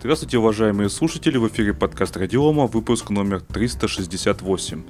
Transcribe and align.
Здравствуйте, 0.00 0.38
уважаемые 0.38 0.88
слушатели, 0.88 1.36
в 1.36 1.46
эфире 1.48 1.74
подкаст 1.74 2.16
Радиома, 2.16 2.66
выпуск 2.66 3.10
номер 3.10 3.42
368. 3.42 4.82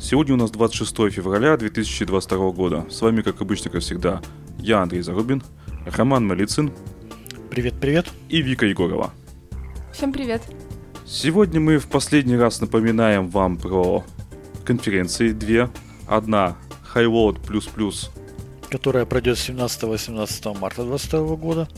Сегодня 0.00 0.34
у 0.34 0.38
нас 0.38 0.50
26 0.50 1.12
февраля 1.12 1.56
2022 1.56 2.50
года. 2.50 2.84
С 2.90 3.00
вами, 3.00 3.22
как 3.22 3.40
обычно, 3.40 3.70
как 3.70 3.80
всегда, 3.80 4.20
я, 4.58 4.82
Андрей 4.82 5.02
Зарубин, 5.02 5.44
Роман 5.86 6.26
Малицын. 6.26 6.72
Привет-привет. 7.48 8.08
И 8.28 8.42
Вика 8.42 8.66
Егорова. 8.66 9.12
Всем 9.92 10.12
привет. 10.12 10.42
Сегодня 11.06 11.60
мы 11.60 11.78
в 11.78 11.86
последний 11.86 12.36
раз 12.36 12.60
напоминаем 12.60 13.28
вам 13.28 13.56
про 13.56 14.02
конференции 14.64 15.30
две. 15.30 15.70
Одна 16.08 16.56
Highload++, 16.92 17.38
которая 18.68 19.06
пройдет 19.06 19.38
17-18 19.38 20.58
марта 20.58 20.82
2022 20.82 21.36
года. 21.36 21.68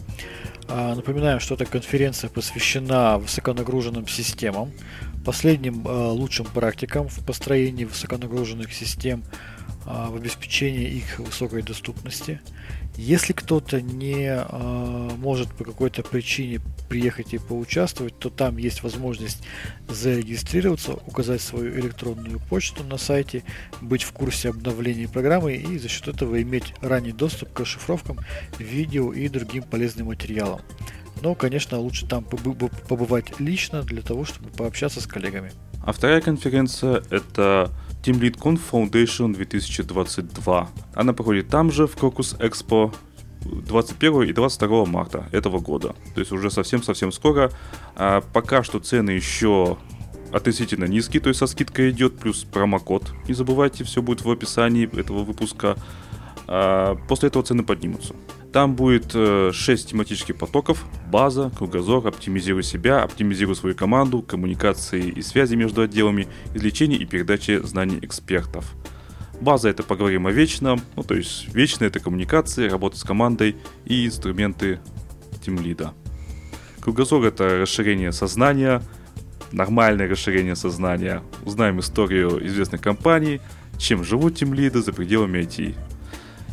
А, 0.75 0.95
напоминаем, 0.95 1.39
что 1.39 1.54
эта 1.54 1.66
конференция 1.66 2.30
посвящена 2.30 3.18
высоконагруженным 3.18 4.09
системам, 4.09 4.72
последним 5.22 5.86
а, 5.86 6.13
лучшим 6.13 6.46
практикам 6.46 7.08
в 7.08 7.22
построении 7.26 7.85
высоконагруженных 7.85 8.72
систем, 8.72 9.22
а, 9.85 10.08
в 10.08 10.16
обеспечении 10.16 10.89
их 10.89 11.18
высокой 11.18 11.61
доступности– 11.63 12.40
если 12.96 13.32
кто-то 13.32 13.81
не 13.81 14.27
э, 14.27 15.11
может 15.19 15.53
по 15.53 15.64
какой-то 15.64 16.03
причине 16.03 16.61
приехать 16.89 17.33
и 17.33 17.39
поучаствовать, 17.39 18.19
то 18.19 18.29
там 18.29 18.59
есть 18.59 18.83
возможность 18.83 19.43
зарегистрироваться, 19.89 20.93
указать 21.07 21.41
свою 21.41 21.79
электронную 21.81 22.39
почту 22.39 22.85
на 22.85 22.99
сайте, 22.99 23.45
быть 23.81 24.03
в 24.03 24.13
курсе 24.13 24.50
обновлений 24.50 25.09
программы 25.09 25.55
и 25.55 25.79
за 25.79 25.89
счет 25.89 26.09
этого 26.09 26.41
иметь 26.43 26.75
ранний 26.81 27.13
доступ 27.13 27.53
к 27.53 27.61
расшифровкам, 27.61 28.19
видео 28.59 29.13
и 29.13 29.29
другим 29.29 29.63
полезным 29.63 30.09
материалам. 30.09 30.61
Но, 31.22 31.35
конечно, 31.35 31.79
лучше 31.79 32.06
там 32.06 32.25
побывать 32.25 33.39
лично 33.41 33.83
для 33.83 34.03
того, 34.03 34.25
чтобы 34.25 34.50
пообщаться 34.50 35.00
с 35.00 35.06
коллегами. 35.06 35.53
А 35.84 35.92
вторая 35.92 36.20
конференция 36.20 37.03
это 37.11 37.70
Team 38.03 38.20
Lead 38.20 38.36
Conf 38.36 38.61
Foundation 38.70 39.33
2022. 39.33 40.69
Она 40.95 41.12
проходит 41.12 41.48
там 41.48 41.70
же, 41.70 41.86
в 41.86 41.97
Crocus 41.97 42.39
Expo 42.39 42.92
21 43.44 44.22
и 44.22 44.33
22 44.33 44.86
марта 44.86 45.28
этого 45.33 45.61
года. 45.61 45.94
То 46.14 46.20
есть 46.20 46.33
уже 46.33 46.50
совсем-совсем 46.50 47.12
скоро. 47.12 47.53
А 47.94 48.20
пока 48.33 48.62
что 48.62 48.81
цены 48.81 49.11
еще 49.11 49.78
относительно 50.33 50.86
низкие, 50.86 51.20
то 51.20 51.28
есть 51.28 51.39
со 51.39 51.47
скидкой 51.47 51.91
идет, 51.91 52.19
плюс 52.19 52.44
промокод. 52.44 53.12
Не 53.28 53.34
забывайте, 53.34 53.84
все 53.84 54.03
будет 54.03 54.25
в 54.25 54.31
описании 54.31 54.87
этого 54.98 55.25
выпуска. 55.25 55.77
А 56.55 56.97
после 57.08 57.28
этого 57.28 57.42
цены 57.42 57.62
поднимутся. 57.62 58.14
Там 58.53 58.75
будет 58.75 59.12
6 59.12 59.14
э, 59.14 59.89
тематических 59.89 60.36
потоков. 60.36 60.84
База, 61.11 61.50
кругозор, 61.56 62.06
оптимизируй 62.06 62.62
себя, 62.62 63.03
оптимизируй 63.03 63.56
свою 63.56 63.75
команду, 63.75 64.20
коммуникации 64.20 65.09
и 65.09 65.22
связи 65.22 65.55
между 65.55 65.81
отделами, 65.81 66.28
излечение 66.53 66.98
и 66.98 67.06
передача 67.06 67.67
знаний 67.67 67.98
экспертов. 68.03 68.75
База 69.41 69.70
это 69.70 69.83
поговорим 69.83 70.27
о 70.27 70.31
вечном, 70.31 70.83
ну 70.94 71.03
то 71.05 71.14
есть 71.14 71.48
вечная 71.55 71.89
это 71.89 72.00
коммуникация, 72.00 72.69
работа 72.69 72.98
с 72.98 73.03
командой 73.03 73.56
и 73.87 74.05
инструменты 74.05 74.78
тимлида. 75.42 75.94
Кругозор 76.83 77.25
это 77.25 77.61
расширение 77.62 78.12
сознания, 78.12 78.83
нормальное 79.53 80.06
расширение 80.06 80.55
сознания. 80.55 81.22
Узнаем 81.47 81.81
историю 81.81 82.47
известных 82.47 82.83
компаний, 82.83 83.41
чем 83.78 84.05
живут 84.05 84.37
тимлиды 84.37 84.83
за 84.83 84.92
пределами 84.92 85.39
IT 85.39 85.75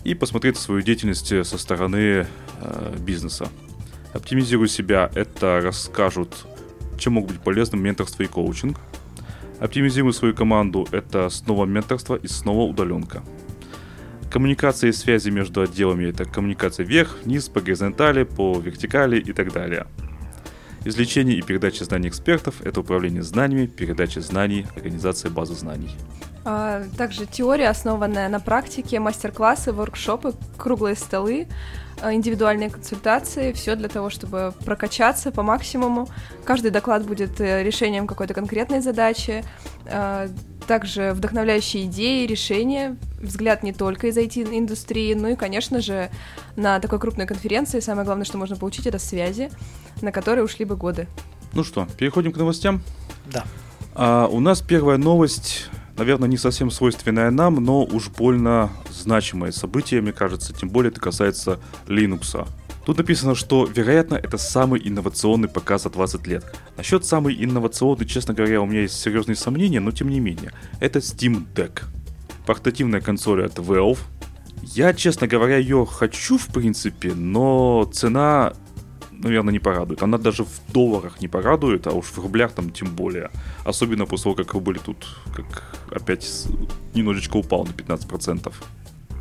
и 0.03 0.13
посмотреть 0.13 0.57
свою 0.57 0.81
деятельность 0.81 1.27
со 1.27 1.57
стороны 1.57 2.25
э, 2.61 2.95
бизнеса. 2.99 3.49
Оптимизируй 4.13 4.67
себя, 4.67 5.11
это 5.13 5.61
расскажут, 5.61 6.45
чем 6.97 7.13
могут 7.13 7.31
быть 7.31 7.41
полезным 7.41 7.81
менторство 7.83 8.23
и 8.23 8.27
коучинг. 8.27 8.79
Оптимизируй 9.59 10.13
свою 10.13 10.33
команду, 10.33 10.87
это 10.91 11.29
снова 11.29 11.65
менторство 11.65 12.15
и 12.15 12.27
снова 12.27 12.69
удаленка. 12.69 13.23
Коммуникация 14.31 14.91
и 14.91 14.93
связи 14.93 15.29
между 15.31 15.61
отделами– 15.61 16.05
это 16.09 16.23
коммуникация 16.23 16.85
вверх, 16.85 17.17
вниз, 17.23 17.49
по 17.49 17.61
горизонтали, 17.61 18.23
по 18.23 18.59
вертикали 18.59 19.19
и 19.19 19.33
так 19.33 19.51
далее. 19.51 19.87
Излечение 20.85 21.37
и 21.37 21.41
передача 21.41 21.83
знаний 21.83 22.07
экспертов– 22.09 22.61
это 22.63 22.79
управление 22.79 23.21
знаниями, 23.21 23.65
передача 23.65 24.21
знаний, 24.21 24.65
организация 24.75 25.29
базы 25.29 25.55
знаний. 25.55 25.91
А, 26.45 26.83
также 26.97 27.25
теория, 27.25 27.69
основанная 27.69 28.29
на 28.29 28.39
практике, 28.39 28.99
мастер-классы, 28.99 29.71
воркшопы, 29.71 30.33
круглые 30.57 30.95
столы, 30.95 31.47
а, 32.01 32.13
индивидуальные 32.13 32.69
консультации, 32.69 33.51
все 33.51 33.75
для 33.75 33.89
того, 33.89 34.09
чтобы 34.09 34.53
прокачаться 34.65 35.31
по 35.31 35.43
максимуму. 35.43 36.07
Каждый 36.45 36.71
доклад 36.71 37.05
будет 37.05 37.41
э, 37.41 37.63
решением 37.63 38.07
какой-то 38.07 38.33
конкретной 38.33 38.79
задачи. 38.79 39.43
А, 39.85 40.27
также 40.65 41.13
вдохновляющие 41.13 41.85
идеи, 41.85 42.27
решения, 42.27 42.95
взгляд 43.19 43.63
не 43.63 43.73
только 43.73 44.07
из 44.07 44.17
IT-индустрии, 44.17 45.15
ну 45.15 45.29
и, 45.29 45.35
конечно 45.35 45.81
же, 45.81 46.11
на 46.55 46.79
такой 46.79 46.99
крупной 46.99 47.25
конференции 47.25 47.79
самое 47.79 48.05
главное, 48.05 48.23
что 48.23 48.37
можно 48.37 48.55
получить, 48.55 48.85
это 48.85 48.99
связи, 48.99 49.49
на 50.01 50.11
которые 50.11 50.45
ушли 50.45 50.65
бы 50.65 50.75
годы. 50.75 51.07
Ну 51.53 51.63
что, 51.63 51.87
переходим 51.97 52.31
к 52.31 52.37
новостям? 52.37 52.83
Да. 53.25 53.45
А, 53.95 54.27
у 54.27 54.39
нас 54.39 54.61
первая 54.61 54.97
новость 54.97 55.69
наверное, 55.99 56.29
не 56.29 56.37
совсем 56.37 56.71
свойственное 56.71 57.29
нам, 57.29 57.55
но 57.55 57.83
уж 57.83 58.09
больно 58.09 58.71
значимое 58.89 59.51
событие, 59.51 60.01
мне 60.01 60.13
кажется, 60.13 60.53
тем 60.53 60.69
более 60.69 60.91
это 60.91 60.99
касается 61.01 61.59
Linux. 61.87 62.47
Тут 62.85 62.97
написано, 62.97 63.35
что, 63.35 63.65
вероятно, 63.65 64.15
это 64.15 64.37
самый 64.37 64.81
инновационный 64.83 65.49
ПК 65.49 65.77
за 65.77 65.89
20 65.89 66.25
лет. 66.25 66.45
Насчет 66.77 67.05
самый 67.05 67.35
инновационный, 67.43 68.07
честно 68.07 68.33
говоря, 68.33 68.61
у 68.61 68.65
меня 68.65 68.81
есть 68.81 68.99
серьезные 68.99 69.35
сомнения, 69.35 69.79
но 69.79 69.91
тем 69.91 70.09
не 70.09 70.19
менее. 70.19 70.53
Это 70.79 70.99
Steam 70.99 71.45
Deck. 71.53 71.83
Портативная 72.47 73.01
консоль 73.01 73.45
от 73.45 73.59
Valve. 73.59 73.99
Я, 74.63 74.93
честно 74.93 75.27
говоря, 75.27 75.57
ее 75.57 75.85
хочу, 75.85 76.37
в 76.37 76.47
принципе, 76.47 77.13
но 77.13 77.87
цена 77.93 78.53
наверное, 79.19 79.51
не 79.51 79.59
порадует. 79.59 80.01
Она 80.03 80.17
даже 80.17 80.43
в 80.43 80.59
долларах 80.73 81.21
не 81.21 81.27
порадует, 81.27 81.87
а 81.87 81.91
уж 81.91 82.07
в 82.07 82.17
рублях 82.19 82.53
там 82.53 82.71
тем 82.71 82.95
более. 82.95 83.29
Особенно 83.65 84.05
после 84.05 84.23
того, 84.23 84.35
как 84.35 84.53
рубль 84.53 84.79
тут 84.79 85.07
как 85.35 85.75
опять 85.91 86.47
немножечко 86.93 87.37
упал 87.37 87.65
на 87.65 87.71
15%. 87.71 88.53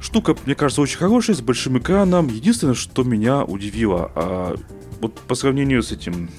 Штука, 0.00 0.36
мне 0.46 0.54
кажется, 0.54 0.80
очень 0.80 0.98
хорошая, 0.98 1.36
с 1.36 1.40
большим 1.40 1.78
экраном. 1.78 2.28
Единственное, 2.28 2.74
что 2.74 3.02
меня 3.02 3.44
удивило, 3.44 4.12
а 4.14 4.56
вот 5.00 5.18
по 5.20 5.34
сравнению 5.34 5.82
с 5.82 5.92
этим 5.92 6.30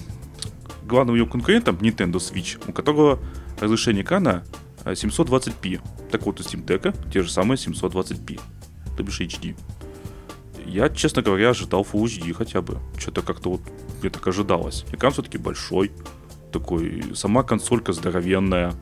главным 0.86 1.16
ее 1.16 1.26
конкурентом 1.26 1.76
Nintendo 1.76 2.16
Switch, 2.16 2.60
у 2.68 2.72
которого 2.72 3.20
разрешение 3.60 4.04
экрана 4.04 4.44
720p. 4.86 5.82
Так 6.10 6.26
вот, 6.26 6.40
у 6.40 6.44
Steam 6.44 6.66
Deck 6.66 6.96
те 7.12 7.22
же 7.22 7.30
самые 7.30 7.58
720p, 7.58 8.40
то 8.96 9.04
бишь 9.04 9.20
HD. 9.22 9.56
Я, 10.66 10.90
честно 10.90 11.22
говоря, 11.22 11.50
ожидал 11.50 11.86
Full 11.92 12.06
HD 12.06 12.34
хотя 12.34 12.62
бы. 12.62 12.80
Что-то 12.98 13.22
как-то 13.22 13.52
вот 13.52 13.62
мне 14.02 14.10
так 14.10 14.26
ожидалось. 14.28 14.86
Экран 14.92 15.12
все-таки 15.14 15.38
большой. 15.38 15.92
Такой, 16.52 17.04
сама 17.16 17.44
консолька 17.44 17.94
здоровенная. 17.94 18.74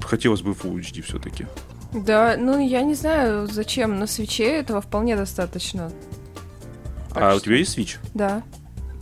Хотелось 0.00 0.42
бы 0.42 0.52
Full 0.52 0.80
HD 0.80 1.02
все-таки. 1.02 1.46
Да, 1.92 2.36
ну 2.38 2.58
я 2.58 2.82
не 2.82 2.94
знаю, 2.94 3.46
зачем. 3.46 3.98
На 3.98 4.06
свече 4.06 4.44
этого 4.44 4.80
вполне 4.80 5.16
достаточно. 5.16 5.90
Так 7.12 7.22
а 7.22 7.30
что... 7.30 7.36
у 7.36 7.40
тебя 7.40 7.56
есть 7.56 7.76
Switch? 7.76 7.96
Да. 8.14 8.42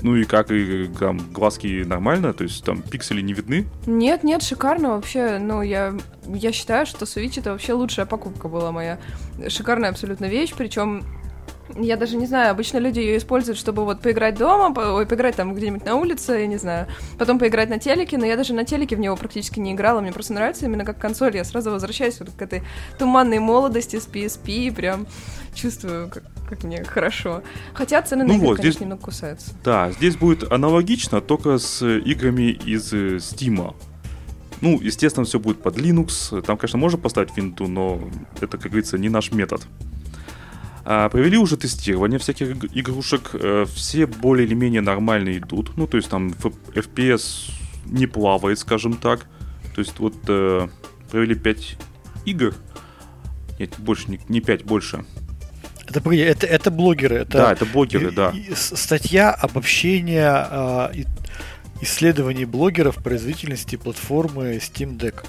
Ну 0.01 0.15
и 0.17 0.25
как, 0.25 0.51
и 0.53 0.89
там 0.99 1.19
глазки 1.33 1.83
нормально? 1.85 2.33
То 2.33 2.45
есть 2.45 2.65
там 2.65 2.83
пиксели 2.83 3.21
не 3.21 3.33
видны? 3.33 3.67
Нет, 3.87 4.23
нет, 4.23 4.43
шикарно 4.43 4.91
вообще. 4.91 5.39
Ну, 5.39 5.61
я, 5.61 5.95
я 6.27 6.53
считаю, 6.53 6.87
что 6.87 7.05
Switch 7.05 7.39
это 7.39 7.53
вообще 7.53 7.73
лучшая 7.73 8.07
покупка 8.07 8.49
была 8.49 8.71
моя. 8.71 8.99
Шикарная 9.49 9.91
абсолютно 9.91 10.27
вещь, 10.27 10.55
причем 10.57 11.05
я 11.77 11.97
даже 11.97 12.17
не 12.17 12.27
знаю, 12.27 12.51
обычно 12.51 12.79
люди 12.79 13.01
ее 13.01 13.19
используют, 13.19 13.59
чтобы 13.59 13.85
вот 13.85 14.01
поиграть 14.01 14.37
дома, 14.37 14.75
по, 14.75 14.81
ой, 14.81 15.07
поиграть 15.07 15.37
там 15.37 15.55
где-нибудь 15.55 15.85
на 15.85 15.97
улице, 15.97 16.33
я 16.33 16.47
не 16.47 16.57
знаю, 16.57 16.87
потом 17.19 17.39
поиграть 17.39 17.69
на 17.69 17.79
телеке, 17.79 18.19
но 18.19 18.27
я 18.27 18.37
даже 18.37 18.55
на 18.55 18.65
телеке 18.65 18.97
в 18.97 19.01
него 19.01 19.17
практически 19.17 19.61
не 19.61 19.73
играла, 19.73 20.01
мне 20.01 20.13
просто 20.13 20.33
нравится 20.33 20.67
именно 20.67 20.85
как 20.85 20.99
консоль, 20.99 21.37
я 21.37 21.45
сразу 21.45 21.71
возвращаюсь 21.71 22.19
вот 22.21 22.31
к 22.31 22.43
этой 22.43 22.63
туманной 22.99 23.39
молодости 23.39 23.99
с 23.99 24.07
PSP, 24.09 24.75
прям 24.75 25.07
чувствую, 25.55 26.09
как, 26.09 26.23
как 26.49 26.65
мне 26.65 26.85
хорошо. 26.85 27.43
Хотя 27.75 28.01
цены 28.03 28.25
ну 28.25 28.33
на 28.33 28.37
игры, 28.37 28.47
вот, 28.49 28.57
конечно, 28.57 28.71
здесь, 28.71 28.81
немного 28.81 29.03
кусаются. 29.03 29.53
Да, 29.65 29.91
здесь 29.93 30.17
будет 30.17 30.51
аналогично, 30.51 31.21
только 31.21 31.59
с 31.59 31.85
играми 31.85 32.53
из 32.53 32.93
э, 32.93 33.17
Steam. 33.17 33.75
Ну, 34.61 34.81
естественно, 34.81 35.25
все 35.25 35.39
будет 35.39 35.63
под 35.63 35.77
Linux. 35.77 36.43
Там, 36.43 36.57
конечно, 36.57 36.79
можно 36.79 36.99
поставить 36.99 37.37
винду, 37.37 37.69
но 37.69 38.01
это, 38.41 38.59
как 38.59 38.71
говорится, 38.71 38.99
не 38.99 39.09
наш 39.09 39.31
метод. 39.33 39.63
А, 40.91 41.11
провели 41.11 41.37
уже 41.37 41.59
тестирование 41.59 42.19
всяких 42.19 42.65
игрушек. 42.75 43.33
Э, 43.35 43.67
все 43.75 44.07
более 44.07 44.47
или 44.47 44.55
менее 44.55 44.81
нормально 44.81 45.37
идут. 45.37 45.77
Ну, 45.77 45.87
то 45.87 45.99
есть 45.99 46.09
там 46.09 46.29
FPS 46.29 47.51
не 47.85 48.07
плавает, 48.07 48.59
скажем 48.59 48.95
так. 48.95 49.27
То 49.75 49.83
есть 49.83 49.99
вот 49.99 50.15
э, 50.29 50.67
провели 51.11 51.35
5 51.35 51.77
игр. 52.25 52.55
Нет, 53.59 53.75
больше, 53.79 54.11
не, 54.11 54.19
не 54.31 54.41
5, 54.41 54.65
больше. 54.65 55.05
Это, 55.87 56.01
это, 56.11 56.47
это 56.47 56.71
блогеры. 56.71 57.17
Это, 57.17 57.37
да, 57.37 57.53
это 57.53 57.67
блогеры, 57.67 58.11
да. 58.11 58.33
Статья, 58.55 59.31
обобщение, 59.31 60.47
э, 60.51 61.05
исследований 61.83 62.47
блогеров 62.47 62.97
производительности 62.97 63.77
платформы 63.77 64.57
Steam 64.57 64.97
Deck. 64.97 65.27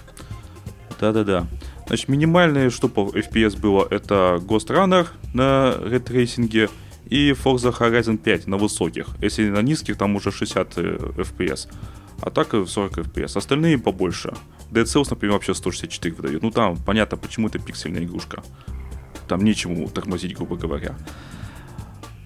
Да-да-да. 1.01 1.47
Значит, 1.89 2.07
минимальное, 2.07 2.69
что 2.69 2.87
по 2.87 3.09
FPS 3.09 3.59
было, 3.59 3.87
это 3.89 4.39
Ghost 4.43 4.67
Runner 4.67 5.07
на 5.33 5.75
ретрейсинге 5.83 6.69
и 7.09 7.31
Forza 7.31 7.75
Horizon 7.75 8.19
5 8.19 8.45
на 8.45 8.57
высоких. 8.57 9.07
Если 9.21 9.49
на 9.49 9.63
низких, 9.63 9.97
там 9.97 10.15
уже 10.15 10.31
60 10.31 10.77
э, 10.77 10.81
FPS. 11.17 11.67
А 12.21 12.29
так 12.29 12.53
и 12.53 12.63
40 12.63 12.99
FPS. 12.99 13.39
Остальные 13.39 13.79
побольше. 13.79 14.35
Dead 14.69 14.83
Cells, 14.83 15.07
например, 15.09 15.33
вообще 15.33 15.55
164 15.55 16.13
выдает. 16.13 16.43
Ну 16.43 16.51
там, 16.51 16.77
понятно, 16.77 17.17
почему 17.17 17.47
это 17.47 17.57
пиксельная 17.57 18.03
игрушка. 18.03 18.43
Там 19.27 19.43
нечему 19.43 19.89
тормозить, 19.89 20.35
грубо 20.35 20.57
говоря. 20.57 20.95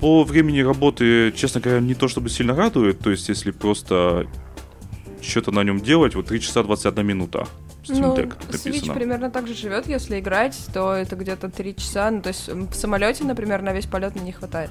По 0.02 0.26
времени 0.26 0.60
работы, 0.60 1.32
честно 1.38 1.62
говоря, 1.62 1.80
не 1.80 1.96
то 1.96 2.10
чтобы 2.10 2.30
сильно 2.30 2.54
радует. 2.54 3.00
То 3.00 3.12
есть, 3.12 3.30
если 3.30 3.52
просто 3.52 4.28
что-то 5.22 5.52
на 5.52 5.64
нем 5.64 5.80
делать, 5.80 6.16
вот 6.16 6.26
3 6.26 6.42
часа 6.42 6.64
21 6.64 7.08
минута. 7.08 7.48
Steam 7.84 8.00
ну, 8.00 8.16
Deck 8.16 8.34
Switch 8.50 8.66
написано. 8.68 8.94
примерно 8.94 9.30
так 9.30 9.48
же 9.48 9.54
живет, 9.54 9.88
если 9.88 10.20
играть, 10.20 10.58
то 10.74 10.94
это 10.94 11.16
где-то 11.16 11.50
3 11.50 11.76
часа. 11.76 12.10
Ну, 12.12 12.22
то 12.22 12.30
есть 12.30 12.48
в 12.48 12.74
самолете, 12.74 13.24
например, 13.26 13.62
на 13.62 13.74
весь 13.74 13.86
полет 13.86 14.16
не 14.16 14.32
хватает. 14.32 14.70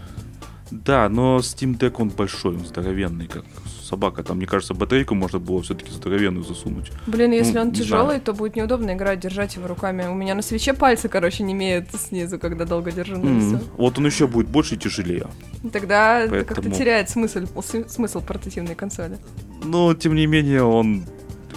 Да, 0.70 1.06
но 1.10 1.36
Steam 1.38 1.76
Deck 1.78 1.96
он 1.98 2.08
большой, 2.08 2.54
он 2.56 2.64
здоровенный, 2.64 3.26
как 3.26 3.44
собака. 3.82 4.22
Там, 4.22 4.38
мне 4.38 4.46
кажется, 4.46 4.72
батарейку 4.72 5.14
можно 5.14 5.38
было 5.38 5.60
все-таки 5.62 5.90
здоровенную 5.92 6.44
засунуть. 6.44 6.90
Блин, 7.06 7.32
если 7.32 7.56
Ну, 7.56 7.60
он 7.60 7.72
тяжелый, 7.72 8.04
знаю. 8.06 8.20
то 8.22 8.32
будет 8.32 8.56
неудобно 8.56 8.92
играть, 8.94 9.20
держать 9.20 9.54
его 9.56 9.66
руками. 9.66 10.06
У 10.06 10.14
меня 10.14 10.34
на 10.34 10.40
свече 10.40 10.72
пальцы, 10.72 11.10
короче, 11.10 11.42
не 11.42 11.52
имеют 11.52 11.90
снизу, 11.94 12.38
когда 12.38 12.64
долго 12.64 12.90
держу 12.90 13.18
на 13.18 13.38
весу. 13.38 13.60
Вот 13.76 13.98
он 13.98 14.06
еще 14.06 14.26
будет 14.26 14.48
больше 14.48 14.76
и 14.76 14.78
тяжелее. 14.78 15.26
Тогда 15.74 16.26
как-то 16.26 16.54
Поэтому- 16.54 16.74
теряет 16.74 17.10
смысл, 17.10 17.40
см- 17.60 17.90
смысл 17.90 18.22
портативной 18.22 18.74
консоли. 18.74 19.18
Но, 19.62 19.92
тем 19.92 20.14
не 20.14 20.24
менее, 20.26 20.62
он... 20.62 21.04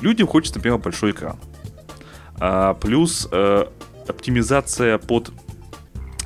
Людям 0.05 0.27
хочется, 0.27 0.59
например, 0.59 0.77
большой 0.77 1.11
экран. 1.11 1.35
А, 2.39 2.75
плюс 2.75 3.27
э, 3.31 3.65
оптимизация 4.07 4.99
под 4.99 5.31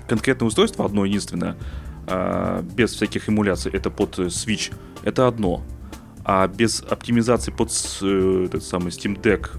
конкретное 0.06 0.50
устройство 0.50 0.84
одно 0.84 1.06
единственное, 1.06 1.56
а, 2.06 2.62
без 2.62 2.94
всяких 2.94 3.30
эмуляций, 3.30 3.72
это 3.72 3.90
под 3.90 4.20
э, 4.20 4.24
Switch, 4.24 4.74
это 5.04 5.28
одно. 5.28 5.64
А 6.26 6.46
без 6.50 6.82
оптимизации 6.82 7.52
под 7.52 7.72
э, 8.02 8.48
этот 8.48 8.66
самый 8.66 8.90
Steam 8.90 9.18
Deck 9.18 9.50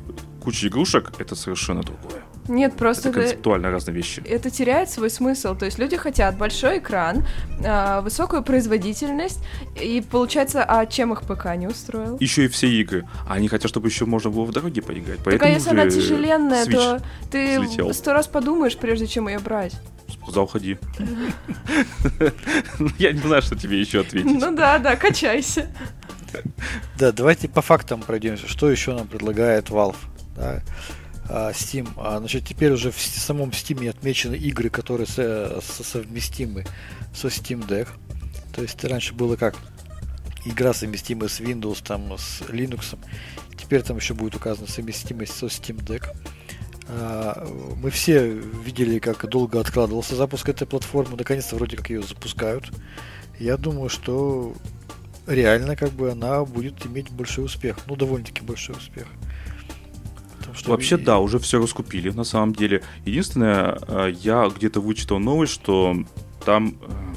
куча 0.42 0.69
игрушек, 0.69 1.12
это 1.19 1.34
совершенно 1.37 1.82
другое. 1.82 2.22
Нет, 2.48 2.75
просто 2.76 3.10
Это 3.10 3.20
это, 3.20 3.20
концептуально 3.28 3.70
разные 3.70 3.94
вещи. 3.94 4.22
это 4.26 4.50
теряет 4.50 4.90
свой 4.90 5.08
смысл. 5.10 5.54
То 5.54 5.66
есть 5.66 5.78
люди 5.78 5.96
хотят 5.96 6.37
большой 6.37 6.78
экран, 6.78 7.25
а, 7.64 8.00
высокую 8.00 8.42
производительность, 8.42 9.38
и 9.81 10.00
получается, 10.00 10.64
а 10.66 10.84
чем 10.87 11.12
их 11.12 11.22
ПК 11.22 11.54
не 11.56 11.69
устроил? 11.69 12.16
Еще 12.19 12.46
и 12.46 12.48
все 12.48 12.69
игры. 12.69 13.06
А 13.28 13.34
они 13.34 13.46
хотят, 13.48 13.69
чтобы 13.70 13.88
еще 13.88 14.04
можно 14.06 14.31
было 14.31 14.44
в 14.44 14.50
дороге 14.52 14.82
поиграть. 14.82 15.19
Так 15.19 15.26
а 15.26 15.31
Поэтому 15.31 15.52
если 15.52 15.70
она 15.70 15.84
же 15.84 15.90
тяжеленная, 15.92 16.64
Switch 16.64 16.72
то 16.72 17.02
ты 17.31 17.93
сто 17.94 18.12
раз 18.12 18.26
подумаешь, 18.26 18.76
прежде 18.76 19.06
чем 19.06 19.28
ее 19.28 19.38
брать. 19.38 19.75
спортзал 20.08 20.46
ходи. 20.48 20.76
Я 22.98 23.12
не 23.12 23.20
знаю, 23.20 23.43
что 23.43 23.54
тебе 23.56 23.78
еще 23.78 24.00
ответить. 24.00 24.40
Ну 24.40 24.54
да, 24.56 24.78
да, 24.78 24.96
качайся. 24.96 25.69
Да, 26.98 27.12
давайте 27.12 27.48
по 27.48 27.60
фактам 27.62 28.00
пройдемся. 28.02 28.48
Что 28.48 28.70
еще 28.70 28.93
нам 28.94 29.06
предлагает 29.06 29.69
Valve? 29.70 29.96
Да? 30.40 30.62
А, 31.28 31.50
Steam. 31.52 31.88
А, 31.96 32.19
значит, 32.19 32.46
теперь 32.46 32.72
уже 32.72 32.90
в 32.90 32.98
самом 32.98 33.50
Steam 33.50 33.88
отмечены 33.88 34.34
игры, 34.34 34.70
которые 34.70 35.06
со- 35.06 35.60
со- 35.60 35.84
совместимы 35.84 36.64
со 37.14 37.28
Steam 37.28 37.66
Deck. 37.69 37.88
То 38.54 38.62
есть 38.62 38.82
раньше 38.84 39.14
было 39.14 39.37
как? 39.37 39.54
Игра 40.44 40.72
совместимая 40.72 41.28
с 41.28 41.40
Windows, 41.40 41.84
там, 41.87 42.12
с 42.16 42.40
Linux. 42.48 42.98
Теперь 43.56 43.82
там 43.82 43.98
еще 43.98 44.14
будет 44.14 44.34
указана 44.34 44.66
совместимость 44.66 45.37
со 45.37 45.46
Steam 45.46 45.84
Deck. 45.84 46.08
А, 46.88 47.46
Мы 47.76 47.90
все 47.90 48.26
видели, 48.28 48.98
как 48.98 49.28
долго 49.28 49.60
откладывался 49.60 50.16
запуск 50.16 50.48
этой 50.48 50.66
платформы. 50.66 51.16
Наконец-то 51.16 51.56
вроде 51.56 51.76
как 51.76 51.90
ее 51.90 52.02
запускают. 52.02 52.72
Я 53.38 53.56
думаю, 53.56 53.88
что 53.88 54.54
реально 55.26 55.76
как 55.76 55.90
бы 55.93 56.10
она 56.10 56.44
будет 56.44 56.84
иметь 56.86 57.10
большой 57.10 57.44
успех. 57.44 57.76
Ну, 57.86 57.94
довольно-таки 57.94 58.40
большой 58.43 58.76
успех. 58.76 59.06
Что 60.55 60.70
Вообще, 60.70 60.97
да, 60.97 61.19
уже 61.19 61.38
все 61.38 61.61
раскупили, 61.61 62.11
на 62.11 62.25
самом 62.25 62.55
деле. 62.55 62.82
Единственное, 63.05 63.79
э, 63.87 64.14
я 64.20 64.49
где-то 64.49 64.81
вычитал 64.81 65.19
новость, 65.19 65.52
что 65.52 65.97
там 66.44 66.76
э, 66.81 67.11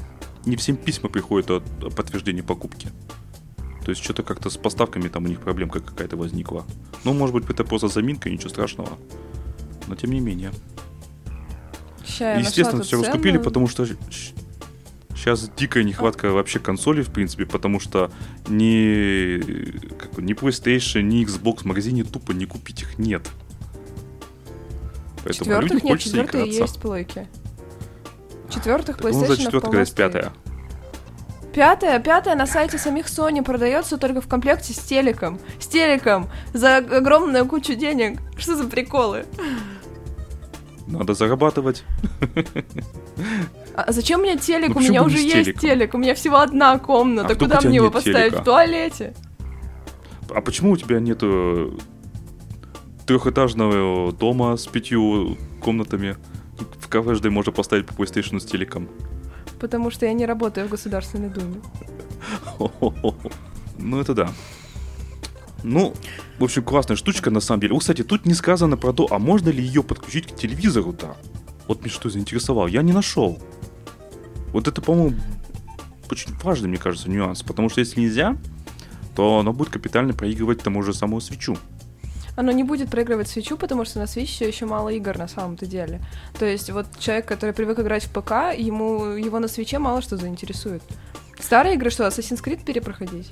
не 0.46 0.56
всем 0.56 0.76
письма 0.76 1.08
приходят 1.08 1.50
о 1.50 1.60
подтверждении 1.90 2.42
покупки. 2.42 2.88
То 3.84 3.90
есть 3.90 4.02
что-то 4.02 4.22
как-то 4.22 4.48
с 4.48 4.56
поставками 4.56 5.08
там 5.08 5.24
у 5.24 5.28
них 5.28 5.40
проблемка 5.40 5.80
какая-то 5.80 6.16
возникла. 6.16 6.64
Ну, 7.04 7.12
может 7.12 7.34
быть, 7.34 7.44
это 7.48 7.64
просто 7.64 7.88
заминка, 7.88 8.30
ничего 8.30 8.48
страшного. 8.48 8.98
Но 9.86 9.94
тем 9.94 10.10
не 10.10 10.20
менее. 10.20 10.52
Ща 12.06 12.36
Естественно, 12.36 12.82
все 12.82 13.02
раскупили, 13.02 13.32
цену. 13.32 13.44
потому 13.44 13.68
что 13.68 13.86
сейчас 15.24 15.48
дикая 15.56 15.84
нехватка 15.84 16.30
вообще 16.30 16.58
консолей, 16.58 17.02
в 17.02 17.10
принципе, 17.10 17.46
потому 17.46 17.80
что 17.80 18.10
ни, 18.46 19.40
как 19.96 20.18
ни 20.18 20.34
PlayStation, 20.34 21.00
ни 21.00 21.24
Xbox 21.24 21.60
в 21.62 21.64
магазине 21.64 22.04
тупо 22.04 22.32
не 22.32 22.44
купить 22.44 22.82
их 22.82 22.98
нет. 22.98 23.26
Поэтому 25.24 25.32
Четвертых 25.32 25.62
людям 25.62 25.76
нет, 25.76 25.92
хочется 25.92 26.08
четвертые 26.10 26.44
играться. 26.44 26.60
есть 26.60 26.80
плойки. 26.80 27.28
Четвертых 28.50 28.98
Так, 28.98 29.12
ну, 29.12 29.12
за 29.12 29.24
PlayStation 29.24 29.36
четвертая, 29.36 29.60
вполне 29.60 29.78
когда 29.78 29.86
стоит. 29.86 30.12
пятая. 30.12 30.32
Пятая, 31.54 32.00
пятая 32.00 32.34
на 32.34 32.46
сайте 32.46 32.76
самих 32.76 33.06
Sony 33.06 33.42
продается 33.42 33.96
только 33.96 34.20
в 34.20 34.28
комплекте 34.28 34.74
с 34.74 34.78
телеком. 34.78 35.40
С 35.58 35.66
телеком! 35.66 36.28
За 36.52 36.78
огромную 36.78 37.46
кучу 37.46 37.74
денег. 37.74 38.20
Что 38.36 38.56
за 38.56 38.64
приколы? 38.64 39.24
Надо 40.86 41.14
зарабатывать. 41.14 41.84
А 43.74 43.92
зачем 43.92 44.20
мне 44.20 44.36
телек? 44.38 44.74
Ну, 44.74 44.80
у 44.80 44.80
меня 44.80 45.02
уже 45.02 45.18
есть 45.18 45.58
телек. 45.58 45.94
У 45.94 45.98
меня 45.98 46.14
всего 46.14 46.38
одна 46.38 46.78
комната. 46.78 47.32
А 47.32 47.36
Куда 47.36 47.60
мне 47.60 47.76
его 47.76 47.90
поставить? 47.90 48.32
телека? 48.32 48.42
В 48.42 48.44
туалете. 48.44 49.14
А 50.34 50.40
почему 50.40 50.72
у 50.72 50.76
тебя 50.76 51.00
нету 51.00 51.78
трехэтажного 53.06 54.12
дома 54.12 54.56
с 54.56 54.66
пятью 54.66 55.36
комнатами? 55.60 56.16
В 56.78 56.88
каждой 56.88 57.30
можно 57.30 57.50
поставить 57.52 57.86
по 57.86 57.92
PlayStation 57.92 58.38
с 58.38 58.44
телеком. 58.44 58.88
Потому 59.58 59.90
что 59.90 60.06
я 60.06 60.12
не 60.12 60.24
работаю 60.26 60.68
в 60.68 60.70
Государственной 60.70 61.28
Думе. 61.28 61.60
Ну, 63.76 64.00
это 64.00 64.14
да. 64.14 64.30
Ну, 65.64 65.94
в 66.38 66.44
общем, 66.44 66.62
классная 66.62 66.96
штучка 66.96 67.30
на 67.30 67.40
самом 67.40 67.60
деле. 67.60 67.74
О, 67.74 67.78
кстати, 67.78 68.04
тут 68.04 68.24
не 68.24 68.34
сказано 68.34 68.76
про 68.76 68.92
то, 68.92 69.08
а 69.10 69.18
можно 69.18 69.48
ли 69.50 69.62
ее 69.62 69.82
подключить 69.82 70.32
к 70.32 70.36
телевизору-то? 70.36 71.16
Вот 71.66 71.80
мне 71.80 71.90
что 71.90 72.10
заинтересовало. 72.10 72.66
Я 72.66 72.82
не 72.82 72.92
нашел. 72.92 73.38
Вот 74.52 74.68
это, 74.68 74.80
по-моему, 74.80 75.16
очень 76.10 76.34
важный, 76.42 76.68
мне 76.68 76.78
кажется, 76.78 77.10
нюанс. 77.10 77.42
Потому 77.42 77.68
что 77.68 77.80
если 77.80 78.00
нельзя, 78.00 78.36
то 79.16 79.38
оно 79.38 79.52
будет 79.52 79.70
капитально 79.70 80.12
проигрывать 80.12 80.62
тому 80.62 80.82
же 80.82 80.92
самую 80.92 81.20
свечу. 81.20 81.56
Оно 82.36 82.50
не 82.50 82.64
будет 82.64 82.90
проигрывать 82.90 83.28
свечу, 83.28 83.56
потому 83.56 83.84
что 83.84 84.00
на 84.00 84.06
все 84.06 84.22
еще 84.22 84.66
мало 84.66 84.88
игр 84.88 85.16
на 85.16 85.28
самом-то 85.28 85.66
деле. 85.66 86.00
То 86.38 86.44
есть 86.44 86.70
вот 86.70 86.86
человек, 86.98 87.26
который 87.26 87.54
привык 87.54 87.78
играть 87.78 88.04
в 88.04 88.10
ПК, 88.10 88.56
ему 88.56 89.04
его 89.12 89.38
на 89.38 89.46
свече 89.46 89.78
мало 89.78 90.02
что 90.02 90.16
заинтересует. 90.16 90.82
Старые 91.38 91.74
игры 91.74 91.90
что, 91.90 92.04
Assassin's 92.06 92.42
Creed 92.42 92.64
перепроходить? 92.64 93.30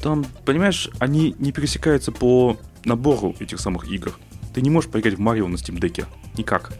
Там, 0.00 0.24
понимаешь, 0.44 0.90
они 0.98 1.34
не 1.38 1.50
пересекаются 1.50 2.12
по 2.12 2.56
набору 2.84 3.34
этих 3.40 3.58
самых 3.58 3.88
игр. 3.90 4.12
Ты 4.52 4.60
не 4.60 4.70
можешь 4.70 4.90
поиграть 4.90 5.14
в 5.14 5.18
Марио 5.20 5.48
на 5.48 5.56
Steam 5.56 5.80
Deck. 5.80 6.06
Никак. 6.36 6.72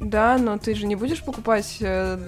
Да, 0.00 0.38
но 0.38 0.56
ты 0.56 0.74
же 0.74 0.86
не 0.86 0.96
будешь 0.96 1.22
покупать 1.22 1.76
э, 1.80 2.18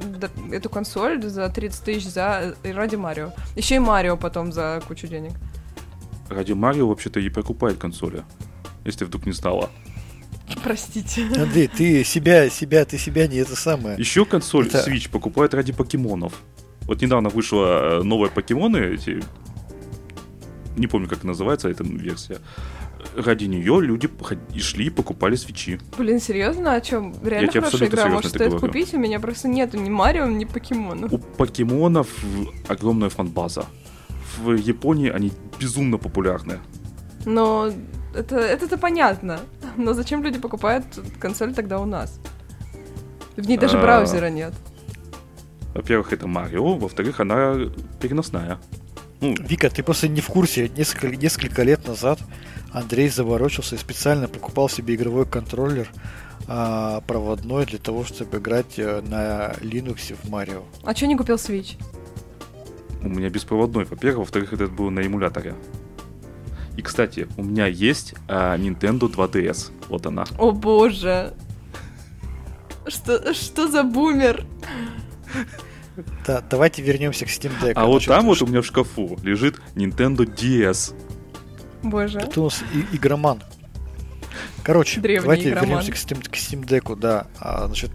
эту 0.52 0.68
консоль 0.68 1.22
за 1.22 1.48
30 1.48 1.84
тысяч 1.84 2.06
за 2.06 2.54
э, 2.62 2.72
ради 2.72 2.96
Марио. 2.96 3.32
Еще 3.56 3.76
и 3.76 3.78
Марио 3.78 4.16
потом 4.16 4.52
за 4.52 4.82
кучу 4.86 5.06
денег. 5.06 5.32
Ради 6.28 6.52
Марио 6.52 6.86
вообще-то 6.86 7.18
и 7.18 7.30
покупает 7.30 7.78
консоли. 7.78 8.24
Если 8.84 9.04
вдруг 9.06 9.24
не 9.26 9.32
знала. 9.32 9.70
Простите. 10.62 11.24
Андрей, 11.38 11.68
ты 11.68 12.04
себя, 12.04 12.50
себя, 12.50 12.84
ты 12.84 12.98
себя 12.98 13.26
не 13.26 13.36
это 13.36 13.56
самое. 13.56 13.96
Еще 13.98 14.26
консоль 14.26 14.66
Это- 14.66 14.84
Switch 14.86 15.10
покупают 15.10 15.54
ради 15.54 15.72
покемонов. 15.72 16.34
Вот 16.82 17.00
недавно 17.00 17.30
вышла 17.30 18.00
э, 18.00 18.02
новая 18.02 18.28
покемоны, 18.28 18.76
эти... 18.78 19.22
Не 20.76 20.86
помню, 20.88 21.08
как 21.08 21.22
называется 21.22 21.68
эта 21.68 21.84
версия. 21.84 22.38
Ради 23.16 23.44
нее 23.44 23.80
люди 23.80 24.08
шли 24.58 24.86
и 24.86 24.90
покупали 24.90 25.36
свечи. 25.36 25.80
Блин, 25.98 26.20
серьезно? 26.20 26.74
О 26.74 26.80
чем? 26.80 27.14
Реально 27.22 27.48
тебе 27.50 27.60
хорошая 27.60 27.88
игра. 27.88 28.06
Может, 28.06 28.30
стоит 28.30 28.50
говорю. 28.50 28.66
купить? 28.66 28.94
У 28.94 28.98
меня 28.98 29.20
просто 29.20 29.48
нету 29.48 29.76
ни 29.78 29.90
Марио, 29.90 30.26
ни 30.26 30.44
покемонов. 30.44 31.12
У 31.12 31.18
покемонов 31.18 32.08
огромная 32.68 33.10
фан-база. 33.10 33.66
В 34.38 34.54
Японии 34.54 35.10
они 35.10 35.32
безумно 35.60 35.98
популярны. 35.98 36.58
Но 37.26 37.70
это, 38.14 38.36
это-то 38.36 38.78
понятно. 38.78 39.40
Но 39.76 39.92
зачем 39.92 40.22
люди 40.22 40.38
покупают 40.38 40.84
консоль 41.18 41.54
тогда 41.54 41.80
у 41.80 41.86
нас? 41.86 42.18
В 43.36 43.46
ней 43.46 43.58
даже 43.58 43.78
А. 43.78 43.82
браузера 43.82 44.30
нет. 44.30 44.54
Во-первых, 45.74 46.12
это 46.12 46.26
Марио, 46.26 46.76
во-вторых, 46.76 47.20
она 47.20 47.56
переносная. 48.00 48.58
Ну, 49.22 49.36
Вика, 49.38 49.70
ты 49.70 49.84
просто 49.84 50.08
не 50.08 50.20
в 50.20 50.26
курсе. 50.26 50.68
Несколько, 50.76 51.16
несколько 51.16 51.62
лет 51.62 51.86
назад 51.86 52.18
Андрей 52.72 53.08
заворочился 53.08 53.76
и 53.76 53.78
специально 53.78 54.26
покупал 54.26 54.68
себе 54.68 54.96
игровой 54.96 55.26
контроллер 55.26 55.88
а, 56.48 57.02
проводной 57.02 57.64
для 57.64 57.78
того, 57.78 58.04
чтобы 58.04 58.38
играть 58.38 58.80
э, 58.80 59.00
на 59.00 59.52
Linux 59.60 60.16
в 60.20 60.28
Марио. 60.28 60.64
А 60.82 60.92
что 60.92 61.06
не 61.06 61.16
купил 61.16 61.36
Switch? 61.36 61.80
У 63.00 63.08
меня 63.08 63.30
беспроводной, 63.30 63.84
во-первых. 63.84 64.18
Во-вторых, 64.18 64.54
это 64.54 64.66
был 64.66 64.90
на 64.90 65.06
эмуляторе. 65.06 65.54
И, 66.76 66.82
кстати, 66.82 67.28
у 67.36 67.44
меня 67.44 67.66
есть 67.66 68.14
а, 68.26 68.56
Nintendo 68.58 69.02
2DS. 69.02 69.70
Вот 69.88 70.04
она. 70.04 70.24
О 70.36 70.50
боже. 70.50 71.34
Что, 72.88 73.32
что 73.34 73.68
за 73.68 73.84
бумер? 73.84 74.44
Да, 76.26 76.40
давайте 76.40 76.82
вернемся 76.82 77.26
к 77.26 77.28
Steam 77.28 77.52
Deck. 77.60 77.72
А 77.74 77.86
вот 77.86 78.04
там 78.06 78.26
вот 78.26 78.40
у 78.42 78.46
меня 78.46 78.62
в 78.62 78.66
шкафу 78.66 79.18
лежит 79.22 79.60
Nintendo 79.74 80.18
DS. 80.24 80.94
Боже. 81.82 82.18
Это 82.20 82.40
у 82.40 82.44
нас 82.44 82.62
и- 82.72 82.96
игроман. 82.96 83.42
Короче, 84.62 85.00
Древний 85.00 85.22
давайте 85.22 85.48
игроман. 85.50 85.68
вернемся 85.68 85.92
к 85.92 85.96
Steam, 85.96 86.22
к 86.22 86.34
Steam 86.34 86.64
Deck, 86.64 86.96
да. 86.96 87.26
А, 87.38 87.66
значит, 87.66 87.90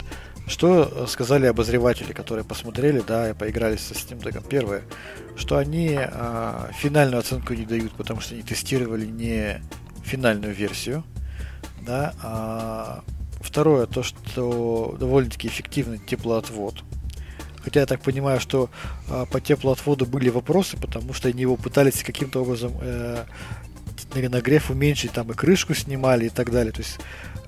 что 0.48 1.08
сказали 1.08 1.46
обозреватели, 1.48 2.13
которые 2.13 2.44
посмотрели, 2.46 3.01
да, 3.06 3.30
и 3.30 3.34
поиграли 3.34 3.77
со 3.77 3.94
Steam 3.94 4.22
Deck? 4.22 4.46
Первое, 4.48 4.84
что 5.36 5.58
они 5.58 5.98
а, 5.98 6.70
финальную 6.77 7.20
оценку 7.20 7.54
не 7.54 7.66
дают, 7.66 7.94
потому 7.94 8.22
что 8.22 8.34
они 8.36 8.44
тестировали 8.44 9.06
не 9.06 9.62
финальную 10.04 10.54
версию, 10.54 11.04
да, 11.82 12.13
а 12.22 13.04
второе, 13.42 13.86
то, 13.88 14.04
что 14.04 14.96
довольно-таки 15.00 15.48
эффективный 15.48 16.00
теплоотвод, 16.00 16.84
Хотя 17.68 17.82
я 17.82 17.86
так 17.86 18.00
понимаю, 18.00 18.40
что 18.40 18.70
э, 19.10 19.26
по 19.30 19.42
теплоотводу 19.42 20.06
были 20.06 20.30
вопросы, 20.30 20.78
потому 20.78 21.12
что 21.12 21.28
они 21.28 21.42
его 21.42 21.58
пытались 21.58 22.02
каким-то 22.02 22.42
образом 22.42 22.72
э, 22.80 23.26
нагрев 24.16 24.72
уменьшить, 24.72 25.12
там 25.12 25.30
и 25.32 25.34
крышку 25.34 25.74
снимали 25.74 26.28
и 26.28 26.30
так 26.30 26.50
далее. 26.50 26.72
То 26.72 26.80
есть 26.80 26.98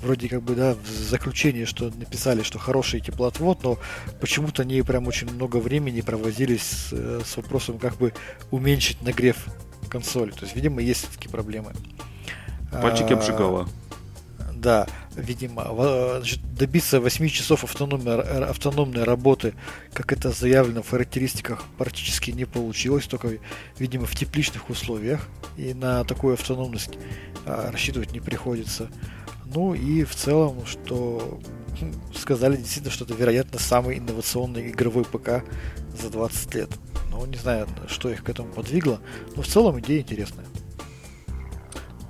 вроде 0.02 0.28
как 0.28 0.42
бы, 0.42 0.56
да, 0.56 0.74
в 0.76 0.90
заключении, 0.90 1.64
что 1.64 1.86
написали, 1.86 2.44
что 2.44 2.60
хороший 2.60 3.00
теплоотвод, 3.00 3.64
но 3.64 3.78
почему-то 4.20 4.64
они 4.64 4.82
прям 4.82 5.08
очень 5.08 5.32
много 5.32 5.56
времени 5.56 6.02
провозились 6.02 6.64
с, 6.64 6.90
э, 6.92 7.22
с 7.26 7.38
вопросом, 7.38 7.80
как 7.80 7.96
бы 7.96 8.12
уменьшить 8.52 9.02
нагрев 9.02 9.38
консоли. 9.88 10.32
То 10.32 10.44
есть, 10.44 10.54
видимо, 10.54 10.82
есть 10.82 11.08
все-таки 11.08 11.30
проблемы. 11.30 11.72
Пальчики 12.74 13.14
а, 13.14 13.16
обжигало. 13.16 13.70
Да, 14.60 14.88
видимо, 15.16 15.74
значит, 16.18 16.42
добиться 16.54 17.00
8 17.00 17.30
часов 17.30 17.64
автономной, 17.64 18.20
автономной 18.44 19.04
работы, 19.04 19.54
как 19.94 20.12
это 20.12 20.32
заявлено 20.32 20.84
в 20.84 20.90
характеристиках, 20.90 21.64
практически 21.78 22.32
не 22.32 22.44
получилось, 22.44 23.06
только, 23.06 23.38
видимо, 23.78 24.06
в 24.06 24.14
тепличных 24.16 24.70
условиях, 24.70 25.30
и 25.56 25.74
на 25.74 26.04
такую 26.04 26.34
автономность 26.34 26.98
а, 27.46 27.72
рассчитывать 27.72 28.12
не 28.12 28.20
приходится. 28.20 28.90
Ну 29.46 29.74
и 29.74 30.04
в 30.04 30.14
целом, 30.14 30.66
что 30.66 31.40
сказали 32.14 32.58
действительно, 32.58 32.92
что 32.92 33.06
это, 33.06 33.14
вероятно, 33.14 33.60
самый 33.60 33.98
инновационный 33.98 34.72
игровой 34.72 35.06
ПК 35.06 35.46
за 35.98 36.10
20 36.10 36.56
лет. 36.56 36.70
Ну, 37.12 37.26
не 37.26 37.38
знаю, 37.38 37.66
что 37.88 38.10
их 38.10 38.26
к 38.26 38.30
этому 38.30 38.52
подвигло, 38.52 39.00
но 39.38 39.42
в 39.42 39.48
целом 39.48 39.80
идея 39.80 40.02
интересная. 40.02 40.49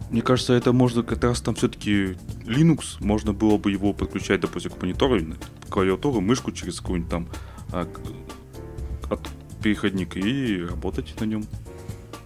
Мне 0.10 0.22
кажется, 0.22 0.54
это 0.54 0.74
можно 0.74 1.04
как 1.04 1.24
раз 1.24 1.40
там 1.42 1.54
все-таки 1.56 2.18
Linux, 2.46 2.98
можно 3.00 3.32
было 3.32 3.58
бы 3.58 3.72
его 3.72 3.94
подключать, 3.94 4.42
допустим, 4.42 4.72
к 4.72 4.82
монитору, 4.82 5.20
клавиатуру, 5.70 6.20
мышку 6.20 6.52
через 6.52 6.80
какой-нибудь 6.82 7.12
там 7.12 7.28
а, 7.72 7.88
от 9.10 9.20
переходник 9.62 10.18
и 10.18 10.64
работать 10.64 11.14
на 11.20 11.26
нем. 11.26 11.46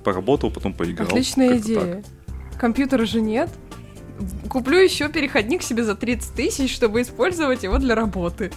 Поработал, 0.03 0.51
потом 0.51 0.73
поиграл. 0.73 1.07
Отличная 1.07 1.57
идея. 1.57 2.03
Так. 2.27 2.59
Компьютера 2.59 3.05
же 3.05 3.21
нет. 3.21 3.49
Куплю 4.49 4.77
еще 4.77 5.09
переходник 5.09 5.63
себе 5.63 5.83
за 5.83 5.95
30 5.95 6.33
тысяч, 6.33 6.73
чтобы 6.73 7.01
использовать 7.01 7.63
его 7.63 7.79
для 7.79 7.95
работы. 7.95 8.51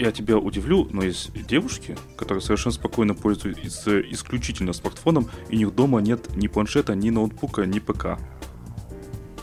Я 0.00 0.12
тебя 0.12 0.38
удивлю, 0.38 0.88
но 0.90 1.02
есть 1.02 1.30
девушки, 1.46 1.94
которые 2.16 2.40
совершенно 2.40 2.72
спокойно 2.72 3.12
пользуются 3.12 4.00
исключительно 4.00 4.72
смартфоном, 4.72 5.28
и 5.50 5.56
у 5.56 5.58
них 5.58 5.74
дома 5.74 6.00
нет 6.00 6.34
ни 6.36 6.48
планшета, 6.48 6.94
ни 6.94 7.10
ноутбука, 7.10 7.66
ни 7.66 7.80
ПК. 7.80 8.18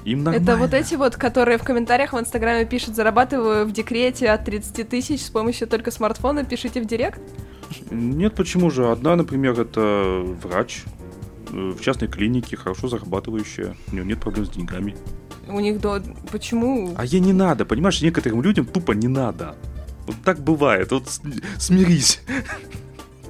Им 0.04 0.24
нормально. 0.24 0.44
Это 0.44 0.58
вот 0.58 0.74
эти 0.74 0.96
вот, 0.96 1.16
которые 1.16 1.60
в 1.60 1.64
комментариях 1.64 2.14
в 2.14 2.20
Инстаграме 2.20 2.66
пишут, 2.66 2.96
зарабатываю 2.96 3.68
в 3.68 3.72
декрете 3.72 4.32
от 4.32 4.46
30 4.46 4.90
тысяч 4.90 5.22
с 5.22 5.30
помощью 5.30 5.68
только 5.68 5.92
смартфона, 5.92 6.44
пишите 6.44 6.82
в 6.82 6.88
директ? 6.88 7.22
Нет, 7.92 8.34
почему 8.34 8.72
же? 8.72 8.90
Одна, 8.90 9.16
например, 9.16 9.60
это 9.60 10.26
врач 10.42 10.86
э, 11.52 11.74
в 11.78 11.80
частной 11.82 12.08
клинике, 12.08 12.58
хорошо 12.58 12.88
зарабатывающая, 12.88 13.76
у 13.92 13.94
нее 13.94 14.06
нет 14.06 14.20
проблем 14.20 14.48
с 14.48 14.50
деньгами. 14.50 14.96
У 15.48 15.60
них 15.60 15.80
до... 15.80 16.02
Почему? 16.32 16.96
А 16.98 17.06
ей 17.06 17.20
не 17.20 17.34
надо, 17.34 17.64
понимаешь, 17.64 18.02
некоторым 18.02 18.42
людям 18.42 18.66
тупо 18.66 18.94
не 18.94 19.08
надо. 19.08 19.56
Вот 20.08 20.16
так 20.24 20.40
бывает, 20.40 20.92
вот 20.92 21.10
смирись. 21.60 22.22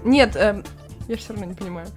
Нет, 0.05 0.35
э, 0.35 0.63
я 1.07 1.17
все 1.17 1.33
равно 1.33 1.47
не 1.47 1.55
понимаю. 1.55 1.87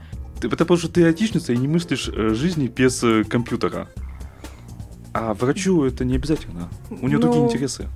Ты, 0.40 0.49
потому 0.49 0.78
что 0.78 0.88
ты 0.88 1.04
айтишница 1.04 1.52
и 1.52 1.56
не 1.58 1.68
мыслишь 1.68 2.08
э, 2.08 2.30
жизни 2.34 2.66
без 2.66 3.04
э, 3.04 3.25
компьютера. 3.25 3.88
А 5.12 5.34
врачу 5.34 5.84
это 5.84 6.04
не 6.04 6.16
обязательно. 6.16 6.70
У 6.88 7.06
нее 7.06 7.18
ну... 7.18 7.22
другие 7.22 7.44
интересы. 7.44 7.88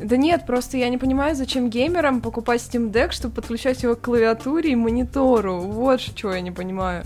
Да 0.00 0.16
нет, 0.16 0.46
просто 0.46 0.76
я 0.76 0.88
не 0.88 0.98
понимаю, 0.98 1.34
зачем 1.34 1.70
геймерам 1.70 2.20
покупать 2.20 2.60
Steam 2.60 2.90
Deck, 2.90 3.12
чтобы 3.12 3.36
подключать 3.36 3.82
его 3.82 3.94
к 3.94 4.00
клавиатуре 4.00 4.72
и 4.72 4.76
монитору. 4.76 5.60
Вот 5.60 6.00
что 6.00 6.32
я 6.32 6.40
не 6.40 6.50
понимаю. 6.50 7.04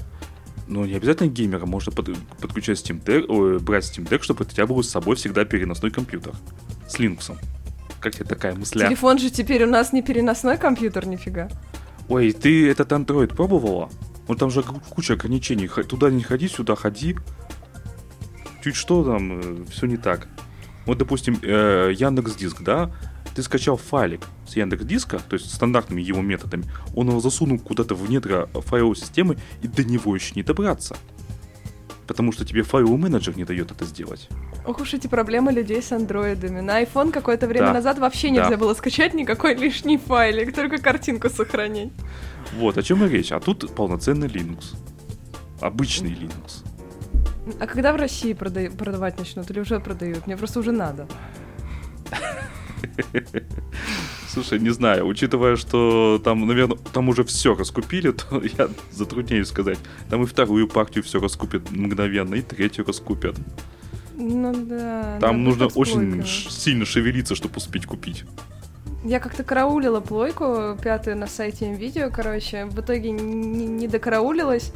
Ну, 0.66 0.84
не 0.84 0.94
обязательно 0.94 1.28
геймера, 1.28 1.64
можно 1.66 1.92
под, 1.92 2.16
подключать 2.40 2.78
Steam 2.78 3.02
Deck, 3.04 3.26
ой, 3.28 3.60
брать 3.60 3.84
Steam 3.84 4.08
Deck, 4.08 4.22
чтобы 4.22 4.44
у 4.44 4.48
тебя 4.48 4.66
был 4.66 4.82
с 4.82 4.88
собой 4.88 5.14
всегда 5.16 5.44
переносной 5.44 5.90
компьютер. 5.90 6.32
С 6.88 6.98
Linux. 6.98 7.36
Как 8.00 8.14
тебе 8.14 8.24
такая 8.24 8.54
мысля? 8.54 8.86
Телефон 8.86 9.18
же 9.18 9.30
теперь 9.30 9.64
у 9.64 9.66
нас 9.66 9.92
не 9.92 10.02
переносной 10.02 10.58
компьютер, 10.58 11.06
нифига. 11.06 11.48
Ой, 12.08 12.32
ты 12.32 12.70
этот 12.70 12.92
Android 12.92 13.34
пробовала? 13.34 13.90
Ну 14.28 14.34
там 14.34 14.50
же 14.50 14.62
куча 14.62 15.14
ограничений. 15.14 15.68
Туда 15.68 16.10
не 16.10 16.22
ходи, 16.22 16.48
сюда 16.48 16.76
ходи. 16.76 17.16
Чуть 18.62 18.76
что 18.76 19.04
там, 19.04 19.40
э, 19.40 19.64
все 19.70 19.86
не 19.86 19.96
так. 19.96 20.28
Вот, 20.86 20.98
допустим, 20.98 21.38
э, 21.42 21.92
Яндекс 21.96 22.34
Диск, 22.36 22.62
да? 22.62 22.90
Ты 23.34 23.42
скачал 23.42 23.76
файлик 23.76 24.22
с 24.48 24.56
Яндекс 24.56 24.84
Диска, 24.84 25.18
то 25.18 25.34
есть 25.34 25.52
стандартными 25.52 26.00
его 26.00 26.22
методами, 26.22 26.64
он 26.94 27.08
его 27.08 27.20
засунул 27.20 27.58
куда-то 27.58 27.94
в 27.94 28.08
недра 28.08 28.46
файловой 28.54 28.96
системы, 28.96 29.36
и 29.62 29.68
до 29.68 29.84
него 29.84 30.14
еще 30.14 30.32
не 30.34 30.42
добраться. 30.42 30.96
Потому 32.06 32.32
что 32.32 32.44
тебе 32.44 32.62
файловый 32.62 32.98
менеджер 32.98 33.36
не 33.36 33.44
дает 33.44 33.72
это 33.72 33.84
сделать. 33.84 34.28
Ох 34.66 34.80
уж 34.80 34.94
эти 34.94 35.06
проблемы 35.06 35.52
людей 35.52 35.80
с 35.80 35.92
андроидами. 35.92 36.60
На 36.60 36.82
iPhone 36.82 37.12
какое-то 37.12 37.46
время 37.46 37.68
да. 37.68 37.74
назад 37.74 37.98
вообще 37.98 38.30
нельзя 38.30 38.50
да. 38.50 38.56
было 38.56 38.74
скачать 38.74 39.14
никакой 39.14 39.54
лишний 39.54 39.96
файлик, 39.96 40.54
только 40.54 40.78
картинку 40.78 41.30
сохранить. 41.30 41.92
Вот, 42.54 42.76
о 42.76 42.82
чем 42.82 43.04
и 43.04 43.08
речь. 43.08 43.30
А 43.30 43.38
тут 43.38 43.72
полноценный 43.74 44.26
Linux. 44.26 44.74
Обычный 45.60 46.10
Linux. 46.10 46.64
А 47.60 47.66
когда 47.66 47.92
в 47.92 47.96
России 47.96 48.32
прода- 48.32 48.76
продавать 48.76 49.18
начнут 49.18 49.48
или 49.50 49.60
уже 49.60 49.78
продают? 49.78 50.26
Мне 50.26 50.36
просто 50.36 50.58
уже 50.58 50.72
надо. 50.72 51.06
Слушай, 54.28 54.58
не 54.58 54.70
знаю, 54.70 55.06
учитывая, 55.06 55.56
что 55.56 56.20
там, 56.22 56.46
наверное, 56.46 56.76
там 56.92 57.08
уже 57.08 57.22
все 57.22 57.54
раскупили, 57.54 58.10
то 58.10 58.42
я 58.58 58.68
затрудняюсь 58.90 59.48
сказать. 59.48 59.78
Там 60.10 60.24
и 60.24 60.26
вторую 60.26 60.66
партию 60.66 61.04
все 61.04 61.20
раскупят 61.20 61.70
мгновенно, 61.70 62.34
и 62.34 62.42
третью 62.42 62.84
раскупят. 62.84 63.36
Ну 64.16 64.52
да. 64.64 65.18
Там 65.20 65.44
нужно 65.44 65.66
очень 65.66 66.24
сильно 66.24 66.84
шевелиться, 66.84 67.34
чтобы 67.34 67.56
успеть 67.56 67.86
купить. 67.86 68.24
Я 69.04 69.20
как-то 69.20 69.44
караулила 69.44 70.00
плойку 70.00 70.76
пятую 70.82 71.16
на 71.16 71.28
сайте 71.28 71.72
видео, 71.72 72.10
короче, 72.10 72.64
в 72.64 72.80
итоге 72.80 73.10
не, 73.12 73.66
не 73.66 73.86
докараулилась. 73.86 74.72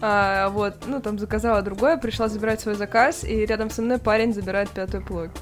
А, 0.00 0.50
вот, 0.50 0.84
ну 0.86 1.00
там 1.00 1.18
заказала 1.18 1.62
другое, 1.62 1.96
пришла 1.96 2.28
забирать 2.28 2.60
свой 2.60 2.74
заказ, 2.74 3.24
и 3.24 3.46
рядом 3.46 3.70
со 3.70 3.82
мной 3.82 3.98
парень 3.98 4.34
забирает 4.34 4.70
пятую 4.70 5.04
плойку. 5.04 5.34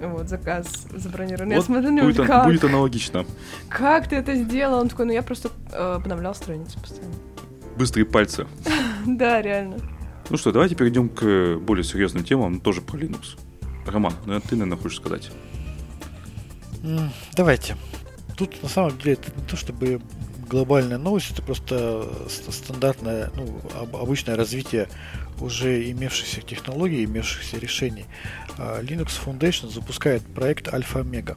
Вот, 0.00 0.28
заказ 0.28 0.86
забронирован. 0.94 1.48
Вот 1.48 1.54
я 1.56 1.62
смотрю 1.62 2.04
будет, 2.04 2.26
как? 2.26 2.46
будет 2.46 2.64
аналогично. 2.64 3.26
Как 3.68 4.08
ты 4.08 4.16
это 4.16 4.34
сделал? 4.34 4.80
Он 4.80 4.88
такой, 4.88 5.04
ну 5.06 5.12
я 5.12 5.22
просто 5.22 5.50
э, 5.72 5.94
обновлял 5.96 6.34
страницу 6.34 6.80
постоянно. 6.80 7.14
Быстрые 7.76 8.06
пальцы. 8.06 8.46
Да, 9.06 9.40
реально. 9.40 9.76
Ну 10.30 10.36
что, 10.36 10.52
давайте 10.52 10.76
перейдем 10.76 11.08
к 11.08 11.56
более 11.60 11.82
серьезным 11.82 12.22
темам, 12.22 12.60
тоже 12.60 12.80
про 12.82 12.96
Linux. 12.96 13.36
Роман, 13.84 14.14
ну 14.26 14.40
ты, 14.40 14.54
наверное, 14.54 14.78
хочешь 14.78 14.98
сказать? 14.98 15.30
Давайте. 17.34 17.76
Тут 18.36 18.62
на 18.62 18.68
самом 18.68 18.96
деле 18.98 19.14
это 19.14 19.32
не 19.36 19.44
то 19.44 19.56
чтобы 19.56 20.00
глобальная 20.48 20.98
новость, 20.98 21.32
это 21.32 21.42
просто 21.42 22.08
стандартное, 22.28 23.30
ну, 23.34 23.60
обычное 23.98 24.36
развитие 24.36 24.88
уже 25.40 25.90
имевшихся 25.90 26.42
технологий, 26.42 27.04
имевшихся 27.04 27.58
решений. 27.58 28.06
А, 28.56 28.80
Linux 28.82 29.10
Foundation 29.24 29.68
запускает 29.68 30.22
проект 30.22 30.68
Mega. 30.68 31.36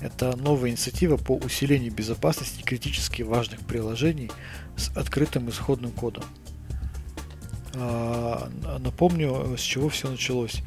Это 0.00 0.36
новая 0.36 0.70
инициатива 0.70 1.16
по 1.16 1.36
усилению 1.36 1.92
безопасности 1.92 2.62
критически 2.62 3.22
важных 3.22 3.60
приложений 3.60 4.32
с 4.76 4.88
открытым 4.96 5.48
исходным 5.48 5.92
кодом. 5.92 6.24
А, 7.74 8.50
напомню, 8.80 9.56
с 9.56 9.60
чего 9.60 9.88
все 9.88 10.10
началось. 10.10 10.62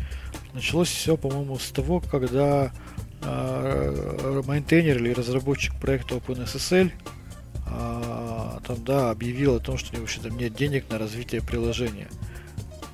Началось 0.53 0.89
все, 0.89 1.17
по-моему, 1.17 1.59
с 1.59 1.69
того, 1.71 1.99
когда 1.99 2.71
а, 3.21 4.41
мейнтейнер 4.47 4.97
или 4.97 5.13
разработчик 5.13 5.75
проекта 5.79 6.15
OpenSSL 6.15 6.91
а, 7.67 8.59
там, 8.65 8.83
да, 8.83 9.11
объявил 9.11 9.55
о 9.55 9.59
том, 9.59 9.77
что 9.77 9.89
у 9.89 9.93
него 9.93 10.01
вообще 10.01 10.21
там 10.21 10.37
нет 10.37 10.55
денег 10.55 10.89
на 10.89 10.97
развитие 10.97 11.41
приложения, 11.41 12.07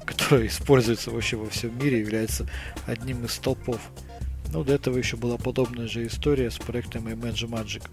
которое 0.06 0.48
используется 0.48 1.12
вообще 1.12 1.38
во 1.38 1.50
всем 1.50 1.77
мире, 1.77 2.00
является 2.00 2.48
одним 2.86 3.25
из 3.25 3.34
столпов. 3.34 3.80
Ну, 4.53 4.63
до 4.63 4.74
этого 4.74 4.98
еще 4.98 5.15
была 5.15 5.38
подобная 5.38 5.88
же 5.88 6.06
история 6.06 6.51
с 6.51 6.58
проектом 6.58 7.08
Imagine 7.08 7.50
Magic 7.50 7.84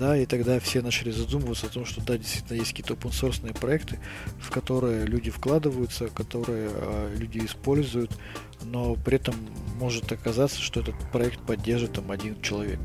да, 0.00 0.16
и 0.16 0.24
тогда 0.24 0.58
все 0.60 0.80
начали 0.80 1.10
задумываться 1.10 1.66
о 1.66 1.68
том, 1.68 1.84
что 1.84 2.00
да, 2.00 2.16
действительно 2.16 2.56
есть 2.56 2.70
какие-то 2.70 2.94
open 2.94 3.52
проекты, 3.52 3.98
в 4.40 4.50
которые 4.50 5.04
люди 5.04 5.30
вкладываются, 5.30 6.08
которые 6.08 6.70
э, 6.72 7.16
люди 7.18 7.44
используют, 7.44 8.10
но 8.62 8.94
при 8.94 9.16
этом 9.16 9.34
может 9.78 10.10
оказаться, 10.10 10.58
что 10.62 10.80
этот 10.80 10.94
проект 11.12 11.38
поддержит 11.40 11.92
там 11.92 12.10
один 12.10 12.40
человек. 12.40 12.80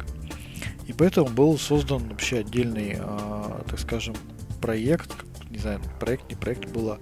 И 0.87 0.93
поэтому 0.93 1.29
был 1.29 1.57
создан 1.57 2.09
вообще 2.09 2.39
отдельный, 2.39 2.97
э, 2.99 3.61
так 3.65 3.79
скажем, 3.79 4.13
проект, 4.59 5.09
не 5.49 5.59
знаю, 5.59 5.79
проект, 6.01 6.29
не 6.29 6.35
проект, 6.35 6.69
было 6.69 6.99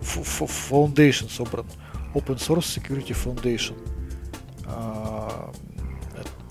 Foundation 0.00 1.28
собран, 1.28 1.66
Open 2.14 2.36
Source 2.36 2.80
Security 2.80 3.16
Foundation. 3.20 3.76
Э, 4.64 5.50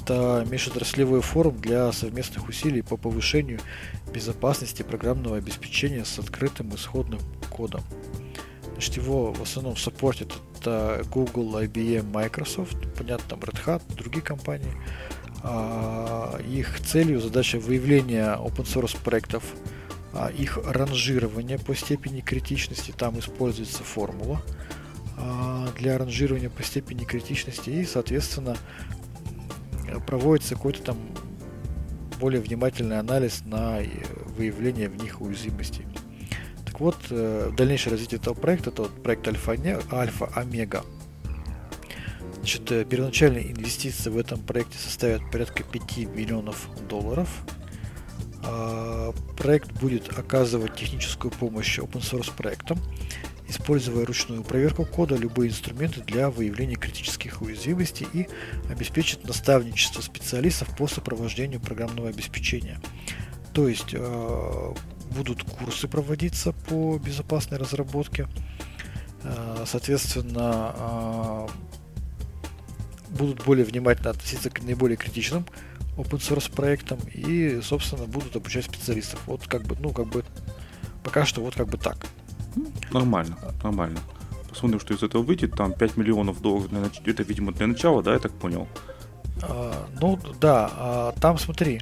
это 0.05 0.45
межотраслевой 0.51 1.21
форум 1.21 1.57
для 1.59 1.91
совместных 1.91 2.47
усилий 2.47 2.83
по 2.83 2.95
повышению 2.95 3.59
безопасности 4.13 4.83
программного 4.83 5.37
обеспечения 5.37 6.05
с 6.05 6.19
открытым 6.19 6.75
исходным 6.75 7.19
кодом. 7.49 7.81
Значит, 8.73 8.97
его 8.97 9.33
в 9.33 9.41
основном 9.41 9.75
саппортят 9.77 10.31
это 10.59 11.03
Google, 11.11 11.59
IBM, 11.59 12.11
Microsoft, 12.11 12.77
понятно, 12.95 13.29
там 13.29 13.39
Red 13.39 13.65
Hat, 13.65 13.81
другие 13.95 14.23
компании. 14.23 14.71
А, 15.41 16.37
их 16.39 16.79
целью 16.81 17.19
задача 17.19 17.57
выявления 17.57 18.37
open 18.37 18.65
source 18.65 18.95
проектов, 19.03 19.43
а, 20.13 20.29
их 20.29 20.59
ранжирование 20.63 21.57
по 21.57 21.73
степени 21.73 22.21
критичности, 22.21 22.93
там 22.95 23.17
используется 23.17 23.83
формула 23.83 24.41
а, 25.17 25.67
для 25.79 25.97
ранжирования 25.97 26.51
по 26.51 26.61
степени 26.61 27.05
критичности 27.05 27.71
и, 27.71 27.85
соответственно, 27.85 28.55
проводится 29.99 30.55
какой-то 30.55 30.81
там 30.81 30.97
более 32.19 32.41
внимательный 32.41 32.99
анализ 32.99 33.43
на 33.45 33.81
э, 33.81 33.87
выявление 34.37 34.89
в 34.89 35.01
них 35.01 35.21
уязвимостей. 35.21 35.85
Так 36.65 36.79
вот, 36.79 36.97
э, 37.09 37.51
дальнейшее 37.55 37.91
развитие 37.91 38.19
этого 38.19 38.33
проекта, 38.33 38.69
это 38.69 38.83
вот 38.83 39.03
проект 39.03 39.27
Альфа, 39.27 39.55
Альфа 39.91 40.25
Омега. 40.35 40.83
Значит, 42.37 42.71
э, 42.71 42.85
первоначальные 42.85 43.51
инвестиции 43.51 44.09
в 44.09 44.17
этом 44.17 44.39
проекте 44.39 44.77
составят 44.77 45.21
порядка 45.31 45.63
5 45.63 45.97
миллионов 46.15 46.67
долларов. 46.87 47.29
А, 48.47 49.11
проект 49.37 49.71
будет 49.79 50.17
оказывать 50.17 50.75
техническую 50.75 51.31
помощь 51.31 51.79
open 51.79 52.01
source 52.01 52.31
проектам 52.35 52.77
используя 53.47 54.05
ручную 54.05 54.43
проверку 54.43 54.85
кода, 54.85 55.15
любые 55.15 55.51
инструменты 55.51 56.01
для 56.01 56.29
выявления 56.29 56.75
критических 56.75 57.41
уязвимостей 57.41 58.07
и 58.13 58.27
обеспечит 58.69 59.25
наставничество 59.25 60.01
специалистов 60.01 60.75
по 60.77 60.87
сопровождению 60.87 61.59
программного 61.59 62.09
обеспечения. 62.09 62.79
То 63.53 63.67
есть 63.67 63.93
э, 63.93 64.73
будут 65.11 65.43
курсы 65.43 65.87
проводиться 65.87 66.51
по 66.51 66.97
безопасной 66.97 67.57
разработке, 67.57 68.27
э, 69.23 69.63
соответственно, 69.65 70.75
э, 70.77 71.47
будут 73.09 73.43
более 73.45 73.65
внимательно 73.65 74.09
относиться 74.09 74.49
к 74.49 74.61
наиболее 74.63 74.97
критичным 74.97 75.45
open 75.97 76.19
source 76.19 76.53
проектам 76.53 76.99
и, 77.13 77.61
собственно, 77.61 78.05
будут 78.05 78.35
обучать 78.35 78.65
специалистов. 78.65 79.21
Вот 79.27 79.47
как 79.47 79.63
бы, 79.63 79.77
ну, 79.79 79.91
как 79.91 80.07
бы, 80.07 80.25
пока 81.03 81.25
что 81.25 81.41
вот 81.41 81.55
как 81.55 81.69
бы 81.69 81.77
так. 81.77 82.07
Нормально, 82.91 83.37
нормально. 83.63 83.99
Посмотрим, 84.49 84.79
что 84.79 84.93
из 84.93 85.03
этого 85.03 85.21
выйдет. 85.21 85.55
Там 85.55 85.73
5 85.73 85.97
миллионов 85.97 86.41
долларов, 86.41 86.69
для 86.69 86.79
нач... 86.79 87.01
это, 87.05 87.23
видимо, 87.23 87.51
для 87.51 87.67
начала, 87.67 88.01
да, 88.01 88.13
я 88.13 88.19
так 88.19 88.31
понял? 88.31 88.67
А, 89.41 89.87
ну, 89.99 90.19
да, 90.39 90.71
а, 90.73 91.11
там 91.19 91.37
смотри, 91.37 91.81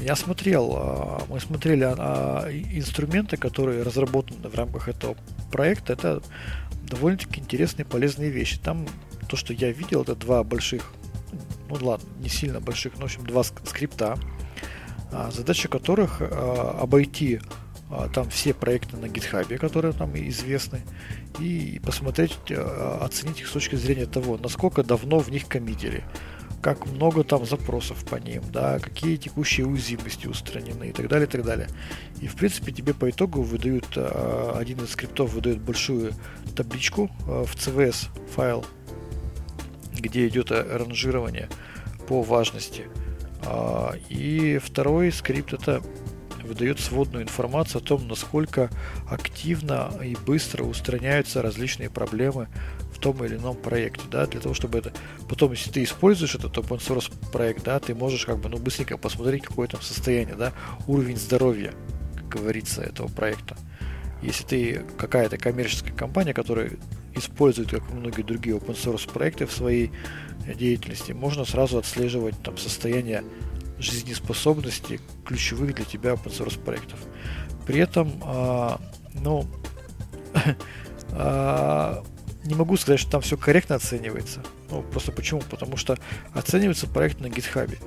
я 0.00 0.16
смотрел, 0.16 0.72
а, 0.74 1.22
мы 1.28 1.38
смотрели 1.40 1.84
а, 1.84 2.48
инструменты, 2.50 3.36
которые 3.36 3.82
разработаны 3.82 4.48
в 4.48 4.54
рамках 4.54 4.88
этого 4.88 5.16
проекта. 5.52 5.92
Это 5.92 6.22
довольно-таки 6.88 7.40
интересные 7.40 7.84
полезные 7.84 8.30
вещи. 8.30 8.58
Там 8.58 8.86
то, 9.28 9.36
что 9.36 9.52
я 9.52 9.70
видел, 9.70 10.02
это 10.02 10.16
два 10.16 10.42
больших, 10.42 10.92
ну 11.68 11.76
ладно, 11.80 12.08
не 12.18 12.28
сильно 12.28 12.60
больших, 12.60 12.94
но 12.94 13.02
в 13.02 13.04
общем 13.04 13.26
два 13.26 13.42
скрипта, 13.44 14.18
а, 15.12 15.30
задача 15.30 15.68
которых 15.68 16.18
а, 16.20 16.78
обойти 16.82 17.40
а, 17.40 17.67
там 18.12 18.28
все 18.28 18.52
проекты 18.52 18.96
на 18.96 19.06
GitHub, 19.06 19.56
которые 19.56 19.92
там 19.92 20.14
известны, 20.14 20.82
и 21.40 21.80
посмотреть, 21.84 22.38
а, 22.50 23.00
оценить 23.02 23.40
их 23.40 23.48
с 23.48 23.52
точки 23.52 23.76
зрения 23.76 24.06
того, 24.06 24.36
насколько 24.36 24.82
давно 24.82 25.18
в 25.18 25.30
них 25.30 25.48
коммитили, 25.48 26.04
как 26.60 26.86
много 26.86 27.24
там 27.24 27.46
запросов 27.46 28.04
по 28.04 28.16
ним, 28.16 28.42
да, 28.52 28.78
какие 28.78 29.16
текущие 29.16 29.66
уязвимости 29.66 30.26
устранены 30.26 30.90
и 30.90 30.92
так 30.92 31.08
далее, 31.08 31.26
и 31.26 31.30
так 31.30 31.44
далее. 31.44 31.68
И 32.20 32.26
в 32.26 32.36
принципе 32.36 32.72
тебе 32.72 32.92
по 32.92 33.08
итогу 33.08 33.42
выдают, 33.42 33.86
а, 33.96 34.56
один 34.58 34.84
из 34.84 34.90
скриптов 34.90 35.32
выдает 35.32 35.60
большую 35.60 36.12
табличку 36.54 37.10
в 37.26 37.54
CVS 37.54 38.08
файл, 38.34 38.66
где 39.94 40.28
идет 40.28 40.50
ранжирование 40.50 41.48
по 42.06 42.22
важности. 42.22 42.86
И 44.08 44.60
второй 44.62 45.12
скрипт 45.12 45.52
это 45.52 45.80
выдает 46.44 46.80
сводную 46.80 47.24
информацию 47.24 47.80
о 47.80 47.84
том, 47.84 48.06
насколько 48.08 48.70
активно 49.08 49.92
и 50.02 50.16
быстро 50.26 50.64
устраняются 50.64 51.42
различные 51.42 51.90
проблемы 51.90 52.48
в 52.92 52.98
том 52.98 53.24
или 53.24 53.36
ином 53.36 53.56
проекте, 53.56 54.02
да, 54.10 54.26
для 54.26 54.40
того, 54.40 54.54
чтобы 54.54 54.78
это 54.78 54.92
потом, 55.28 55.52
если 55.52 55.70
ты 55.70 55.82
используешь 55.82 56.34
этот 56.34 56.56
open 56.56 56.78
source 56.78 57.12
проект, 57.30 57.64
да, 57.64 57.78
ты 57.78 57.94
можешь 57.94 58.24
как 58.24 58.38
бы, 58.38 58.48
ну, 58.48 58.58
быстренько 58.58 58.96
посмотреть, 58.96 59.44
какое 59.44 59.68
там 59.68 59.80
состояние, 59.82 60.36
да, 60.36 60.52
уровень 60.86 61.16
здоровья, 61.16 61.72
как 62.16 62.40
говорится, 62.40 62.82
этого 62.82 63.08
проекта. 63.08 63.56
Если 64.22 64.44
ты 64.44 64.84
какая-то 64.96 65.38
коммерческая 65.38 65.94
компания, 65.94 66.34
которая 66.34 66.72
использует, 67.14 67.70
как 67.70 67.88
и 67.90 67.94
многие 67.94 68.22
другие 68.22 68.56
open 68.56 68.74
source 68.74 69.10
проекты 69.10 69.46
в 69.46 69.52
своей 69.52 69.92
деятельности, 70.54 71.12
можно 71.12 71.44
сразу 71.44 71.78
отслеживать 71.78 72.40
там 72.42 72.56
состояние 72.58 73.22
жизнеспособности 73.78 75.00
ключевых 75.24 75.74
для 75.74 75.84
тебя 75.84 76.12
open 76.12 76.30
source 76.30 76.58
проектов. 76.58 76.98
При 77.66 77.80
этом, 77.80 78.20
а, 78.24 78.80
ну, 79.14 79.46
а, 81.12 82.02
не 82.44 82.54
могу 82.54 82.76
сказать, 82.76 83.00
что 83.00 83.10
там 83.10 83.20
все 83.20 83.36
корректно 83.36 83.76
оценивается. 83.76 84.42
Ну, 84.70 84.82
просто 84.82 85.12
почему? 85.12 85.40
Потому 85.40 85.76
что 85.76 85.98
оценивается 86.32 86.86
проект 86.86 87.20
на 87.20 87.26
GitHub. 87.26 87.78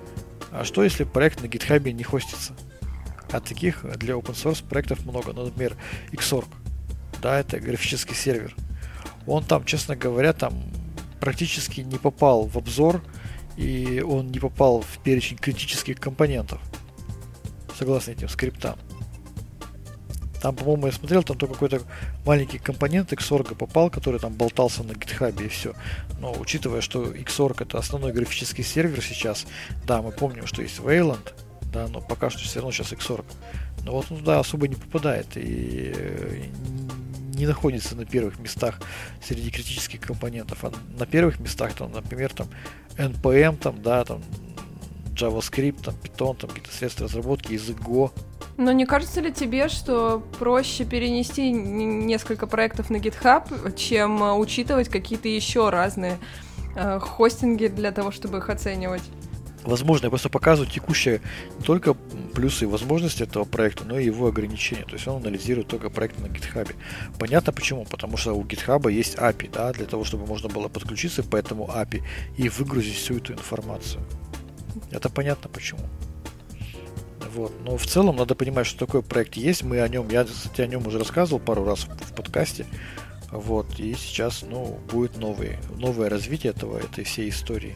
А 0.51 0.63
что 0.63 0.83
если 0.83 1.03
проект 1.03 1.41
на 1.41 1.45
GitHub 1.45 1.91
не 1.91 2.03
хостится? 2.03 2.53
А 3.31 3.39
таких 3.39 3.85
для 3.97 4.15
open 4.15 4.33
source 4.33 4.63
проектов 4.63 5.05
много. 5.05 5.33
Ну, 5.33 5.45
например, 5.45 5.77
Xorg. 6.11 6.47
Да, 7.21 7.39
это 7.39 7.59
графический 7.59 8.15
сервер. 8.15 8.55
Он 9.25 9.43
там, 9.43 9.63
честно 9.65 9.95
говоря, 9.95 10.33
там 10.33 10.53
практически 11.19 11.81
не 11.81 11.97
попал 11.97 12.45
в 12.45 12.57
обзор 12.57 13.01
и 13.61 14.01
он 14.01 14.31
не 14.31 14.39
попал 14.39 14.81
в 14.81 14.97
перечень 15.03 15.37
критических 15.37 15.99
компонентов, 15.99 16.59
согласно 17.77 18.11
этим 18.11 18.27
скриптам. 18.27 18.77
Там, 20.41 20.55
по-моему, 20.55 20.87
я 20.87 20.91
смотрел, 20.91 21.21
там 21.21 21.37
только 21.37 21.53
какой-то 21.53 21.83
маленький 22.25 22.57
компонент 22.57 23.13
Xorg 23.13 23.53
попал, 23.53 23.91
который 23.91 24.19
там 24.19 24.33
болтался 24.33 24.81
на 24.83 24.93
GitHub 24.93 25.45
и 25.45 25.47
все. 25.47 25.75
Но 26.19 26.33
учитывая, 26.33 26.81
что 26.81 27.03
Xorg 27.03 27.61
это 27.61 27.77
основной 27.77 28.11
графический 28.11 28.63
сервер 28.63 29.03
сейчас, 29.03 29.45
да, 29.85 30.01
мы 30.01 30.11
помним, 30.11 30.47
что 30.47 30.63
есть 30.63 30.79
Wayland, 30.79 31.33
да, 31.71 31.87
но 31.87 32.01
пока 32.01 32.31
что 32.31 32.39
все 32.39 32.55
равно 32.55 32.71
сейчас 32.71 32.91
Xorg. 32.93 33.25
Но 33.83 33.91
вот 33.91 34.07
он 34.09 34.17
туда 34.17 34.39
особо 34.39 34.67
не 34.67 34.75
попадает 34.75 35.27
и 35.35 35.93
э, 35.95 36.45
не 37.41 37.47
находится 37.47 37.95
на 37.95 38.05
первых 38.05 38.39
местах 38.39 38.79
среди 39.21 39.49
критических 39.49 39.99
компонентов, 39.99 40.63
а 40.63 40.71
на 40.97 41.05
первых 41.05 41.39
местах, 41.39 41.73
там, 41.73 41.91
например, 41.91 42.31
там 42.33 42.47
NPM, 42.97 43.57
там, 43.57 43.81
да, 43.81 44.03
там 44.05 44.21
JavaScript, 45.15 45.83
там, 45.83 45.95
Python, 45.95 46.37
там 46.37 46.49
какие-то 46.51 46.71
средства 46.71 47.07
разработки, 47.07 47.53
язык 47.53 47.77
Go. 47.79 48.11
Но 48.57 48.71
не 48.71 48.85
кажется 48.85 49.21
ли 49.21 49.33
тебе, 49.33 49.69
что 49.69 50.23
проще 50.37 50.85
перенести 50.85 51.51
несколько 51.51 52.45
проектов 52.45 52.91
на 52.91 52.97
GitHub, 52.97 53.75
чем 53.75 54.37
учитывать 54.39 54.89
какие-то 54.89 55.27
еще 55.27 55.69
разные 55.69 56.19
э, 56.75 56.99
хостинги 56.99 57.67
для 57.67 57.91
того, 57.91 58.11
чтобы 58.11 58.37
их 58.37 58.49
оценивать? 58.49 59.03
Возможно, 59.63 60.05
я 60.05 60.09
просто 60.09 60.29
показываю 60.29 60.71
текущие 60.71 61.21
не 61.59 61.65
только 61.65 61.93
плюсы 61.93 62.65
и 62.65 62.67
возможности 62.67 63.23
этого 63.23 63.45
проекта, 63.45 63.83
но 63.85 63.99
и 63.99 64.05
его 64.05 64.27
ограничения. 64.27 64.83
То 64.83 64.93
есть 64.93 65.07
он 65.07 65.17
анализирует 65.17 65.67
только 65.67 65.89
проект 65.89 66.19
на 66.19 66.25
GitHub. 66.25 66.73
Понятно 67.19 67.53
почему? 67.53 67.85
Потому 67.85 68.17
что 68.17 68.33
у 68.33 68.43
GitHub 68.43 68.91
есть 68.91 69.15
API, 69.15 69.51
да, 69.51 69.71
для 69.71 69.85
того, 69.85 70.03
чтобы 70.03 70.25
можно 70.25 70.49
было 70.49 70.67
подключиться 70.67 71.23
по 71.23 71.35
этому 71.35 71.67
API 71.67 72.01
и 72.37 72.49
выгрузить 72.49 72.95
всю 72.95 73.17
эту 73.17 73.33
информацию. 73.33 74.01
Это 74.89 75.09
понятно 75.09 75.49
почему. 75.49 75.81
Вот. 77.33 77.53
Но 77.63 77.77
в 77.77 77.85
целом 77.85 78.17
надо 78.17 78.35
понимать, 78.35 78.67
что 78.67 78.85
такой 78.85 79.03
проект 79.03 79.35
есть. 79.35 79.63
Мы 79.63 79.79
о 79.81 79.87
нем, 79.87 80.09
я, 80.09 80.25
кстати, 80.25 80.61
о 80.61 80.67
нем 80.67 80.85
уже 80.87 80.99
рассказывал 80.99 81.39
пару 81.39 81.63
раз 81.63 81.83
в 81.83 82.13
подкасте. 82.13 82.65
Вот. 83.31 83.79
И 83.79 83.93
сейчас, 83.93 84.41
ну, 84.41 84.79
будет 84.91 85.17
новый, 85.17 85.57
новое 85.77 86.09
развитие 86.09 86.51
этого, 86.51 86.77
этой 86.77 87.03
всей 87.05 87.29
истории 87.29 87.75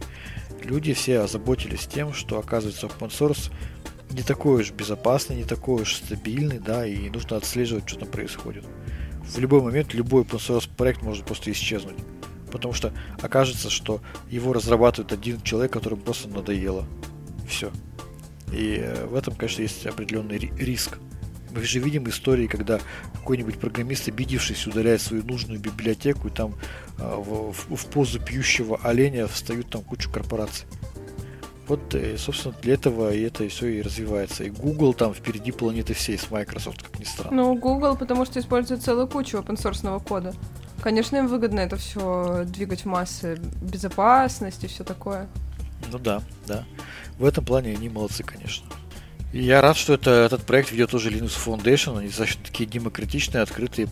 люди 0.66 0.94
все 0.94 1.20
озаботились 1.20 1.86
тем, 1.86 2.14
что 2.14 2.40
оказывается 2.40 2.88
open 2.88 3.10
source 3.10 3.52
не 4.12 4.22
такой 4.22 4.62
уж 4.62 4.72
безопасный, 4.72 5.36
не 5.36 5.44
такой 5.44 5.82
уж 5.82 5.96
стабильный, 5.96 6.60
да, 6.60 6.86
и 6.86 7.10
нужно 7.10 7.38
отслеживать, 7.38 7.90
что 7.90 8.00
там 8.00 8.10
происходит. 8.10 8.64
В 9.24 9.40
любой 9.40 9.62
момент 9.62 9.94
любой 9.94 10.24
open 10.24 10.38
source 10.38 10.70
проект 10.76 11.02
может 11.02 11.26
просто 11.26 11.52
исчезнуть. 11.52 11.98
Потому 12.52 12.74
что 12.74 12.94
окажется, 13.22 13.70
что 13.70 14.02
его 14.30 14.54
разрабатывает 14.54 15.12
один 15.12 15.42
человек, 15.42 15.74
который 15.74 15.98
просто 15.98 16.30
надоело. 16.30 16.86
Все. 17.48 17.72
И 18.54 18.80
э, 18.82 19.08
в 19.08 19.16
этом, 19.16 19.36
конечно, 19.36 19.62
есть 19.62 19.86
определенный 19.86 20.38
риск. 20.38 21.00
Мы 21.56 21.64
же 21.64 21.80
видим 21.80 22.10
истории, 22.10 22.48
когда 22.48 22.80
какой-нибудь 23.14 23.60
программист, 23.60 24.10
обидевшись, 24.10 24.68
удаляет 24.68 25.02
свою 25.02 25.24
нужную 25.24 25.60
библиотеку, 25.60 26.28
и 26.28 26.32
там 26.32 26.54
э, 27.00 27.04
в, 27.04 27.54
в, 27.54 27.76
в 27.76 27.86
позу 27.86 28.20
пьющего 28.20 28.78
оленя 28.84 29.28
встают 29.28 29.70
там 29.70 29.82
кучу 29.82 30.12
корпораций. 30.12 30.68
Вот, 31.68 31.96
и, 31.96 32.18
собственно, 32.18 32.54
для 32.62 32.74
этого 32.74 33.14
и 33.14 33.22
это 33.22 33.48
все 33.48 33.68
и 33.68 33.82
развивается. 33.82 34.44
И 34.44 34.50
Google 34.50 34.94
там 34.94 35.14
впереди 35.14 35.52
планеты 35.52 35.94
всей 35.94 36.18
с 36.18 36.30
Microsoft, 36.30 36.84
как 36.84 37.00
ни 37.00 37.06
странно. 37.06 37.36
Ну, 37.36 37.56
Google, 37.56 37.96
потому 37.96 38.26
что 38.26 38.40
использует 38.40 38.84
целую 38.84 39.08
кучу 39.08 39.38
open 39.38 39.56
source 39.56 40.04
кода. 40.04 40.34
Конечно, 40.82 41.16
им 41.16 41.28
выгодно 41.28 41.62
это 41.62 41.78
все 41.78 42.44
двигать 42.46 42.82
в 42.82 42.86
массы, 42.86 43.40
безопасность 43.62 44.64
и 44.66 44.68
все 44.68 44.84
такое. 44.84 45.28
Ну 45.92 45.98
да, 46.00 46.22
да. 46.46 46.66
В 47.18 47.26
этом 47.26 47.46
плане 47.46 47.72
они 47.72 47.90
молодцы, 47.90 48.24
конечно. 48.24 48.68
Я 49.34 49.62
рад, 49.62 49.76
что 49.76 49.94
это, 49.94 50.12
этот 50.12 50.46
проект 50.46 50.72
ведет 50.72 50.92
тоже 50.92 51.10
Linux 51.10 51.34
Foundation. 51.46 51.98
Они 51.98 52.08
достаточно 52.08 52.44
такие 52.46 52.70
демократичные, 52.70 53.42
открытые, 53.44 53.88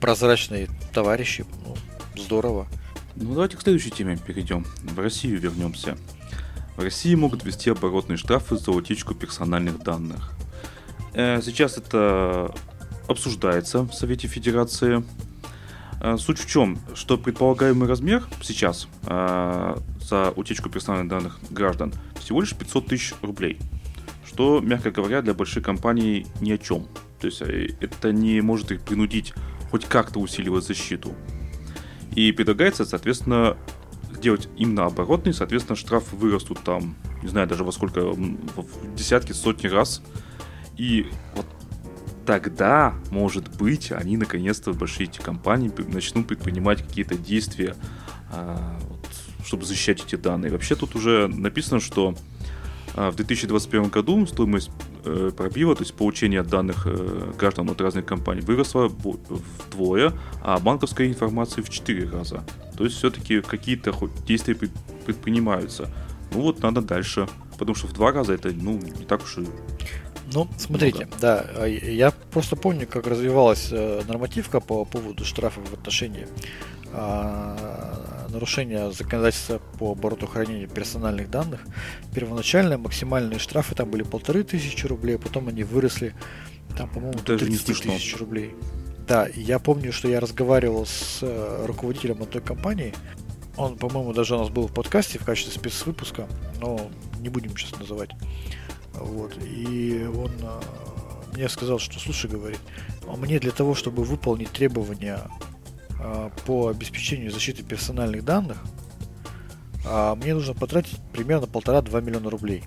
прозрачные 0.00 0.68
товарищи. 0.92 1.44
Ну, 1.64 1.76
здорово. 2.16 2.66
Ну, 3.14 3.34
давайте 3.34 3.56
к 3.56 3.62
следующей 3.62 3.90
теме 3.90 4.16
перейдем. 4.16 4.64
В 4.82 4.98
Россию 4.98 5.38
вернемся. 5.38 5.96
В 6.76 6.82
России 6.82 7.14
могут 7.14 7.44
ввести 7.44 7.70
оборотные 7.70 8.16
штрафы 8.16 8.56
за 8.56 8.70
утечку 8.70 9.14
персональных 9.14 9.82
данных. 9.82 10.32
Э, 11.14 11.40
сейчас 11.42 11.76
это 11.76 12.54
обсуждается 13.08 13.82
в 13.82 13.92
Совете 13.92 14.28
Федерации. 14.28 15.04
Э, 16.00 16.16
суть 16.18 16.38
в 16.38 16.46
чем, 16.46 16.78
что 16.94 17.18
предполагаемый 17.18 17.88
размер 17.88 18.24
сейчас 18.42 18.88
э, 19.06 19.76
за 20.00 20.30
утечку 20.36 20.70
персональных 20.70 21.08
данных 21.08 21.38
граждан 21.50 21.92
всего 22.18 22.40
лишь 22.40 22.54
500 22.54 22.86
тысяч 22.86 23.14
рублей– 23.22 23.58
что, 24.36 24.60
мягко 24.60 24.90
говоря, 24.90 25.22
для 25.22 25.32
больших 25.32 25.64
компаний 25.64 26.26
ни 26.42 26.52
о 26.52 26.58
чем. 26.58 26.86
То 27.18 27.26
есть 27.26 27.40
э, 27.40 27.68
это 27.80 28.12
не 28.12 28.42
может 28.42 28.70
их 28.70 28.82
принудить 28.82 29.32
хоть 29.70 29.86
как-то 29.86 30.20
усиливать 30.20 30.62
защиту. 30.62 31.14
И 32.14 32.32
предлагается, 32.32 32.84
соответственно, 32.84 33.56
делать 34.20 34.50
именно 34.58 34.84
оборотный, 34.84 35.32
соответственно, 35.32 35.74
штрафы 35.74 36.16
вырастут 36.16 36.58
там, 36.62 36.96
не 37.22 37.30
знаю 37.30 37.46
даже 37.48 37.64
во 37.64 37.72
сколько, 37.72 38.10
в 38.10 38.94
десятки, 38.94 39.32
сотни 39.32 39.68
раз. 39.68 40.02
И 40.76 41.06
вот 41.34 41.46
тогда, 42.26 42.94
может 43.10 43.56
быть, 43.56 43.90
они 43.90 44.18
наконец-то, 44.18 44.74
большие 44.74 45.08
эти 45.08 45.22
компании, 45.22 45.72
начнут 45.88 46.26
предпринимать 46.26 46.86
какие-то 46.86 47.16
действия, 47.16 47.74
а, 48.30 48.78
чтобы 49.46 49.64
защищать 49.64 50.04
эти 50.04 50.16
данные. 50.16 50.52
Вообще 50.52 50.74
тут 50.74 50.94
уже 50.94 51.26
написано, 51.26 51.80
что 51.80 52.14
в 52.96 53.14
2021 53.14 53.90
году 53.90 54.26
стоимость 54.26 54.70
э, 55.04 55.30
пробива, 55.36 55.74
то 55.74 55.82
есть 55.82 55.94
получения 55.94 56.42
данных 56.42 56.86
э, 56.86 57.32
граждан 57.38 57.68
от 57.68 57.80
разных 57.80 58.06
компаний, 58.06 58.40
выросла 58.40 58.88
вдвое, 58.88 60.12
а 60.42 60.58
банковской 60.58 61.08
информации 61.08 61.60
в 61.60 61.68
4 61.68 62.08
раза. 62.08 62.42
То 62.76 62.84
есть 62.84 62.96
все-таки 62.96 63.42
какие-то 63.42 63.94
действия 64.26 64.56
предпринимаются. 65.04 65.90
Ну 66.32 66.40
вот 66.40 66.62
надо 66.62 66.80
дальше, 66.80 67.28
потому 67.58 67.74
что 67.74 67.86
в 67.86 67.92
два 67.92 68.12
раза 68.12 68.32
это 68.32 68.50
ну, 68.50 68.72
не 68.72 69.04
так 69.04 69.22
уж 69.22 69.38
и 69.38 69.46
ну, 70.32 70.48
смотрите, 70.58 71.06
ну, 71.10 71.16
да. 71.20 71.42
да, 71.42 71.62
а 71.62 71.66
я 71.66 72.10
просто 72.10 72.56
помню, 72.56 72.86
как 72.86 73.06
развивалась 73.06 73.68
э, 73.70 74.02
нормативка 74.08 74.58
по 74.60 74.84
поводу 74.84 75.24
штрафов 75.24 75.68
в 75.70 75.74
отношении 75.74 76.26
а, 76.92 78.15
нарушения 78.28 78.90
законодательства 78.90 79.60
по 79.78 79.92
обороту 79.92 80.26
хранения 80.26 80.66
персональных 80.66 81.30
данных. 81.30 81.60
Первоначально 82.14 82.78
максимальные 82.78 83.38
штрафы 83.38 83.74
там 83.74 83.90
были 83.90 84.02
полторы 84.02 84.42
тысячи 84.42 84.86
рублей, 84.86 85.16
а 85.16 85.18
потом 85.18 85.48
они 85.48 85.64
выросли, 85.64 86.14
там, 86.76 86.88
по-моему, 86.88 87.18
до 87.18 87.38
30 87.38 87.82
тысяч 87.82 88.16
рублей. 88.16 88.54
Да, 89.06 89.28
я 89.34 89.58
помню, 89.58 89.92
что 89.92 90.08
я 90.08 90.18
разговаривал 90.18 90.84
с 90.84 91.20
э, 91.22 91.64
руководителем 91.66 92.22
одной 92.22 92.42
компании. 92.42 92.92
Он, 93.56 93.76
по-моему, 93.76 94.12
даже 94.12 94.34
у 94.34 94.38
нас 94.38 94.48
был 94.48 94.66
в 94.66 94.74
подкасте 94.74 95.18
в 95.18 95.24
качестве 95.24 95.52
спецвыпуска, 95.52 96.26
но 96.60 96.90
не 97.20 97.28
будем 97.28 97.56
сейчас 97.56 97.78
называть. 97.78 98.10
Вот. 98.94 99.32
И 99.44 100.08
он 100.12 100.32
э, 100.42 100.60
мне 101.36 101.48
сказал, 101.48 101.78
что, 101.78 102.00
слушай, 102.00 102.28
говорит, 102.28 102.58
а 103.06 103.16
мне 103.16 103.38
для 103.38 103.52
того, 103.52 103.74
чтобы 103.74 104.04
выполнить 104.04 104.50
требования 104.50 105.20
по 106.46 106.68
обеспечению 106.68 107.30
защиты 107.30 107.62
персональных 107.62 108.24
данных, 108.24 108.58
а, 109.86 110.14
мне 110.16 110.34
нужно 110.34 110.54
потратить 110.54 110.98
примерно 111.12 111.46
полтора-два 111.46 112.00
миллиона 112.00 112.30
рублей 112.30 112.64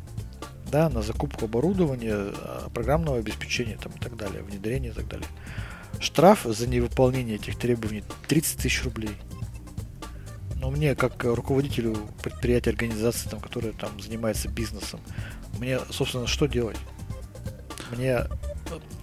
да, 0.71 0.89
на 0.89 1.01
закупку 1.01 1.45
оборудования, 1.45 2.13
а, 2.15 2.69
программного 2.73 3.17
обеспечения 3.17 3.77
там, 3.77 3.91
и 3.93 3.99
так 3.99 4.15
далее, 4.15 4.41
внедрение 4.41 4.91
и 4.91 4.93
так 4.93 5.07
далее. 5.07 5.27
Штраф 5.99 6.43
за 6.43 6.67
невыполнение 6.67 7.35
этих 7.35 7.57
требований 7.57 8.03
30 8.27 8.57
тысяч 8.57 8.83
рублей. 8.83 9.15
Но 10.55 10.69
мне, 10.71 10.95
как 10.95 11.23
руководителю 11.23 11.97
предприятия, 12.21 12.69
организации, 12.71 13.29
там, 13.29 13.39
которая 13.39 13.71
там 13.73 13.99
занимается 13.99 14.49
бизнесом, 14.49 14.99
мне, 15.57 15.79
собственно, 15.89 16.27
что 16.27 16.47
делать? 16.47 16.77
Мне 17.91 18.25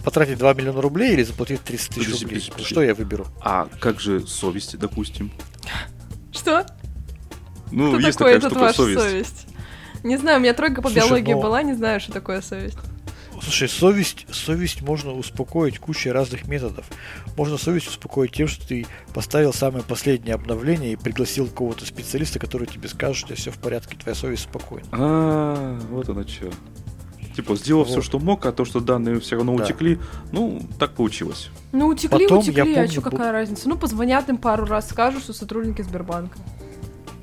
потратить 0.07 0.39
2 0.39 0.55
миллиона 0.55 0.81
рублей 0.81 1.15
или 1.15 1.25
заплатить 1.25 1.63
30 1.63 1.89
тысяч 1.97 2.13
рублей? 2.13 2.29
Подожди, 2.29 2.51
подожди. 2.53 2.71
Что 2.73 2.83
я 2.83 2.95
выберу? 2.95 3.27
А 3.41 3.69
как 3.81 3.99
же 4.01 4.25
совесть, 4.25 4.79
допустим? 4.79 5.33
Что? 6.33 6.65
Ну, 7.73 7.99
что 7.99 8.07
есть 8.07 8.17
такое 8.17 8.41
такая 8.41 8.73
штука 8.73 8.73
совесть. 8.73 9.01
совесть. 9.01 9.47
Не 10.05 10.17
знаю, 10.17 10.39
у 10.39 10.41
меня 10.43 10.55
тройка 10.55 10.81
по 10.81 10.89
Слушай, 10.89 11.09
биологии 11.09 11.33
но... 11.35 11.43
была, 11.43 11.63
не 11.65 11.75
знаю, 11.75 11.99
что 11.99 12.13
такое 12.13 12.41
совесть. 12.41 12.79
Слушай, 13.43 13.69
совесть, 13.69 14.27
совесть 14.33 14.81
можно 14.81 15.13
успокоить 15.13 15.81
кучей 15.81 16.13
разных 16.13 16.47
методов. 16.47 16.87
Можно 17.37 17.59
совесть 17.59 17.89
успокоить 17.89 18.31
тем, 18.31 18.47
что 18.47 18.65
ты 18.65 18.87
поставил 19.13 19.53
самое 19.53 19.83
последнее 19.83 20.37
обновление 20.37 20.93
и 20.93 20.97
пригласил 20.97 21.49
кого-то 21.49 21.85
специалиста, 21.85 22.39
который 22.39 22.69
тебе 22.69 22.89
скажет, 22.89 23.17
что 23.17 23.35
все 23.35 23.51
в 23.51 23.59
порядке, 23.59 23.97
твоя 23.97 24.15
совесть 24.15 24.45
спокойна. 24.45 24.87
А, 24.93 25.81
вот 25.91 26.09
оно 26.09 26.23
что. 26.23 26.53
Типа, 27.37 27.55
сделал 27.55 27.85
вот. 27.85 27.91
все, 27.91 28.01
что 28.01 28.19
мог, 28.19 28.47
а 28.47 28.53
то, 28.53 28.65
что 28.65 28.81
данные 28.81 29.21
все 29.21 29.37
равно 29.37 29.55
да. 29.59 29.65
утекли, 29.65 29.99
ну, 30.33 30.63
так 30.79 30.93
получилось. 30.93 31.51
Ну, 31.71 31.89
утекли, 31.89 32.25
Потом, 32.25 32.39
утекли, 32.39 32.63
а 32.63 32.65
помню, 32.65 32.85
а 32.85 32.89
что, 32.89 33.03
какая 33.03 33.31
разница? 33.31 33.69
Ну, 33.69 33.77
позвонят 33.77 34.31
им 34.31 34.39
пару 34.39 34.65
раз, 34.65 34.89
скажут, 34.89 35.23
что 35.23 35.35
сотрудники 35.35 35.83
Сбербанка. 35.83 36.39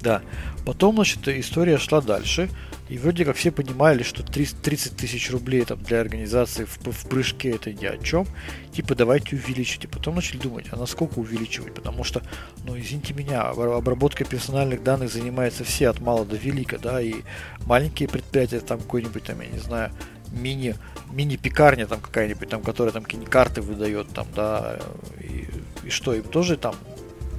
Да. 0.02 0.22
Потом, 0.68 0.96
значит, 0.96 1.28
история 1.28 1.80
шла 1.80 2.00
дальше. 2.00 2.52
И 2.90 2.98
вроде 2.98 3.24
как 3.24 3.38
все 3.38 3.52
понимали, 3.52 4.04
что 4.04 4.24
30 4.24 4.96
тысяч 4.96 5.32
рублей 5.32 5.64
там, 5.64 5.82
для 5.82 6.02
организации 6.02 6.66
в, 6.66 6.78
в 6.92 7.08
прыжке 7.08 7.52
это 7.52 7.72
ни 7.72 7.86
о 7.86 7.98
чем. 7.98 8.28
Типа 8.74 8.94
давайте 8.94 9.36
увеличить. 9.36 9.86
И 9.86 9.88
потом 9.88 10.16
начали 10.16 10.38
думать, 10.38 10.68
а 10.72 10.76
насколько 10.76 11.20
увеличивать? 11.20 11.74
Потому 11.74 12.04
что, 12.04 12.22
ну 12.66 12.78
извините 12.78 13.14
меня, 13.14 13.44
обработкой 13.44 14.28
персональных 14.28 14.84
данных 14.84 15.12
занимаются 15.12 15.64
все 15.64 15.90
от 15.90 16.02
мала 16.02 16.26
до 16.26 16.36
велика, 16.36 16.78
да, 16.78 17.02
и 17.02 17.24
маленькие 17.66 18.10
предприятия, 18.10 18.60
там 18.60 18.80
какой-нибудь, 18.80 19.24
там, 19.24 19.40
я 19.40 19.48
не 19.48 19.60
знаю, 19.60 19.92
мини, 20.34 20.76
мини-пекарня 21.12 21.88
там 21.88 22.02
какая-нибудь, 22.02 22.50
там, 22.50 22.62
которая 22.62 22.92
там 22.92 23.04
какие-нибудь 23.04 23.32
карты 23.32 23.62
выдает, 23.62 24.10
там, 24.10 24.28
да, 24.36 24.80
и, 25.22 25.48
и 25.86 25.90
что, 25.90 26.14
им 26.14 26.24
тоже 26.24 26.58
там 26.58 26.76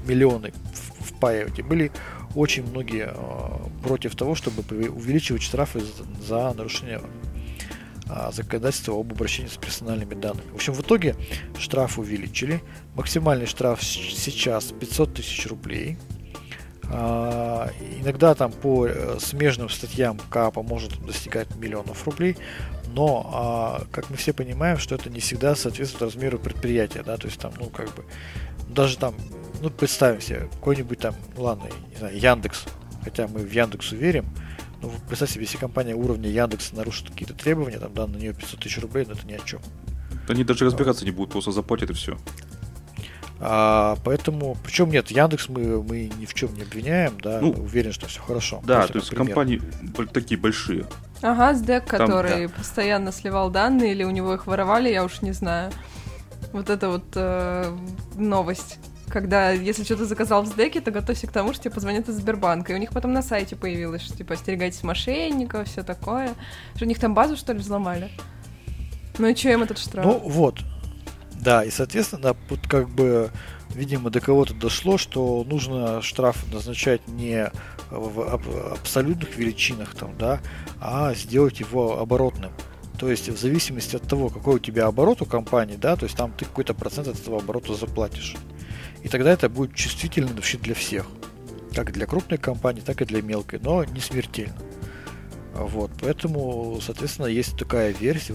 миллионы 0.07 0.53
впаивать. 1.01 1.59
И 1.59 1.63
были 1.63 1.91
очень 2.35 2.65
многие 2.65 3.13
э, 3.15 3.83
против 3.83 4.17
того, 4.17 4.35
чтобы 4.35 4.63
увеличивать 4.89 5.43
штрафы 5.43 5.83
за, 6.27 6.53
нарушение 6.55 7.01
э, 8.09 8.31
законодательства 8.33 8.99
об 8.99 9.13
обращении 9.13 9.49
с 9.49 9.57
персональными 9.57 10.15
данными. 10.15 10.51
В 10.51 10.57
общем, 10.57 10.73
в 10.73 10.81
итоге 10.81 11.17
штраф 11.59 11.99
увеличили. 11.99 12.63
Максимальный 12.95 13.47
штраф 13.47 13.83
сейчас 13.83 14.67
500 14.67 15.15
тысяч 15.15 15.47
рублей. 15.47 15.99
А, 16.91 17.71
иногда 18.01 18.35
там 18.35 18.53
по 18.53 18.87
э, 18.87 19.19
смежным 19.19 19.69
статьям 19.69 20.19
КАПа 20.31 20.63
может 20.63 21.05
достигать 21.05 21.55
миллионов 21.57 22.05
рублей, 22.05 22.37
но, 22.95 23.31
а, 23.33 23.83
как 23.91 24.11
мы 24.11 24.17
все 24.17 24.33
понимаем, 24.33 24.79
что 24.79 24.95
это 24.95 25.11
не 25.11 25.21
всегда 25.21 25.55
соответствует 25.55 26.03
размеру 26.03 26.39
предприятия, 26.39 27.03
да, 27.03 27.17
то 27.17 27.27
есть 27.27 27.41
там, 27.41 27.53
ну, 27.59 27.67
как 27.67 27.87
бы, 27.95 28.05
даже 28.69 28.99
там, 28.99 29.15
ну, 29.65 29.71
представим 29.71 30.21
себе, 30.21 30.49
какой-нибудь 30.53 30.99
там, 30.99 31.15
ну, 31.37 31.45
ладно, 31.45 31.69
не 31.91 31.97
знаю, 31.97 32.19
Яндекс, 32.19 32.65
хотя 33.03 33.27
мы 33.27 33.41
в 33.41 33.51
Яндексу 33.51 33.97
верим, 33.97 34.27
ну, 34.83 34.93
представь 35.09 35.31
себе, 35.31 35.45
если 35.45 35.57
компания 35.57 35.95
уровня 35.95 36.29
Яндекса 36.29 36.77
нарушит 36.77 37.09
какие-то 37.09 37.33
требования, 37.33 37.79
там, 37.79 37.95
да, 37.95 38.07
на 38.07 38.17
нее 38.17 38.35
500 38.35 38.61
тысяч 38.61 38.79
рублей, 38.83 39.07
но 39.07 39.15
это 39.15 39.27
ни 39.27 39.33
о 39.33 39.39
чем. 39.39 39.61
Они 40.29 40.45
даже 40.45 40.67
разбираться 40.67 41.07
не 41.07 41.13
будут, 41.13 41.33
просто 41.33 41.51
заплатят 41.51 41.89
и 41.89 41.93
все. 41.95 42.19
А, 43.41 43.97
поэтому, 44.05 44.57
причем 44.63 44.91
нет, 44.91 45.11
Яндекс 45.11 45.49
мы, 45.49 45.83
мы 45.83 46.11
ни 46.19 46.27
в 46.27 46.35
чем 46.35 46.55
не 46.55 46.63
обвиняем, 46.63 47.19
да, 47.23 47.41
ну, 47.41 47.55
мы 47.55 47.63
уверены, 47.63 47.95
что 47.95 48.07
все 48.07 48.21
хорошо. 48.21 48.61
Да, 48.67 48.87
то 48.87 48.99
есть 48.99 49.09
пример. 49.09 49.27
компании 49.27 49.63
такие 50.13 50.39
большие. 50.39 50.85
Ага, 51.23 51.55
СДЭК, 51.55 51.87
который 51.87 52.49
да. 52.49 52.53
постоянно 52.55 53.13
сливал 53.13 53.49
данные, 53.49 53.93
или 53.93 54.05
у 54.05 54.11
него 54.11 54.35
их 54.35 54.47
воровали, 54.47 54.91
я 54.91 55.05
уж 55.05 55.23
не 55.23 55.33
знаю. 55.33 55.73
Вот 56.53 56.69
это 56.69 56.91
вот 56.91 57.05
э, 57.15 57.75
новость. 58.17 58.79
Когда, 59.15 59.53
если 59.53 59.85
что-то 59.85 60.07
заказал 60.07 60.43
в 60.43 60.49
СДЭКе, 60.49 60.81
то 60.81 60.91
готовься 60.91 61.29
к 61.29 61.31
тому, 61.31 61.53
что 61.53 61.63
тебе 61.63 61.75
позвонят 61.75 62.09
из 62.09 62.17
Сбербанка. 62.17 62.73
И 62.73 62.75
у 62.75 62.81
них 62.81 62.91
потом 62.91 63.13
на 63.13 63.23
сайте 63.23 63.55
появилось, 63.55 64.03
что 64.03 64.17
типа 64.17 64.35
остерегайтесь 64.35 64.83
мошенников, 64.83 65.69
все 65.69 65.85
такое. 65.85 66.35
Что 66.75 66.85
у 66.85 66.89
них 66.89 66.99
там 66.99 67.15
базу, 67.15 67.37
что 67.37 67.53
ли, 67.53 67.61
взломали? 67.61 68.11
Ну 69.19 69.29
и 69.29 69.37
что 69.37 69.51
им 69.51 69.63
этот 69.63 69.79
штраф? 69.79 70.05
Ну 70.05 70.19
вот, 70.19 70.59
да, 71.41 71.63
и, 71.63 71.71
соответственно, 71.71 72.35
вот 72.51 72.67
как 72.67 72.89
бы, 72.89 73.31
видимо, 73.73 74.11
до 74.11 74.21
кого-то 74.21 74.53
дошло, 74.53 74.99
что 74.99 75.45
нужно 75.45 76.03
штраф 76.03 76.45
назначать 76.53 77.07
не 77.07 77.53
в 77.93 78.73
абсолютных 78.73 79.37
величинах, 79.37 79.95
там, 79.95 80.19
да, 80.19 80.41
а 80.81 81.15
сделать 81.15 81.61
его 81.61 82.01
оборотным. 82.01 82.51
То 82.99 83.09
есть 83.09 83.29
в 83.29 83.39
зависимости 83.39 83.95
от 83.95 84.03
того, 84.03 84.29
какой 84.29 84.57
у 84.57 84.59
тебя 84.59 84.87
оборот 84.87 85.23
у 85.23 85.25
компании, 85.25 85.77
да, 85.77 85.95
то 85.95 86.03
есть 86.03 86.17
там 86.17 86.33
ты 86.33 86.47
какой-то 86.47 86.75
процент 86.75 87.07
от 87.07 87.21
этого 87.21 87.39
оборота 87.39 87.75
заплатишь. 87.75 88.35
И 89.05 89.09
тогда 89.09 89.31
это 89.33 89.51
будет 89.51 89.75
чувствительно 89.75 90.33
вообще 90.33 90.57
для 90.57 90.75
всех. 90.75 91.07
Как 91.75 91.93
для 91.93 92.07
крупной 92.07 92.39
компании, 92.39 92.81
так 92.81 93.03
и 93.03 93.05
для 93.05 93.21
мелкой, 93.21 93.61
но 93.63 93.85
не 93.85 94.01
смертельно. 94.01 94.57
Вот, 95.53 95.91
поэтому, 96.01 96.81
соответственно, 96.81 97.27
есть 97.27 97.57
такая 97.57 97.93
версия, 97.93 98.35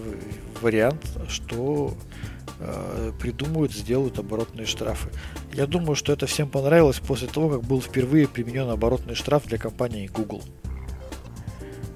вариант, 0.62 1.05
что 1.27 1.93
э, 2.60 3.12
придумают, 3.19 3.73
сделают 3.73 4.19
оборотные 4.19 4.67
штрафы. 4.67 5.10
Я 5.53 5.65
думаю, 5.65 5.95
что 5.95 6.13
это 6.13 6.27
всем 6.27 6.47
понравилось 6.47 6.99
после 6.99 7.27
того, 7.27 7.49
как 7.49 7.63
был 7.63 7.82
впервые 7.82 8.27
применен 8.27 8.69
оборотный 8.69 9.15
штраф 9.15 9.47
для 9.47 9.58
компании 9.58 10.08
Google. 10.08 10.43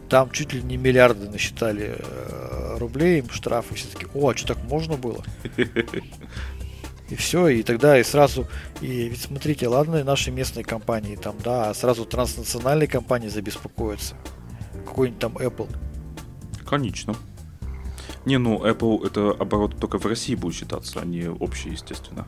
Там 0.10 0.32
чуть 0.32 0.52
ли 0.52 0.62
не 0.62 0.78
миллиарды 0.78 1.30
насчитали 1.30 1.96
э, 1.98 2.78
рублей 2.78 3.20
им 3.20 3.30
штрафы. 3.30 3.76
Все 3.76 3.88
таки 3.88 4.08
о, 4.14 4.30
а 4.30 4.36
что 4.36 4.56
так 4.56 4.64
можно 4.66 4.98
было? 4.98 5.24
И 7.14 7.16
все, 7.16 7.48
и 7.48 7.62
тогда 7.62 8.00
и 8.00 8.04
сразу, 8.04 8.48
и 8.82 8.88
ведь 9.08 9.22
смотрите, 9.22 9.68
ладно, 9.68 10.04
наши 10.04 10.32
местные 10.32 10.64
компании 10.64 11.16
там, 11.16 11.36
да, 11.44 11.70
а 11.70 11.74
сразу 11.76 12.06
транснациональные 12.06 12.88
компании 12.88 13.28
забеспокоятся. 13.28 14.16
Какой-нибудь 14.84 15.20
там 15.20 15.38
Apple. 15.38 15.70
Конечно. 16.68 17.16
Не, 18.26 18.40
ну 18.40 18.66
Apple 18.66 19.06
это 19.06 19.30
оборот 19.30 19.80
только 19.80 20.00
в 20.00 20.08
России 20.08 20.34
будет 20.34 20.56
считаться, 20.56 21.02
а 21.02 21.06
не 21.06 21.30
общий, 21.30 21.70
естественно. 21.70 22.26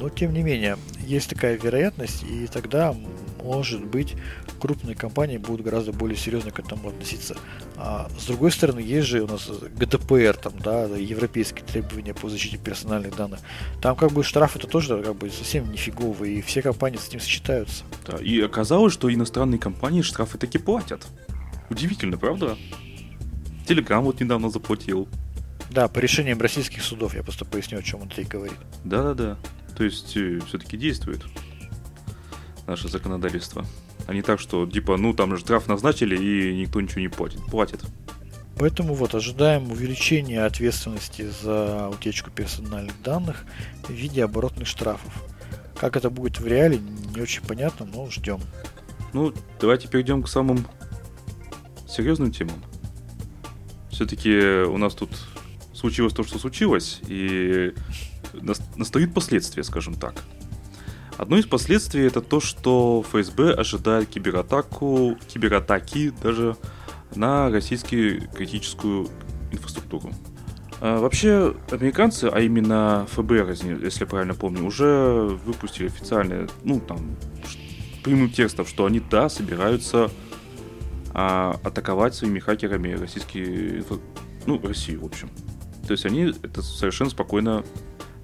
Но 0.00 0.08
тем 0.08 0.32
не 0.32 0.42
менее, 0.42 0.78
есть 1.06 1.28
такая 1.28 1.58
вероятность, 1.58 2.22
и 2.22 2.46
тогда, 2.46 2.96
может 3.42 3.84
быть, 3.84 4.14
крупные 4.60 4.94
компании 4.94 5.38
будут 5.38 5.64
гораздо 5.64 5.92
более 5.92 6.16
серьезно 6.16 6.50
к 6.50 6.58
этому 6.58 6.88
относиться. 6.88 7.36
А 7.76 8.08
с 8.18 8.26
другой 8.26 8.52
стороны, 8.52 8.80
есть 8.80 9.08
же 9.08 9.22
у 9.22 9.26
нас 9.26 9.48
ГДПР, 9.48 10.36
там, 10.36 10.52
да, 10.58 10.84
европейские 10.84 11.64
требования 11.64 12.14
по 12.14 12.28
защите 12.28 12.58
персональных 12.58 13.16
данных. 13.16 13.40
Там 13.80 13.96
как 13.96 14.12
бы 14.12 14.22
штраф 14.22 14.56
это 14.56 14.66
тоже 14.66 15.02
как 15.02 15.16
бы 15.16 15.30
совсем 15.30 15.70
нифиговый, 15.70 16.34
и 16.34 16.42
все 16.42 16.62
компании 16.62 16.98
с 16.98 17.08
этим 17.08 17.20
сочетаются. 17.20 17.84
Да, 18.06 18.18
и 18.18 18.40
оказалось, 18.40 18.92
что 18.92 19.12
иностранные 19.12 19.58
компании 19.58 20.02
штрафы 20.02 20.38
таки 20.38 20.58
платят. 20.58 21.06
Удивительно, 21.70 22.18
правда? 22.18 22.56
Телеграм 23.66 24.04
вот 24.04 24.20
недавно 24.20 24.50
заплатил. 24.50 25.08
Да, 25.70 25.88
по 25.88 25.98
решениям 26.00 26.40
российских 26.40 26.82
судов, 26.82 27.14
я 27.14 27.22
просто 27.22 27.44
поясню, 27.44 27.78
о 27.78 27.82
чем 27.82 28.02
Андрей 28.02 28.24
говорит. 28.24 28.58
Да-да-да. 28.84 29.38
То 29.76 29.84
есть 29.84 30.16
э, 30.16 30.40
все-таки 30.46 30.76
действует 30.76 31.24
наше 32.66 32.88
законодательство. 32.88 33.64
А 34.06 34.14
не 34.14 34.22
так, 34.22 34.40
что 34.40 34.66
типа, 34.66 34.96
ну 34.96 35.14
там 35.14 35.34
же 35.36 35.40
штраф 35.40 35.68
назначили 35.68 36.16
и 36.16 36.56
никто 36.60 36.80
ничего 36.80 37.00
не 37.00 37.08
платит. 37.08 37.44
Платит. 37.46 37.80
Поэтому 38.58 38.94
вот 38.94 39.14
ожидаем 39.14 39.70
увеличения 39.70 40.44
ответственности 40.44 41.28
за 41.42 41.88
утечку 41.88 42.30
персональных 42.30 43.00
данных 43.02 43.44
в 43.82 43.90
виде 43.90 44.24
оборотных 44.24 44.68
штрафов. 44.68 45.24
Как 45.78 45.96
это 45.96 46.10
будет 46.10 46.38
в 46.38 46.46
реале, 46.46 46.78
не 47.14 47.20
очень 47.20 47.42
понятно, 47.42 47.86
но 47.86 48.08
ждем. 48.10 48.40
Ну, 49.12 49.32
давайте 49.60 49.88
перейдем 49.88 50.22
к 50.22 50.28
самым 50.28 50.66
серьезным 51.88 52.30
темам 52.30 52.62
все-таки 54.02 54.64
у 54.64 54.78
нас 54.78 54.94
тут 54.94 55.10
случилось 55.74 56.12
то, 56.12 56.24
что 56.24 56.38
случилось, 56.38 57.00
и 57.06 57.72
настают 58.76 59.14
последствия, 59.14 59.62
скажем 59.62 59.94
так. 59.94 60.24
Одно 61.18 61.36
из 61.38 61.46
последствий 61.46 62.06
это 62.06 62.20
то, 62.20 62.40
что 62.40 63.04
ФСБ 63.08 63.52
ожидает 63.52 64.08
кибератаку, 64.08 65.16
кибератаки 65.28 66.10
даже 66.22 66.56
на 67.14 67.50
российскую 67.50 68.28
критическую 68.30 69.08
инфраструктуру. 69.50 70.12
А, 70.80 70.98
вообще, 70.98 71.54
американцы, 71.70 72.24
а 72.24 72.40
именно 72.40 73.06
ФБР, 73.12 73.50
если 73.50 74.00
я 74.00 74.06
правильно 74.06 74.34
помню, 74.34 74.64
уже 74.64 75.38
выпустили 75.44 75.86
официальные, 75.86 76.48
ну, 76.64 76.80
там, 76.80 76.98
прямым 78.02 78.30
текстом, 78.30 78.66
что 78.66 78.86
они, 78.86 78.98
да, 78.98 79.28
собираются 79.28 80.10
а, 81.14 81.60
атаковать 81.62 82.14
своими 82.14 82.40
хакерами 82.40 82.94
российские, 82.94 83.84
ну, 84.46 84.60
Россию, 84.60 85.02
в 85.02 85.04
общем. 85.04 85.30
То 85.86 85.92
есть 85.92 86.06
они 86.06 86.34
это 86.42 86.62
совершенно 86.62 87.10
спокойно, 87.10 87.64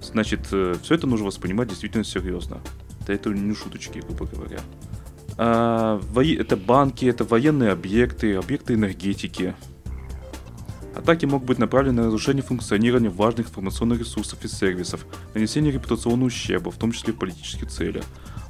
значит, 0.01 0.47
э, 0.51 0.75
все 0.81 0.95
это 0.95 1.07
нужно 1.07 1.27
воспринимать 1.27 1.69
действительно 1.69 2.03
серьезно. 2.03 2.61
Да 3.05 3.13
это 3.13 3.29
не 3.29 3.55
шуточки, 3.55 3.99
грубо 3.99 4.25
говоря. 4.25 4.59
А, 5.37 6.01
во... 6.11 6.23
Это 6.23 6.57
банки, 6.57 7.05
это 7.05 7.23
военные 7.23 7.71
объекты, 7.71 8.35
объекты 8.35 8.73
энергетики. 8.73 9.55
Атаки 10.95 11.25
могут 11.25 11.47
быть 11.47 11.59
направлены 11.59 12.01
на 12.01 12.07
разрушение 12.07 12.43
функционирования 12.43 13.09
важных 13.09 13.47
информационных 13.47 13.99
ресурсов 13.99 14.43
и 14.43 14.47
сервисов, 14.47 15.05
нанесение 15.33 15.71
репутационного 15.71 16.27
ущерба, 16.27 16.71
в 16.71 16.77
том 16.77 16.91
числе 16.91 17.13
политические 17.13 17.69
цели, 17.69 18.03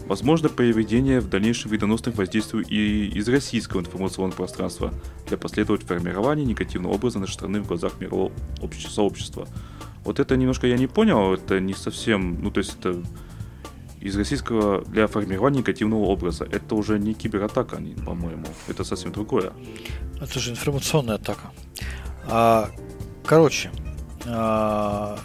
Возможно 0.10 0.50
проведение 0.50 1.20
в 1.20 1.30
дальнейшем 1.30 1.70
вредоносных 1.70 2.16
воздействий 2.16 2.64
и 2.64 3.16
из 3.16 3.30
российского 3.30 3.82
информационного 3.82 4.38
пространства 4.38 4.92
для 5.28 5.38
последовать 5.38 5.84
формирования 5.84 6.46
негативного 6.46 6.94
образа 6.94 7.20
нашей 7.20 7.34
страны 7.34 7.62
в 7.62 7.68
глазах 7.68 8.00
мирового 8.00 8.32
сообщества. 8.90 9.48
Вот 10.04 10.20
это 10.20 10.36
немножко 10.38 10.68
я 10.68 10.78
не 10.78 10.88
понял, 10.88 11.34
это 11.34 11.60
не 11.60 11.74
совсем, 11.74 12.42
ну 12.42 12.52
то 12.52 12.60
есть 12.60 12.78
это 12.80 13.04
из 14.02 14.16
российского 14.16 14.84
для 14.86 15.08
формирования 15.08 15.60
негативного 15.60 16.06
образа. 16.06 16.46
Это 16.46 16.76
уже 16.76 17.00
не 17.00 17.14
кибератака, 17.14 17.82
по-моему, 18.06 18.46
это 18.68 18.84
совсем 18.84 19.12
другое. 19.12 19.52
Это 20.22 20.40
же 20.40 20.52
информационная 20.52 21.16
атака. 21.16 21.52
А, 22.26 22.70
короче, 23.26 23.72
а, 24.26 25.20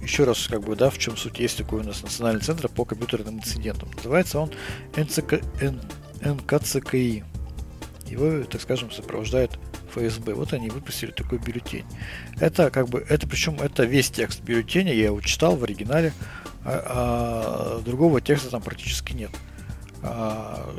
еще 0.00 0.24
раз, 0.24 0.46
как 0.48 0.62
бы, 0.62 0.76
да, 0.76 0.88
в 0.90 0.98
чем 0.98 1.16
суть, 1.16 1.38
есть 1.38 1.58
такой 1.58 1.80
у 1.80 1.84
нас 1.84 2.02
Национальный 2.02 2.40
центр 2.40 2.68
по 2.68 2.84
компьютерным 2.84 3.36
инцидентам. 3.36 3.90
Называется 3.96 4.38
он 4.38 4.50
НЦК, 4.96 5.40
Н, 5.60 5.80
НКЦКИ. 6.22 7.24
Его, 8.06 8.44
так 8.44 8.60
скажем, 8.60 8.90
сопровождает 8.90 9.58
ФСБ. 9.90 10.34
Вот 10.34 10.52
они 10.52 10.70
выпустили 10.70 11.10
такой 11.10 11.38
бюллетень. 11.38 11.84
Это 12.38 12.70
как 12.70 12.88
бы, 12.88 13.04
это 13.08 13.28
причем 13.28 13.60
это 13.60 13.84
весь 13.84 14.10
текст 14.10 14.42
бюллетеня, 14.42 14.92
я 14.92 15.06
его 15.06 15.20
читал 15.20 15.56
в 15.56 15.64
оригинале, 15.64 16.12
а, 16.64 17.78
а 17.78 17.82
другого 17.82 18.20
текста 18.20 18.50
там 18.50 18.62
практически 18.62 19.12
нет. 19.12 19.30
А, 20.02 20.72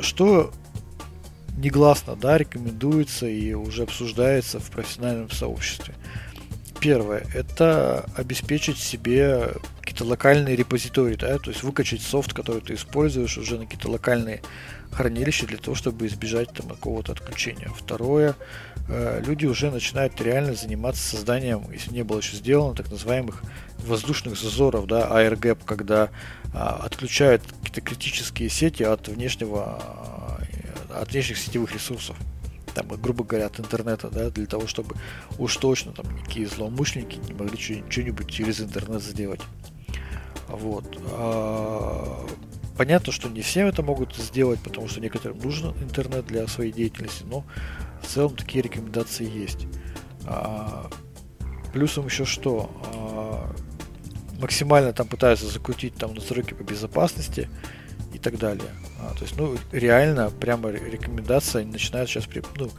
что 0.00 0.52
негласно, 1.58 2.16
да, 2.16 2.38
рекомендуется 2.38 3.26
и 3.26 3.52
уже 3.52 3.82
обсуждается 3.82 4.60
в 4.60 4.70
профессиональном 4.70 5.30
сообществе. 5.30 5.94
Первое– 6.80 7.26
это 7.34 8.08
обеспечить 8.16 8.78
себе 8.78 9.52
какие-то 9.80 10.04
локальные 10.04 10.54
репозитории, 10.54 11.16
да, 11.16 11.38
то 11.38 11.50
есть 11.50 11.62
выкачать 11.62 12.02
софт, 12.02 12.32
который 12.32 12.60
ты 12.60 12.74
используешь 12.74 13.36
уже 13.36 13.58
на 13.58 13.64
какие-то 13.64 13.90
локальные 13.90 14.42
хранилища 14.92 15.46
для 15.46 15.58
того, 15.58 15.74
чтобы 15.74 16.06
избежать 16.06 16.52
там 16.52 16.68
какого-то 16.68 17.12
отключения. 17.12 17.68
Второе, 17.76 18.36
э, 18.88 19.22
люди 19.26 19.46
уже 19.46 19.70
начинают 19.70 20.20
реально 20.20 20.54
заниматься 20.54 21.02
созданием, 21.02 21.70
если 21.72 21.92
не 21.92 22.04
было 22.04 22.18
еще 22.18 22.36
сделано, 22.36 22.74
так 22.74 22.90
называемых 22.90 23.42
воздушных 23.78 24.38
зазоров, 24.38 24.86
да, 24.86 25.08
air 25.08 25.38
gap, 25.38 25.58
когда 25.64 26.10
а, 26.54 26.80
отключают 26.84 27.42
какие-то 27.42 27.80
критические 27.80 28.48
сети 28.48 28.82
от 28.82 29.08
внешнего, 29.08 29.82
э, 30.40 31.00
от 31.00 31.12
внешних 31.12 31.38
сетевых 31.38 31.72
ресурсов. 31.72 32.16
Там, 32.74 32.88
грубо 32.88 33.24
говоря, 33.24 33.46
от 33.46 33.58
интернета, 33.58 34.08
да, 34.10 34.30
для 34.30 34.46
того, 34.46 34.66
чтобы 34.66 34.96
уж 35.38 35.56
точно 35.56 35.92
там 35.92 36.06
никакие 36.16 36.46
злоумышленники 36.46 37.18
не 37.26 37.34
могли 37.34 37.56
что-нибудь 37.88 38.30
через 38.30 38.60
интернет 38.60 39.02
сделать. 39.02 39.40
Вот. 40.48 40.98
А, 41.12 42.26
понятно, 42.76 43.12
что 43.12 43.28
не 43.28 43.42
все 43.42 43.66
это 43.66 43.82
могут 43.82 44.16
сделать, 44.16 44.60
потому 44.60 44.88
что 44.88 45.00
некоторым 45.00 45.38
нужен 45.38 45.72
интернет 45.82 46.26
для 46.26 46.46
своей 46.46 46.72
деятельности, 46.72 47.24
но 47.24 47.44
в 48.02 48.06
целом 48.06 48.36
такие 48.36 48.62
рекомендации 48.62 49.28
есть. 49.28 49.66
А, 50.24 50.88
плюсом 51.72 52.06
еще 52.06 52.24
что? 52.24 52.70
А, 52.94 53.54
максимально 54.40 54.92
там 54.92 55.06
пытаются 55.08 55.46
закрутить 55.46 55.94
там 55.94 56.14
настройки 56.14 56.54
по 56.54 56.62
безопасности 56.62 57.48
и 58.18 58.20
так 58.20 58.38
далее. 58.38 58.70
А, 59.00 59.14
то 59.14 59.22
есть, 59.22 59.36
ну, 59.36 59.56
реально, 59.72 60.30
прямо 60.30 60.70
рекомендация 60.70 61.64
начинает 61.64 62.08
сейчас 62.08 62.26
при, 62.26 62.42
ну, 62.56 62.70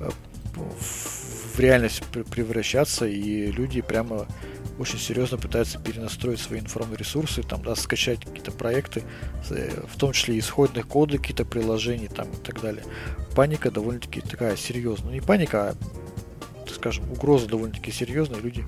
э, 0.00 0.10
в 0.56 1.60
реальность 1.60 2.02
превращаться, 2.04 3.06
и 3.06 3.50
люди 3.50 3.80
прямо 3.80 4.26
очень 4.78 4.98
серьезно 4.98 5.38
пытаются 5.38 5.78
перенастроить 5.78 6.40
свои 6.40 6.60
информресурсы, 6.60 7.42
там, 7.42 7.62
да, 7.62 7.74
скачать 7.74 8.24
какие-то 8.24 8.52
проекты, 8.52 9.02
э, 9.50 9.84
в 9.92 9.98
том 9.98 10.12
числе 10.12 10.38
исходных 10.38 10.86
коды 10.86 11.18
какие-то 11.18 11.44
приложений 11.44 12.10
там, 12.14 12.30
и 12.30 12.36
так 12.36 12.60
далее. 12.62 12.84
Паника 13.34 13.70
довольно-таки 13.70 14.20
такая 14.20 14.56
серьезная. 14.56 15.08
Ну, 15.08 15.14
не 15.14 15.20
паника, 15.20 15.70
а, 15.70 16.70
скажем, 16.72 17.10
угроза 17.10 17.46
довольно-таки 17.46 17.90
серьезная, 17.90 18.40
люди 18.40 18.64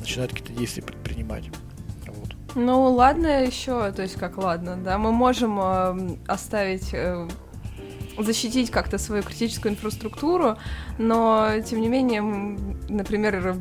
начинают 0.00 0.32
какие-то 0.32 0.54
действия 0.54 0.82
предпринимать. 0.82 1.44
Ну, 2.58 2.84
ладно 2.84 3.44
еще, 3.44 3.92
то 3.92 4.00
есть 4.00 4.14
как 4.14 4.38
ладно, 4.38 4.78
да, 4.82 4.96
мы 4.96 5.12
можем 5.12 5.60
э, 5.60 6.16
оставить 6.26 6.88
э, 6.94 7.28
защитить 8.16 8.70
как-то 8.70 8.96
свою 8.96 9.22
критическую 9.22 9.74
инфраструктуру, 9.74 10.56
но 10.96 11.50
тем 11.66 11.82
не 11.82 11.88
менее, 11.88 12.22
например, 12.88 13.56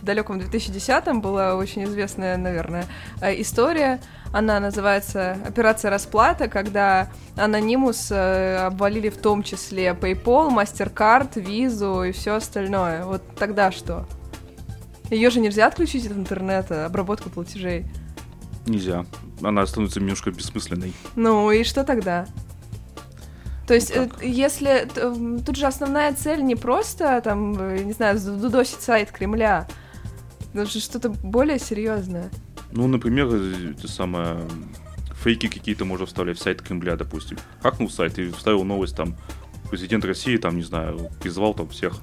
в 0.00 0.02
далеком 0.02 0.38
2010-м 0.38 1.20
была 1.20 1.56
очень 1.56 1.84
известная, 1.84 2.38
наверное, 2.38 2.86
э, 3.20 3.38
история. 3.38 4.00
Она 4.32 4.60
называется 4.60 5.36
«Операция 5.46 5.90
расплата», 5.90 6.48
когда 6.48 7.10
Anonymous 7.36 8.14
э, 8.14 8.64
обвалили 8.64 9.10
в 9.10 9.18
том 9.18 9.42
числе 9.42 9.88
PayPal, 9.88 10.48
MasterCard, 10.48 11.34
Visa 11.34 12.08
и 12.08 12.12
все 12.12 12.36
остальное. 12.36 13.04
Вот 13.04 13.20
тогда 13.36 13.70
что? 13.70 14.06
Ее 15.10 15.28
же 15.28 15.40
нельзя 15.40 15.66
отключить 15.66 16.06
от 16.06 16.12
интернета, 16.12 16.86
обработку 16.86 17.28
платежей. 17.28 17.84
Нельзя. 18.68 19.06
Она 19.42 19.66
становится 19.66 19.98
немножко 19.98 20.30
бессмысленной. 20.30 20.92
Ну 21.16 21.50
и 21.50 21.64
что 21.64 21.84
тогда? 21.84 22.26
То 23.66 23.74
есть, 23.74 23.94
ну, 23.94 24.08
если 24.22 24.88
тут 25.44 25.56
же 25.56 25.66
основная 25.66 26.14
цель 26.14 26.42
не 26.42 26.54
просто 26.54 27.20
там, 27.22 27.84
не 27.86 27.92
знаю, 27.92 28.18
дудосить 28.20 28.80
сайт 28.80 29.10
Кремля, 29.10 29.68
даже 30.54 30.80
что-то 30.80 31.10
более 31.10 31.58
серьезное. 31.58 32.30
Ну, 32.72 32.86
например, 32.88 33.26
это 33.26 33.88
самое 33.88 34.40
фейки 35.22 35.48
какие-то 35.48 35.84
можно 35.84 36.06
вставлять 36.06 36.38
в 36.38 36.42
сайт 36.42 36.62
Кремля, 36.62 36.96
допустим. 36.96 37.38
Хакнул 37.62 37.90
сайт 37.90 38.18
и 38.18 38.30
вставил 38.30 38.64
новость 38.64 38.96
там, 38.96 39.16
президент 39.70 40.04
России, 40.04 40.36
там, 40.36 40.56
не 40.56 40.62
знаю, 40.62 41.10
призвал 41.20 41.54
там 41.54 41.68
всех 41.68 42.00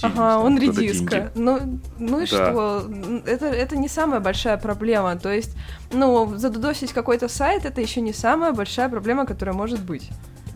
там, 0.00 0.12
ага, 0.12 0.38
он 0.38 0.58
редиска. 0.58 1.32
Ну, 1.34 1.80
ну 1.98 2.20
и 2.20 2.26
да. 2.26 2.26
что? 2.26 2.90
Это, 3.26 3.46
это 3.46 3.76
не 3.76 3.88
самая 3.88 4.20
большая 4.20 4.56
проблема. 4.56 5.16
То 5.16 5.32
есть, 5.32 5.56
ну, 5.92 6.36
задудосить 6.36 6.92
какой-то 6.92 7.28
сайт, 7.28 7.64
это 7.64 7.80
еще 7.80 8.00
не 8.00 8.12
самая 8.12 8.52
большая 8.52 8.88
проблема, 8.88 9.26
которая 9.26 9.54
может 9.54 9.82
быть. 9.82 10.10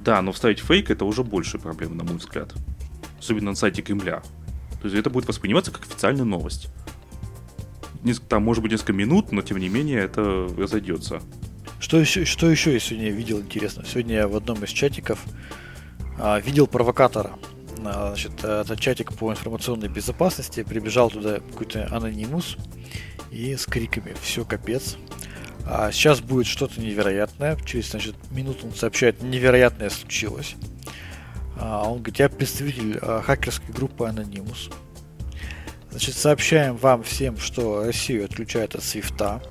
Да, 0.05 0.21
но 0.23 0.33
вставить 0.33 0.61
фейк 0.61 0.91
это 0.91 1.05
уже 1.05 1.25
большая 1.25 1.61
проблема, 1.61 1.95
на 1.95 2.05
мой 2.05 2.17
взгляд. 2.17 2.53
Особенно 3.19 3.51
на 3.51 3.57
сайте 3.57 3.83
Кремля. 3.83 4.23
То 4.81 4.89
есть 4.89 4.97
это 4.97 5.09
будет 5.09 5.27
восприниматься 5.27 5.71
как 5.73 5.83
официальная 5.83 6.25
новость 6.25 6.69
там 8.29 8.43
может 8.43 8.63
быть 8.63 8.73
несколько 8.73 8.93
минут, 8.93 9.33
но 9.33 9.43
тем 9.43 9.59
не 9.59 9.69
менее 9.69 10.01
это 10.01 10.49
разойдется. 10.57 11.23
Что 11.81 11.99
еще, 11.99 12.25
что 12.25 12.51
еще 12.51 12.73
я 12.73 12.81
сегодня 12.81 13.11
видел 13.11 13.41
интересно? 13.41 13.85
Сегодня 13.87 14.17
я 14.17 14.29
в 14.29 14.37
одном 14.37 14.63
из 14.65 14.71
чатиков 14.71 15.19
а, 16.19 16.39
видел 16.41 16.67
провокатора. 16.67 17.33
А, 17.85 18.09
значит, 18.09 18.45
это 18.45 18.77
чатик 18.77 19.13
по 19.15 19.31
информационной 19.31 19.89
безопасности. 19.89 20.63
Прибежал 20.63 21.11
туда 21.11 21.41
какой-то 21.41 21.89
анонимус 21.95 22.57
и 23.31 23.57
с 23.57 23.67
криками 23.67 24.15
«Все, 24.21 24.45
капец!» 24.45 24.97
а 25.67 25.91
сейчас 25.93 26.21
будет 26.21 26.47
что-то 26.47 26.81
невероятное. 26.81 27.57
Через 27.65 27.91
значит, 27.91 28.15
минуту 28.31 28.67
он 28.67 28.75
сообщает, 28.75 29.23
невероятное 29.23 29.91
случилось. 29.91 30.57
А 31.57 31.89
он 31.89 31.99
говорит, 31.99 32.19
я 32.19 32.29
представитель 32.29 32.99
а, 33.01 33.23
хакерской 33.23 33.73
группы 33.73 34.05
Anonymous. 34.05 34.73
Значит, 35.91 36.17
сообщаем 36.17 36.77
вам 36.77 37.03
всем, 37.03 37.39
что 37.39 37.85
Россию 37.85 38.25
отключают 38.25 38.75
от 38.75 38.83
свифта, 38.83 39.43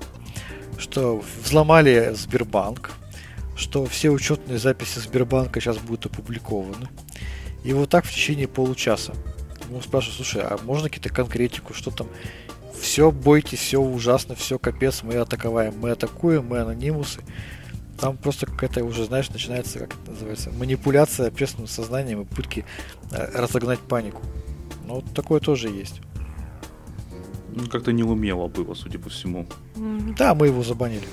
что 0.78 1.24
взломали 1.42 2.12
Сбербанк, 2.14 2.92
что 3.56 3.86
все 3.86 4.10
учетные 4.10 4.58
записи 4.58 4.98
Сбербанка 4.98 5.60
сейчас 5.60 5.78
будут 5.78 6.06
опубликованы. 6.06 6.88
И 7.64 7.72
вот 7.72 7.88
так 7.88 8.04
в 8.04 8.12
течение 8.12 8.46
получаса. 8.46 9.14
Ему 9.68 9.80
спрашивают, 9.80 10.16
слушай, 10.16 10.42
а 10.42 10.58
можно 10.64 10.88
какие-то 10.88 11.08
конкретику, 11.08 11.72
что 11.74 11.90
там? 11.90 12.06
Все 12.78 13.10
бойтесь, 13.10 13.60
все 13.60 13.80
ужасно, 13.80 14.34
все 14.34 14.58
капец, 14.58 15.02
мы 15.02 15.14
атаковаем, 15.14 15.74
мы 15.80 15.90
атакуем, 15.90 16.46
мы 16.46 16.58
анонимусы. 16.58 17.20
Там 17.98 18.16
просто 18.16 18.46
какая-то 18.46 18.84
уже, 18.84 19.04
знаешь, 19.04 19.30
начинается, 19.30 19.78
как 19.78 19.94
это 19.94 20.10
называется, 20.10 20.50
манипуляция 20.50 21.28
общественным 21.28 21.68
сознанием 21.68 22.22
и 22.22 22.24
пытки 22.24 22.66
э, 23.12 23.30
разогнать 23.40 23.78
панику. 23.78 24.20
Ну, 24.86 24.96
вот 24.96 25.14
такое 25.14 25.40
тоже 25.40 25.68
есть. 25.68 26.00
Ну, 27.52 27.68
как-то 27.68 27.92
не 27.92 28.02
умело 28.02 28.48
было, 28.48 28.74
судя 28.74 28.98
по 28.98 29.08
всему. 29.08 29.46
Да, 30.18 30.34
мы 30.34 30.48
его 30.48 30.62
забанили. 30.62 31.06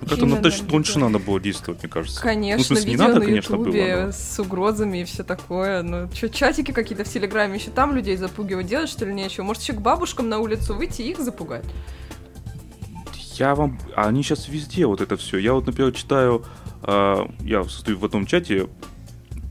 Вот 0.00 0.12
это 0.12 0.26
ну, 0.26 0.42
точно, 0.42 0.68
тоньше 0.68 0.98
надо 0.98 1.18
было 1.18 1.40
действовать, 1.40 1.82
мне 1.82 1.90
кажется. 1.90 2.20
Конечно, 2.20 2.58
ну, 2.58 2.64
смысле, 2.64 2.90
видео 2.90 3.02
не 3.04 3.08
надо, 3.08 3.20
на 3.20 3.26
конечно, 3.26 3.54
Ютубе 3.54 3.94
было, 3.94 4.06
но... 4.06 4.12
с 4.12 4.38
угрозами 4.40 4.98
и 4.98 5.04
все 5.04 5.22
такое. 5.22 5.82
Ну, 5.82 6.10
что, 6.12 6.28
чатики 6.28 6.72
какие-то 6.72 7.04
в 7.04 7.08
Телеграме, 7.08 7.56
еще 7.56 7.70
там 7.70 7.94
людей 7.94 8.16
запугивать, 8.16 8.66
делать 8.66 8.90
что 8.90 9.04
ли 9.06 9.14
нечего? 9.14 9.44
Может, 9.44 9.62
еще 9.62 9.72
к 9.72 9.80
бабушкам 9.80 10.28
на 10.28 10.40
улицу 10.40 10.74
выйти 10.74 11.02
и 11.02 11.10
их 11.10 11.18
запугать? 11.18 11.64
Я 13.36 13.54
вам... 13.54 13.78
А 13.96 14.08
они 14.08 14.22
сейчас 14.22 14.48
везде 14.48 14.86
вот 14.86 15.00
это 15.00 15.16
все. 15.16 15.38
Я 15.38 15.54
вот, 15.54 15.66
например, 15.66 15.92
читаю... 15.92 16.44
Э, 16.82 17.26
я 17.40 17.64
состою 17.64 17.98
в 17.98 18.04
одном 18.04 18.26
чате 18.26 18.68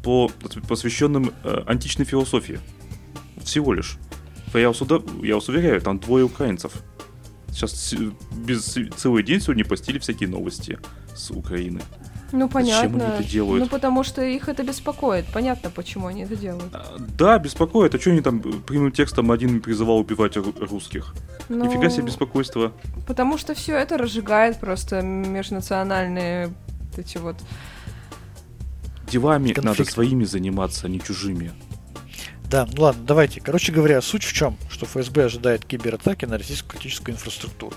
по 0.04 0.30
посвященным 0.68 1.34
э, 1.44 1.64
античной 1.66 2.06
философии. 2.06 2.60
Всего 3.44 3.74
лишь. 3.74 3.98
Я 4.54 4.68
вас, 4.68 4.82
уда... 4.82 5.02
я 5.22 5.36
вас 5.36 5.50
уверяю, 5.50 5.82
там 5.82 6.00
двое 6.00 6.26
украинцев. 6.26 6.74
Сейчас 7.54 7.94
без... 8.32 8.78
целый 8.98 9.24
день 9.24 9.40
сегодня 9.40 9.64
постили 9.64 10.00
всякие 10.00 10.28
новости 10.28 10.80
с 11.16 11.32
Украины. 11.32 11.82
Ну, 12.32 12.50
понятно. 12.50 12.90
Зачем 12.90 12.96
они 12.96 13.20
это 13.20 13.32
делают? 13.32 13.64
Ну, 13.64 13.70
потому 13.70 14.04
что 14.04 14.24
их 14.24 14.50
это 14.50 14.64
беспокоит. 14.64 15.26
Понятно, 15.32 15.70
почему 15.70 16.08
они 16.08 16.24
это 16.24 16.36
делают. 16.36 16.74
А, 16.74 16.98
да, 16.98 17.38
беспокоит. 17.38 17.94
А 17.94 18.00
что 18.00 18.10
они 18.10 18.22
там 18.22 18.42
прямым 18.42 18.92
текстом 18.92 19.32
один 19.32 19.62
призывал 19.62 20.00
убивать 20.00 20.36
русских? 20.36 21.14
Ну, 21.48 21.66
Нифига 21.66 21.92
себе 21.92 22.08
беспокойство. 22.08 22.74
Потому 23.06 23.38
что 23.38 23.54
все 23.54 23.76
это 23.76 24.00
разжигает 24.00 24.60
просто 24.60 25.02
межнациональные 25.04 26.52
эти 26.98 27.20
вот... 27.20 27.36
Делами 29.12 29.54
Конфликт. 29.54 29.80
надо 29.80 29.92
своими 29.92 30.24
заниматься, 30.24 30.88
а 30.88 30.90
не 30.90 31.00
чужими. 31.00 31.52
Да, 32.54 32.68
ну 32.72 32.84
ладно, 32.84 33.02
давайте. 33.04 33.42
Короче 33.42 33.72
говоря, 33.72 34.00
суть 34.00 34.24
в 34.24 34.32
чем, 34.32 34.58
что 34.70 34.86
ФСБ 34.86 35.26
ожидает 35.26 35.66
кибератаки 35.66 36.26
на 36.26 36.38
российскую 36.38 36.80
критическую 36.80 37.16
инфраструктуру. 37.16 37.76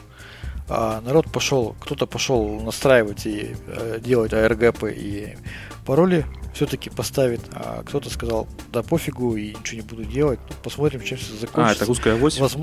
А 0.69 1.01
народ 1.01 1.33
пошел, 1.33 1.75
кто-то 1.81 2.05
пошел 2.05 2.61
настраивать 2.61 3.25
и 3.25 3.57
э, 3.69 4.01
делать 4.05 4.35
АРГП 4.35 4.85
и 4.95 5.39
пароли 5.87 6.27
все-таки 6.53 6.91
поставит, 6.91 7.41
а 7.55 7.85
кто-то 7.87 8.11
сказал, 8.11 8.49
да 8.71 8.83
пофигу 8.83 9.35
и 9.37 9.55
ничего 9.55 9.81
не 9.81 9.89
буду 9.89 10.05
делать, 10.05 10.41
посмотрим, 10.63 11.01
чем 11.01 11.17
все 11.17 11.33
закончится. 11.33 11.73
А, 11.73 11.73
это 11.73 11.87
русская 11.87 12.13
авось? 12.13 12.39
Воз... 12.39 12.59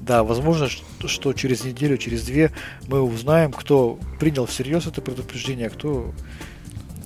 Да, 0.00 0.24
возможно, 0.24 0.68
что 0.68 1.32
через 1.34 1.62
неделю, 1.62 1.98
через 1.98 2.24
две 2.24 2.50
мы 2.88 3.00
узнаем, 3.00 3.52
кто 3.52 3.96
принял 4.18 4.46
всерьез 4.46 4.88
это 4.88 5.00
предупреждение, 5.02 5.68
а 5.68 5.70
кто 5.70 6.12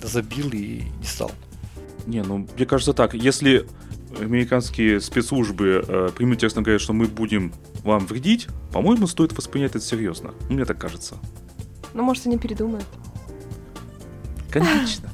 забил 0.01 0.49
и 0.53 0.85
не 0.99 1.05
стал. 1.05 1.31
Не, 2.05 2.23
ну, 2.23 2.47
мне 2.55 2.65
кажется 2.65 2.93
так, 2.93 3.13
если 3.13 3.67
американские 4.19 4.99
спецслужбы 4.99 5.83
э, 5.87 6.09
прямым 6.15 6.37
текстом 6.37 6.63
говорят, 6.63 6.81
что 6.81 6.93
мы 6.93 7.05
будем 7.05 7.53
вам 7.83 8.05
вредить, 8.05 8.47
по-моему, 8.71 9.07
стоит 9.07 9.35
воспринять 9.37 9.71
это 9.71 9.85
серьезно. 9.85 10.33
Мне 10.49 10.65
так 10.65 10.77
кажется. 10.77 11.15
Ну, 11.93 12.03
может, 12.03 12.25
они 12.27 12.37
передумают. 12.37 12.85
Конечно. 14.49 15.09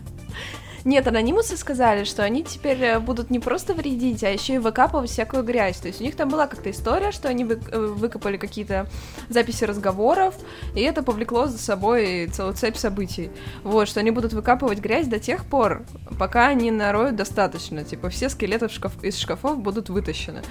Нет, 0.88 1.06
анонимусы 1.06 1.58
сказали, 1.58 2.06
что 2.06 2.24
они 2.24 2.46
теперь 2.46 2.82
э, 2.82 3.00
будут 3.00 3.30
не 3.30 3.40
просто 3.40 3.74
вредить, 3.74 4.24
а 4.24 4.30
еще 4.30 4.54
и 4.54 4.58
выкапывать 4.58 5.10
всякую 5.10 5.44
грязь. 5.44 5.76
То 5.80 5.90
есть 5.90 6.00
у 6.00 6.04
них 6.06 6.16
там 6.16 6.30
была 6.30 6.48
как-то 6.48 6.72
история, 6.72 7.12
что 7.12 7.28
они 7.28 7.44
э, 7.44 7.78
выкопали 7.78 8.38
какие-то 8.38 8.88
записи 9.28 9.66
разговоров, 9.66 10.34
и 10.76 10.80
это 10.80 11.04
повлекло 11.04 11.48
за 11.48 11.58
собой 11.58 12.28
целую 12.28 12.56
цепь 12.56 12.78
событий. 12.78 13.32
Вот, 13.64 13.90
что 13.90 14.00
они 14.00 14.12
будут 14.12 14.32
выкапывать 14.32 14.80
грязь 14.80 15.08
до 15.08 15.20
тех 15.20 15.44
пор, 15.44 15.84
пока 16.18 16.48
они 16.48 16.72
нароют 16.72 17.18
достаточно. 17.18 17.84
Типа 17.84 18.08
все 18.08 18.30
скелеты 18.30 18.70
шкаф, 18.70 18.94
из 19.04 19.18
шкафов 19.18 19.60
будут 19.60 19.90
вытащены. 19.90 20.42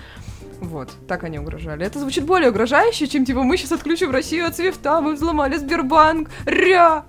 Вот, 0.60 0.90
так 1.08 1.24
они 1.24 1.38
угрожали. 1.38 1.86
Это 1.86 1.98
звучит 1.98 2.26
более 2.26 2.50
угрожающе, 2.50 3.06
чем 3.06 3.24
типа 3.24 3.42
мы 3.42 3.56
сейчас 3.56 3.72
отключим 3.72 4.10
Россию 4.10 4.44
от 4.48 4.54
свифта, 4.54 5.00
мы 5.00 5.14
взломали 5.14 5.56
Сбербанк, 5.56 6.28
ря! 6.44 7.06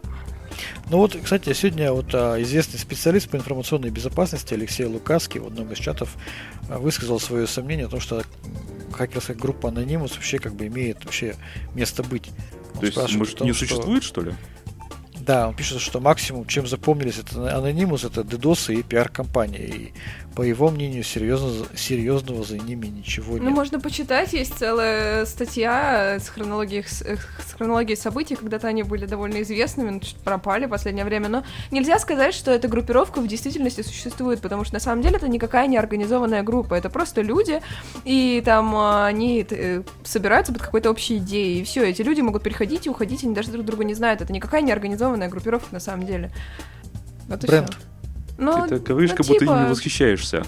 Ну 0.90 0.98
вот, 0.98 1.18
кстати, 1.22 1.52
сегодня 1.54 1.92
вот 1.92 2.14
а, 2.14 2.42
известный 2.42 2.80
специалист 2.80 3.30
по 3.30 3.36
информационной 3.36 3.90
безопасности 3.90 4.54
Алексей 4.54 4.86
Лукаский 4.86 5.40
в 5.40 5.48
одном 5.48 5.72
из 5.72 5.78
чатов 5.78 6.16
а, 6.70 6.80
высказал 6.80 7.20
свое 7.20 7.48
сомнение 7.48 7.86
о 7.86 7.90
том, 7.90 8.00
что 8.00 8.24
хакерская 8.92 9.36
группа 9.36 9.68
Anonymous 9.68 10.16
вообще 10.16 10.40
как 10.40 10.56
бы 10.56 10.68
имеет 10.68 11.04
вообще 11.06 11.36
место 11.74 12.04
быть. 12.04 12.30
Он 12.76 12.80
То 12.82 12.86
есть, 12.86 13.16
может, 13.16 13.38
том, 13.38 13.48
не 13.48 13.54
существует, 13.54 14.04
что... 14.04 14.22
что 14.22 14.30
ли? 14.30 14.36
Да, 15.20 15.50
он 15.50 15.56
пишет, 15.56 15.82
что 15.82 16.00
максимум, 16.00 16.48
чем 16.48 16.68
запомнились 16.68 17.18
это 17.18 17.36
Anonymous, 17.36 18.08
это 18.08 18.22
DDoS 18.22 18.74
и 18.74 18.82
пиар-компания. 18.82 19.66
И 19.66 19.94
по 20.38 20.44
его 20.44 20.70
мнению, 20.70 21.04
серьезно, 21.04 21.66
серьезного 21.76 22.44
за 22.44 22.60
ними 22.60 22.86
ничего 22.86 23.38
ну, 23.38 23.40
нет. 23.40 23.44
Ну, 23.46 23.50
можно 23.50 23.80
почитать, 23.80 24.34
есть 24.34 24.56
целая 24.56 25.26
статья 25.26 26.20
с 26.20 26.30
хронологией, 26.30 26.86
с 26.88 27.54
хронологией 27.58 27.98
событий, 27.98 28.36
когда-то 28.36 28.68
они 28.68 28.84
были 28.84 29.08
довольно 29.08 29.42
известными, 29.42 29.90
но 29.90 30.00
пропали 30.24 30.68
в 30.68 30.70
последнее 30.70 31.06
время, 31.06 31.28
но 31.28 31.44
нельзя 31.72 31.98
сказать, 31.98 32.36
что 32.36 32.52
эта 32.52 32.68
группировка 32.68 33.20
в 33.20 33.28
действительности 33.28 33.82
существует, 33.82 34.40
потому 34.40 34.64
что 34.64 34.76
на 34.76 34.80
самом 34.80 35.02
деле 35.02 35.16
это 35.16 35.28
никакая 35.28 35.66
не 35.66 35.76
организованная 35.76 36.44
группа, 36.44 36.76
это 36.76 36.92
просто 36.92 37.24
люди, 37.24 37.60
и 38.06 38.44
там 38.46 38.76
а, 38.76 39.08
они 39.08 39.44
э, 39.50 39.82
собираются 40.04 40.54
под 40.54 40.62
какой-то 40.62 40.92
общей 40.92 41.18
идеей, 41.18 41.62
и 41.62 41.64
все, 41.64 41.84
эти 41.84 42.04
люди 42.04 42.22
могут 42.22 42.44
приходить 42.44 42.86
и 42.86 42.92
уходить, 42.92 43.24
они 43.24 43.34
даже 43.34 43.50
друг 43.50 43.66
друга 43.66 43.84
не 43.86 43.96
знают, 43.96 44.22
это 44.22 44.32
никакая 44.32 44.62
не 44.62 44.72
организованная 44.72 45.30
группировка 45.30 45.70
на 45.72 45.80
самом 45.80 46.06
деле. 46.06 46.30
Вот 47.28 47.44
Бренд. 47.44 47.72
Все. 47.72 47.97
Ну, 48.38 48.68
Ты 48.68 48.80
говоришь, 48.80 49.12
ну, 49.12 49.18
как 49.18 49.26
будто 49.26 49.40
типа... 49.40 49.64
не 49.64 49.70
восхищаешься. 49.70 50.44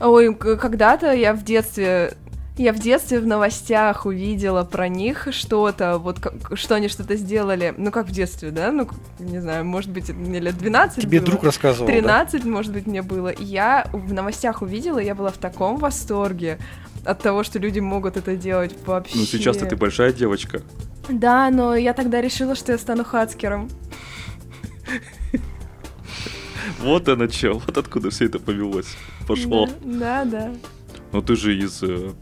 Ой, 0.00 0.34
когда-то 0.34 1.12
я 1.12 1.34
в 1.34 1.44
детстве 1.44 2.16
я 2.60 2.74
в 2.74 2.78
детстве 2.78 3.20
в 3.20 3.26
новостях 3.26 4.04
увидела 4.04 4.64
про 4.64 4.88
них 4.88 5.28
что-то, 5.30 5.96
вот 5.96 6.20
как, 6.20 6.34
что 6.58 6.74
они 6.74 6.88
что-то 6.88 7.16
сделали. 7.16 7.74
Ну, 7.76 7.90
как 7.90 8.06
в 8.06 8.10
детстве, 8.10 8.50
да? 8.50 8.70
Ну, 8.70 8.86
не 9.18 9.38
знаю, 9.38 9.64
может 9.64 9.90
быть, 9.90 10.10
мне 10.10 10.40
лет 10.40 10.58
12 10.58 11.02
Тебе 11.02 11.20
было. 11.20 11.26
друг 11.30 11.44
рассказывал, 11.44 11.86
13, 11.86 12.44
да? 12.44 12.48
может 12.50 12.72
быть, 12.72 12.86
мне 12.86 13.00
было. 13.00 13.28
И 13.28 13.44
я 13.44 13.88
в 13.92 14.12
новостях 14.12 14.60
увидела, 14.60 14.98
я 14.98 15.14
была 15.14 15.30
в 15.30 15.38
таком 15.38 15.78
восторге 15.78 16.58
от 17.04 17.22
того, 17.22 17.44
что 17.44 17.58
люди 17.58 17.80
могут 17.80 18.18
это 18.18 18.36
делать 18.36 18.76
вообще. 18.84 19.16
Ну, 19.16 19.24
сейчас-то 19.24 19.64
ты 19.64 19.76
большая 19.76 20.12
девочка. 20.12 20.60
Да, 21.08 21.50
но 21.50 21.74
я 21.74 21.94
тогда 21.94 22.20
решила, 22.20 22.54
что 22.54 22.72
я 22.72 22.78
стану 22.78 23.04
хацкером. 23.04 23.70
Вот 26.80 27.08
оно 27.08 27.26
чел, 27.26 27.62
вот 27.66 27.76
откуда 27.76 28.10
все 28.10 28.26
это 28.26 28.38
повелось. 28.38 28.96
Пошло. 29.26 29.68
Да, 29.82 30.24
да. 30.24 30.52
Ну 31.12 31.22
ты 31.22 31.36
же 31.36 31.56
из 31.56 31.82
э, 31.82 32.12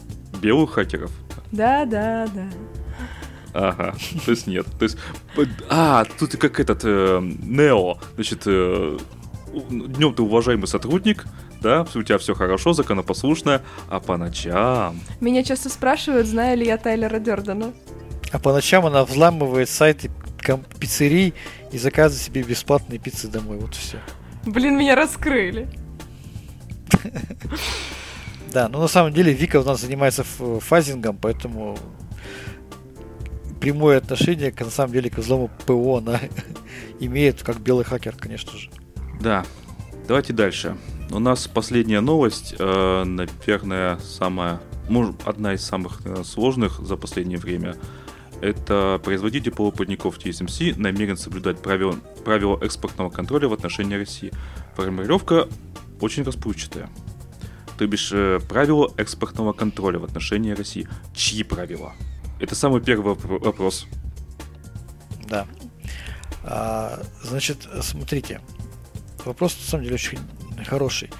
белых 0.40 0.72
хакеров. 0.72 1.10
Да, 1.52 1.84
да, 1.84 2.26
да. 2.34 2.48
Ага, 3.54 3.94
то 4.24 4.30
есть 4.30 4.46
нет. 4.46 4.66
То 4.78 4.84
есть, 4.84 4.98
а, 5.68 6.04
тут 6.18 6.36
как 6.36 6.60
этот 6.60 6.82
э, 6.84 7.20
Нео, 7.20 7.98
значит, 8.14 8.42
э, 8.46 8.98
днем 9.70 10.14
ты 10.14 10.22
уважаемый 10.22 10.66
сотрудник, 10.66 11.24
да, 11.60 11.86
у 11.94 12.02
тебя 12.02 12.18
все 12.18 12.34
хорошо, 12.34 12.72
законопослушно, 12.72 13.62
а 13.88 14.00
по 14.00 14.16
ночам... 14.16 15.00
Меня 15.20 15.42
часто 15.42 15.70
спрашивают, 15.70 16.26
знаю 16.26 16.58
ли 16.58 16.66
я 16.66 16.76
Тайлера 16.76 17.18
Дердена. 17.18 17.72
А 18.30 18.38
по 18.38 18.52
ночам 18.52 18.86
она 18.86 19.04
взламывает 19.04 19.68
сайты 19.68 20.10
пиццерий 20.78 21.34
и 21.72 21.78
заказывает 21.78 22.22
себе 22.22 22.42
бесплатные 22.42 22.98
пиццы 22.98 23.28
домой, 23.28 23.58
вот 23.58 23.74
все. 23.74 23.98
Блин, 24.46 24.78
меня 24.78 24.94
раскрыли. 24.94 25.68
Да, 28.52 28.68
ну 28.68 28.80
на 28.80 28.88
самом 28.88 29.12
деле 29.12 29.32
Вика 29.32 29.60
у 29.60 29.64
нас 29.64 29.80
занимается 29.80 30.24
фазингом, 30.24 31.18
поэтому 31.20 31.78
прямое 33.60 33.98
отношение 33.98 34.52
к 34.52 34.60
на 34.60 34.70
самом 34.70 34.92
деле 34.92 35.10
к 35.10 35.18
взлому 35.18 35.50
ПО 35.66 35.98
она 35.98 36.20
имеет 37.00 37.42
как 37.42 37.60
белый 37.60 37.84
хакер, 37.84 38.14
конечно 38.16 38.56
же. 38.56 38.70
Да. 39.20 39.44
Давайте 40.06 40.32
дальше. 40.32 40.76
У 41.10 41.18
нас 41.18 41.46
последняя 41.48 42.00
новость, 42.00 42.54
э, 42.58 43.04
наверное, 43.04 43.98
самая, 43.98 44.60
может, 44.88 45.16
одна 45.26 45.52
из 45.52 45.62
самых 45.62 46.00
наверное, 46.04 46.24
сложных 46.24 46.80
за 46.80 46.96
последнее 46.96 47.38
время. 47.38 47.76
Это 48.40 49.00
производитель 49.02 49.50
полупроводников 49.50 50.18
TSMC 50.18 50.78
намерен 50.78 51.16
соблюдать 51.16 51.58
правила, 51.60 51.96
правила 52.24 52.58
экспортного 52.62 53.10
контроля 53.10 53.48
в 53.48 53.52
отношении 53.52 53.96
России. 53.96 54.32
Формулировка 54.76 55.48
очень 56.00 56.22
расплывчатая. 56.22 56.88
То 57.76 57.86
бишь, 57.86 58.10
э, 58.12 58.38
правила 58.48 58.92
экспортного 58.96 59.52
контроля 59.52 59.98
в 59.98 60.04
отношении 60.04 60.52
России. 60.52 60.88
Чьи 61.14 61.42
правила? 61.42 61.94
Это 62.40 62.54
самый 62.54 62.80
первый 62.80 63.14
вопрос. 63.14 63.86
Да. 65.28 65.46
А, 66.44 67.02
значит, 67.22 67.68
смотрите. 67.82 68.40
Вопрос, 69.24 69.56
на 69.60 69.68
самом 69.68 69.84
деле, 69.84 69.96
очень 69.96 70.18
хороший. 70.64 71.10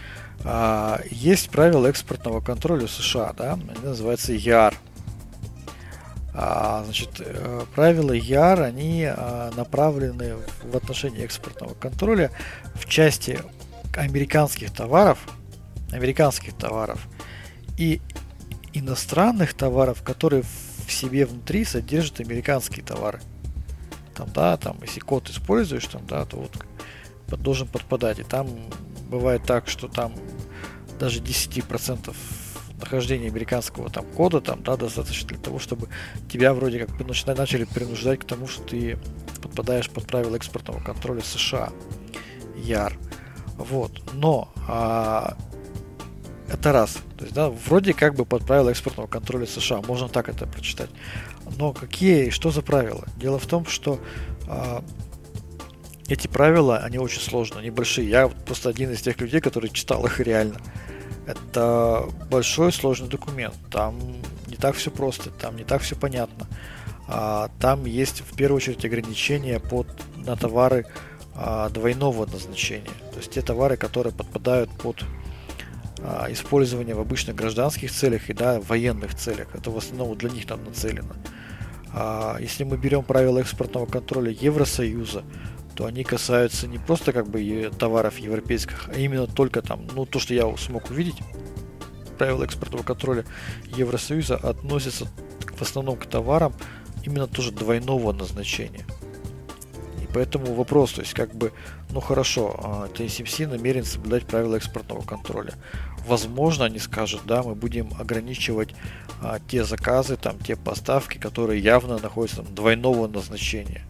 А, 0.45 1.01
есть 1.11 1.51
правила 1.51 1.89
экспортного 1.89 2.41
контроля 2.41 2.87
США, 2.87 3.33
да? 3.33 3.55
Они 3.55 3.85
называются 3.85 4.33
EAR– 4.33 4.75
а, 4.85 4.88
значит, 6.85 7.11
э, 7.19 7.65
правила 7.75 8.13
ЯР, 8.13 8.63
они 8.63 9.05
а, 9.05 9.51
направлены 9.57 10.37
в 10.63 10.77
отношении 10.77 11.25
экспортного 11.25 11.75
контроля 11.75 12.31
в 12.75 12.89
части 12.89 13.41
американских 13.97 14.73
товаров, 14.73 15.27
американских 15.91 16.55
товаров 16.55 17.09
и 17.77 18.01
иностранных 18.73 19.55
товаров, 19.55 20.03
которые 20.03 20.45
в 20.87 20.93
себе 20.93 21.27
внутри 21.27 21.65
содержат 21.65 22.21
американские 22.21 22.85
товары. 22.85 23.21
Там, 24.15 24.29
да, 24.33 24.57
там, 24.57 24.79
если 24.83 25.01
код 25.01 25.29
используешь, 25.31 25.87
там, 25.87 26.07
да, 26.07 26.25
то 26.25 26.37
вот 26.37 27.41
должен 27.43 27.67
подпадать. 27.67 28.21
И 28.21 28.23
там 28.23 28.49
бывает 29.09 29.43
так, 29.45 29.69
что 29.69 29.89
там 29.89 30.15
даже 31.01 31.21
10% 31.21 32.15
нахождения 32.79 33.29
американского 33.29 33.91
там 33.91 34.05
кода 34.07 34.41
там, 34.41 34.63
да, 34.63 34.77
достаточно 34.77 35.29
для 35.29 35.39
того, 35.39 35.59
чтобы 35.59 35.89
тебя 36.31 36.55
вроде 36.55 36.85
как 36.85 36.99
начали 37.27 37.65
принуждать 37.65 38.21
к 38.21 38.25
тому, 38.25 38.47
что 38.47 38.63
ты 38.63 38.99
подпадаешь 39.43 39.91
под 39.91 40.07
правила 40.07 40.37
экспортного 40.37 40.81
контроля 40.81 41.23
США. 41.23 41.71
ЯР. 42.57 42.99
Вот. 43.57 43.93
Но 44.15 44.53
а, 44.69 45.37
это 46.49 46.73
раз. 46.73 46.99
То 47.17 47.25
есть, 47.25 47.35
да, 47.35 47.51
вроде 47.51 47.93
как 47.93 48.15
бы 48.15 48.25
под 48.25 48.47
правила 48.47 48.71
экспортного 48.71 49.07
контроля 49.07 49.47
США. 49.47 49.83
Можно 49.83 50.09
так 50.09 50.29
это 50.29 50.47
прочитать. 50.47 50.91
Но 51.57 51.73
какие 51.73 52.27
и 52.27 52.31
что 52.31 52.51
за 52.51 52.63
правила? 52.63 53.05
Дело 53.17 53.39
в 53.39 53.47
том, 53.47 53.67
что 53.67 54.01
а, 54.47 54.85
эти 56.09 56.27
правила, 56.27 56.79
они 56.79 56.99
очень 56.99 57.21
сложные, 57.21 57.61
они 57.61 57.71
большие. 57.71 58.09
Я 58.09 58.29
просто 58.29 58.71
один 58.71 58.91
из 58.93 59.03
тех 59.03 59.21
людей, 59.21 59.41
который 59.41 59.71
читал 59.71 60.05
их 60.07 60.21
реально. 60.21 60.57
Это 61.29 62.09
большой 62.31 62.73
сложный 62.73 63.09
документ. 63.09 63.55
Там 63.71 63.99
не 64.47 64.57
так 64.57 64.77
все 64.77 64.91
просто, 64.91 65.29
там 65.29 65.57
не 65.57 65.65
так 65.65 65.83
все 65.83 65.95
понятно. 65.95 66.47
А, 67.07 67.51
там 67.61 67.85
есть 67.85 68.23
в 68.23 68.35
первую 68.35 68.57
очередь 68.57 68.83
ограничения 68.87 69.61
под, 69.61 69.87
на 70.17 70.37
товары 70.37 70.87
а, 71.35 71.69
двойного 71.69 72.25
назначения. 72.25 72.89
То 73.13 73.19
есть 73.19 73.31
те 73.33 73.43
товары, 73.43 73.77
которые 73.77 74.15
подпадают 74.15 74.71
под 74.71 75.05
а, 76.01 76.29
использование 76.31 76.95
в 76.95 77.01
обычных 77.01 77.37
гражданских 77.37 77.93
целях 77.93 78.31
и 78.31 78.33
да, 78.33 78.59
военных 78.61 79.15
целях. 79.15 79.55
Это 79.55 79.71
в 79.71 79.77
основном 79.77 80.17
для 80.17 80.31
них 80.31 80.47
там 80.47 80.65
нацелено. 80.65 81.15
А, 81.93 82.39
если 82.41 82.65
мы 82.65 82.79
берем 82.79 83.03
правила 83.03 83.39
экспортного 83.41 83.85
контроля 83.85 84.31
Евросоюза, 84.31 85.25
то 85.79 85.87
они 85.87 86.03
касаются 86.03 86.67
не 86.67 86.79
просто 86.79 87.13
как 87.13 87.29
бы 87.29 87.71
товаров 87.79 88.19
европейских, 88.19 88.89
а 88.89 88.99
именно 88.99 89.29
только 89.29 89.63
там, 89.63 89.87
ну 89.95 90.07
то, 90.07 90.19
что 90.19 90.35
я 90.35 90.53
смог 90.57 90.91
увидеть, 90.91 91.23
правила 92.19 92.43
экспортного 92.43 92.83
контроля 92.83 93.25
Евросоюза 93.77 94.35
относятся 94.35 95.07
в 95.57 95.63
основном 95.63 95.97
к 95.97 96.07
товарам 96.07 96.53
именно 97.05 97.29
тоже 97.29 97.53
двойного 97.53 98.11
назначения. 98.11 98.85
И 100.03 100.09
поэтому 100.13 100.53
вопрос, 100.53 100.95
то 100.95 101.03
есть 101.03 101.15
как 101.15 101.33
бы, 101.33 101.53
ну 101.91 102.01
хорошо, 102.01 102.89
TSMC 102.95 103.45
а, 103.45 103.49
намерен 103.51 103.85
соблюдать 103.85 104.27
правила 104.27 104.57
экспортного 104.57 105.03
контроля. 105.03 105.55
Возможно, 106.09 106.65
они 106.65 106.81
скажут, 106.81 107.21
да, 107.25 107.45
мы 107.45 107.55
будем 107.55 107.93
ограничивать 108.01 108.75
а, 109.23 109.39
те 109.47 109.63
заказы, 109.63 110.17
там, 110.17 110.41
те 110.41 110.57
поставки, 110.57 111.19
которые 111.19 111.63
явно 111.63 111.99
находятся 111.99 112.43
там, 112.43 112.53
двойного 112.53 113.07
назначения. 113.07 113.87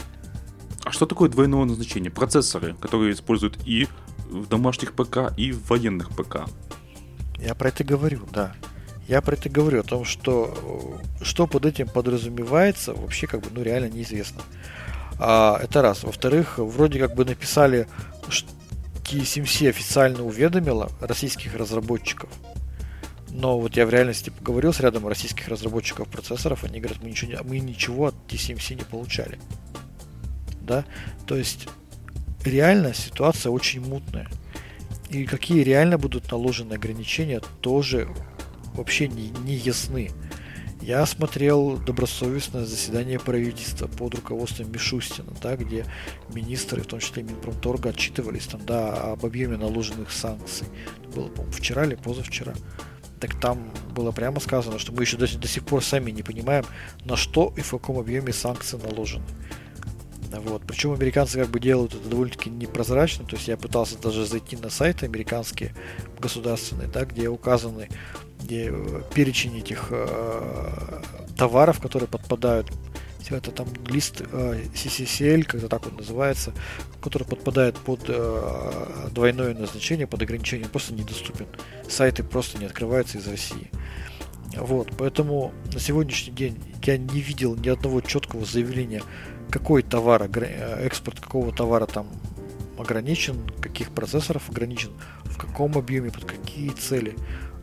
А 0.85 0.93
что 0.93 1.07
такое 1.07 1.29
двойное 1.29 1.65
назначение? 1.65 2.11
Процессоры, 2.11 2.75
которые 2.75 3.13
используют 3.13 3.59
и 3.65 3.89
в 4.31 4.47
домашних 4.47 4.93
ПК 4.93 5.33
и 5.37 5.53
в 5.53 5.69
военных 5.69 6.11
ПК. 6.11 6.49
Я 7.39 7.55
про 7.55 7.69
это 7.69 7.85
говорю, 7.85 8.27
да. 8.33 8.55
Я 9.07 9.23
про 9.23 9.35
это 9.35 9.49
говорю, 9.49 9.81
о 9.81 9.85
том, 9.85 10.05
что 10.05 10.99
что 11.23 11.47
под 11.47 11.65
этим 11.67 11.89
подразумевается, 11.89 12.93
вообще 12.93 13.27
как 13.27 13.41
бы, 13.41 13.49
ну, 13.53 13.63
реально 13.63 13.89
неизвестно. 13.89 14.43
А, 15.19 15.59
это 15.63 15.83
раз. 15.83 16.05
Во-вторых, 16.05 16.59
вроде 16.59 16.99
как 16.99 17.15
бы 17.15 17.25
написали, 17.25 17.89
что 18.29 18.49
TSMC 19.05 19.71
официально 19.71 20.23
уведомила 20.23 20.91
российских 21.01 21.55
разработчиков. 21.57 22.29
Но 23.31 23.59
вот 23.59 23.77
я 23.77 23.87
в 23.87 23.91
реальности 23.91 24.31
поговорил 24.31 24.73
с 24.73 24.81
рядом 24.81 25.07
российских 25.07 25.49
разработчиков 25.49 26.09
процессоров, 26.09 26.65
они 26.65 26.81
говорят, 26.81 27.03
мы 27.03 27.11
ничего, 27.11 27.33
мы 27.45 27.59
ничего 27.61 28.07
от 28.07 28.15
TSMC 28.29 28.75
не 28.75 28.85
получали. 28.85 29.39
Да? 30.69 30.85
То 31.27 31.37
есть 31.37 31.67
реально 32.45 32.95
ситуация 32.95 33.51
очень 33.51 33.81
мутная. 33.81 34.29
И 35.11 35.25
какие 35.25 35.63
реально 35.63 35.99
будут 35.99 36.31
наложены 36.31 36.75
ограничения, 36.75 37.41
тоже 37.61 38.09
вообще 38.75 39.09
не, 39.09 39.31
не 39.31 39.55
ясны. 39.55 40.11
Я 40.81 41.05
смотрел 41.07 41.77
добросовестное 41.77 42.65
заседание 42.65 43.19
правительства 43.19 43.89
под 43.89 44.15
руководством 44.15 44.71
Мишустина, 44.71 45.33
да, 45.43 45.57
где 45.57 45.85
министры, 46.33 46.83
в 46.83 46.87
том 46.87 47.01
числе 47.01 47.25
Минпромторга, 47.25 47.91
отчитывались 47.91 48.47
там, 48.47 48.65
да, 48.65 49.13
об 49.13 49.27
объеме 49.27 49.57
наложенных 49.57 50.13
санкций. 50.13 50.69
Это 51.01 51.09
было, 51.11 51.29
по-моему, 51.29 51.53
вчера 51.53 51.85
или 51.85 51.97
позавчера. 51.97 52.55
Так 53.19 53.41
там 53.41 53.73
было 53.95 54.13
прямо 54.13 54.39
сказано, 54.41 54.79
что 54.79 54.93
мы 54.93 55.03
еще 55.03 55.17
до, 55.17 55.27
до 55.27 55.49
сих 55.49 55.65
пор 55.65 55.83
сами 55.83 56.13
не 56.13 56.23
понимаем, 56.23 56.65
на 57.05 57.17
что 57.17 57.53
и 57.57 57.61
в 57.61 57.71
каком 57.71 57.99
объеме 57.99 58.33
санкции 58.33 58.77
наложены. 58.77 59.25
Вот. 60.31 60.63
Причем 60.67 60.93
американцы 60.93 61.39
как 61.39 61.49
бы 61.49 61.61
делают 61.61 61.95
это 61.95 62.09
довольно-таки 62.09 62.51
непрозрачно. 62.51 63.25
То 63.25 63.37
есть 63.37 63.49
я 63.49 63.57
пытался 63.57 63.99
даже 63.99 64.27
зайти 64.27 64.57
на 64.57 64.71
сайты 64.71 65.07
американские 65.07 65.75
государственные, 66.21 66.89
да, 66.89 67.05
где 67.05 67.29
указаны 67.29 67.89
где 68.41 68.71
э, 68.71 69.03
перечень 69.15 69.59
этих 69.59 69.89
э, 69.91 71.03
товаров, 71.37 71.81
которые 71.81 72.09
подпадают 72.09 72.71
это 73.31 73.51
там 73.51 73.69
лист 73.87 74.23
э, 74.23 74.63
CCCL, 74.75 75.45
когда 75.45 75.69
так 75.69 75.87
он 75.87 75.97
называется, 75.97 76.53
который 77.03 77.25
подпадает 77.25 77.77
под 77.77 78.05
э, 78.09 79.09
двойное 79.11 79.55
назначение, 79.55 80.07
под 80.07 80.23
ограничение, 80.23 80.69
просто 80.69 80.95
недоступен. 80.95 81.47
Сайты 81.89 82.23
просто 82.23 82.59
не 82.59 82.67
открываются 82.67 83.19
из 83.19 83.29
России. 83.29 83.71
Вот, 84.57 84.93
поэтому 84.97 85.53
на 85.73 85.79
сегодняшний 85.79 86.33
день 86.33 86.59
я 86.83 86.97
не 86.97 87.21
видел 87.21 87.55
ни 87.55 87.69
одного 87.69 88.01
четкого 88.01 88.45
заявления, 88.45 89.03
какой 89.51 89.83
товар, 89.83 90.29
э, 90.35 90.85
экспорт 90.85 91.21
какого 91.21 91.53
товара 91.53 91.87
там 91.87 92.09
ограничен, 92.79 93.37
каких 93.61 93.91
процессоров 93.91 94.49
ограничен, 94.49 94.91
в 95.25 95.37
каком 95.37 95.77
объеме, 95.77 96.11
под 96.11 96.25
какие 96.25 96.71
цели. 96.71 97.17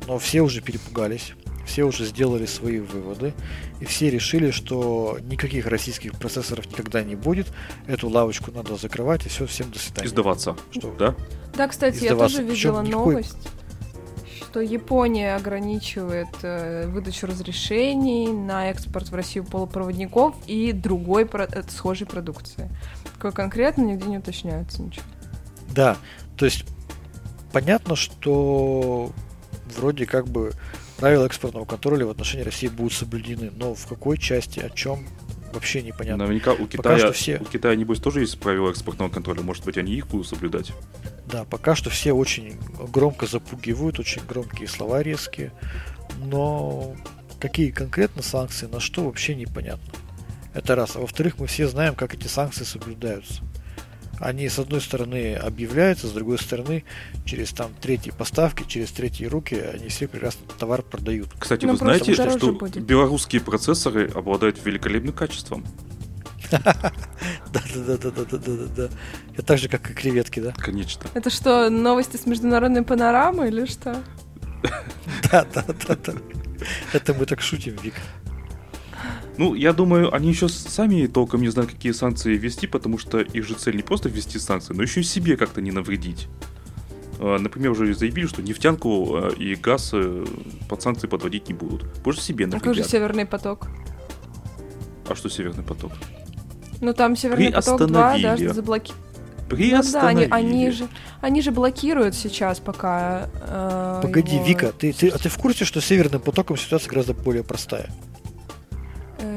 Но 0.07 0.19
все 0.19 0.41
уже 0.41 0.61
перепугались, 0.61 1.33
все 1.65 1.83
уже 1.83 2.05
сделали 2.05 2.45
свои 2.45 2.79
выводы, 2.79 3.33
и 3.79 3.86
все 3.86 4.09
решили, 4.09 4.51
что 4.51 5.17
никаких 5.21 5.65
российских 5.67 6.13
процессоров 6.13 6.67
никогда 6.67 7.03
не 7.03 7.15
будет, 7.15 7.47
эту 7.88 8.09
лавочку 8.09 8.51
надо 8.51 8.75
закрывать, 8.75 9.25
и 9.25 9.29
все, 9.29 9.45
всем 9.47 9.71
до 9.71 9.79
свидания. 9.79 10.07
Издаваться, 10.07 10.55
что, 10.71 10.93
да? 10.97 11.15
Да, 11.55 11.67
кстати, 11.67 11.97
Издаваться. 11.97 12.38
я 12.38 12.43
тоже 12.43 12.53
видела 12.53 12.81
Причем 12.81 12.91
новость. 12.91 13.38
Что 14.56 14.62
Япония 14.62 15.36
ограничивает 15.36 16.30
э, 16.41 16.88
выдачу 16.88 17.28
разрешений 17.28 18.32
на 18.32 18.70
экспорт 18.70 19.10
в 19.10 19.14
Россию 19.14 19.43
полупроводников 19.43 20.34
и 20.47 20.72
другой 20.72 21.30
э, 21.30 21.64
схожей 21.68 22.08
продукции. 22.08 22.70
Какой 23.16 23.34
конкретно, 23.34 23.82
нигде 23.82 24.08
не 24.08 24.20
уточняется 24.20 24.82
ничего. 24.82 25.03
Да, 25.72 25.97
то 26.38 26.45
есть 26.45 26.64
понятно, 27.51 27.97
что 27.97 29.12
вроде 29.76 30.06
как 30.06 30.26
бы 30.26 30.53
правила 30.95 31.26
экспортного 31.26 31.66
контроля 31.66 32.06
в 32.06 32.12
отношении 32.12 32.45
России 32.45 32.70
будут 32.70 32.93
соблюдены, 32.93 33.51
но 33.53 33.76
в 33.76 33.86
какой 33.88 34.18
части, 34.18 34.62
о 34.62 34.70
чем, 34.70 35.06
вообще 35.56 35.82
непонятно. 35.82 36.26
Наверняка 36.26 36.53
у 36.53 36.68
Китая, 36.68 36.99
что 36.99 37.14
все... 37.14 37.38
у 37.39 37.45
Китая, 37.45 37.76
небось, 37.76 37.99
тоже 37.99 38.22
есть 38.22 38.39
правила 38.39 38.70
экспортного 38.70 39.10
контроля, 39.10 39.41
может 39.41 39.66
быть, 39.66 39.78
они 39.78 39.93
их 39.93 40.08
будут 40.08 40.28
соблюдать? 40.28 40.72
Да, 41.26 41.43
пока 41.45 41.76
что 41.76 41.89
все 41.89 42.14
очень 42.14 42.58
громко 42.91 43.26
запугивают, 43.26 43.99
очень 43.99 44.22
громкие 44.28 44.68
слова 44.68 45.01
резкие, 45.01 45.51
но 46.20 46.95
какие 47.39 47.72
конкретно 47.72 48.22
санкции, 48.22 48.68
на 48.68 48.80
что 48.80 49.06
вообще 49.06 49.36
непонятно. 49.36 49.93
Это 50.53 50.76
раз. 50.76 50.95
А 50.95 50.99
во-вторых, 50.99 51.39
мы 51.39 51.47
все 51.47 51.68
знаем, 51.68 51.95
как 51.95 52.14
эти 52.14 52.28
санкции 52.28 52.64
соблюдаются 52.64 53.43
они 54.20 54.49
с 54.49 54.59
одной 54.59 54.82
стороны 54.82 55.36
объявляются, 55.36 56.07
с 56.07 56.11
другой 56.11 56.38
стороны 56.38 56.84
через 57.26 57.51
там 57.51 57.72
третьи 57.82 58.11
поставки, 58.11 58.63
через 58.68 58.91
третьи 58.91 59.26
руки 59.26 59.55
они 59.55 59.89
все 59.89 60.07
прекрасно 60.07 60.41
товар 60.57 60.82
продают. 60.82 61.30
Кстати, 61.38 61.66
Но 61.66 61.74
вы 61.74 61.78
знаете, 61.78 62.13
что 62.13 62.53
будет. 62.53 62.84
белорусские 62.84 63.41
процессоры 63.41 64.09
обладают 64.13 64.63
великолепным 64.63 65.13
качеством? 65.13 65.66
Да-да-да-да-да-да-да. 66.51 68.89
Это 69.34 69.43
так 69.43 69.57
же, 69.57 69.68
как 69.68 69.89
и 69.89 69.93
креветки, 69.93 70.39
да? 70.39 70.53
Конечно. 70.57 71.07
Это 71.13 71.30
что, 71.30 71.70
новости 71.70 72.18
с 72.18 72.26
международной 72.26 72.84
панорамы 72.84 73.47
или 73.47 73.66
что? 73.66 74.01
Да-да-да-да. 75.32 76.13
Это 76.93 77.13
мы 77.13 77.26
так 77.26 77.41
шутим, 77.41 77.76
Вик. 77.82 77.95
Ну, 79.38 79.53
я 79.53 79.73
думаю, 79.73 80.13
они 80.13 80.29
еще 80.29 80.47
сами 80.47 81.07
толком 81.07 81.41
не 81.41 81.49
знают, 81.49 81.71
какие 81.71 81.91
санкции 81.91 82.36
ввести, 82.38 82.67
потому 82.67 82.97
что 82.97 83.19
их 83.19 83.45
же 83.45 83.55
цель 83.55 83.75
не 83.75 83.83
просто 83.83 84.07
ввести 84.09 84.39
санкции, 84.39 84.73
но 84.73 84.83
еще 84.83 85.01
и 85.01 85.03
себе 85.03 85.36
как-то 85.36 85.61
не 85.61 85.71
навредить. 85.71 86.27
А, 87.19 87.38
например, 87.38 87.71
уже 87.71 87.93
заявили, 87.93 88.27
что 88.27 88.41
нефтянку 88.41 89.15
а, 89.15 89.29
и 89.29 89.55
газ 89.55 89.91
э, 89.93 90.25
под 90.69 90.81
санкции 90.81 91.07
подводить 91.07 91.47
не 91.49 91.53
будут. 91.53 91.91
Позже 92.03 92.21
себе 92.21 92.45
навредят. 92.45 92.63
Какой 92.63 92.75
же 92.75 92.89
Северный 92.89 93.25
поток? 93.25 93.67
А 95.07 95.15
что 95.15 95.29
Северный 95.29 95.63
поток? 95.63 95.91
Ну 96.81 96.93
там 96.93 97.15
Северный 97.15 97.51
поток 97.51 97.88
2 97.88 98.19
даже 98.19 98.53
заблокировали. 98.53 99.05
Ну 99.49 99.81
да, 99.91 100.07
они, 100.07 100.23
они, 100.23 100.71
же, 100.71 100.88
они 101.21 101.41
же 101.41 101.51
блокируют 101.51 102.15
сейчас 102.15 102.59
пока. 102.59 103.29
Э, 103.41 103.99
Погоди, 104.01 104.36
его... 104.36 104.45
Вика, 104.45 104.71
ты, 104.71 104.91
ты, 104.91 105.09
а 105.09 105.19
ты 105.19 105.29
в 105.29 105.38
курсе, 105.38 105.65
что 105.65 105.81
с 105.81 105.86
Северным 105.86 106.19
потоком 106.19 106.57
ситуация 106.57 106.89
гораздо 106.89 107.13
более 107.13 107.43
простая? 107.43 107.91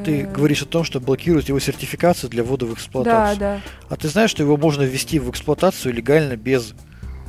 Ты 0.09 0.22
говоришь 0.24 0.62
о 0.62 0.66
том, 0.66 0.84
что 0.84 1.00
блокируют 1.00 1.48
его 1.48 1.59
сертификацию 1.59 2.30
для 2.30 2.42
ввода 2.42 2.66
в 2.66 2.74
эксплуатацию. 2.74 3.38
Да, 3.38 3.56
да. 3.56 3.61
А 3.88 3.96
ты 3.96 4.09
знаешь, 4.09 4.30
что 4.30 4.42
его 4.42 4.56
можно 4.56 4.82
ввести 4.82 5.18
в 5.18 5.30
эксплуатацию 5.30 5.92
легально 5.94 6.36
без 6.36 6.74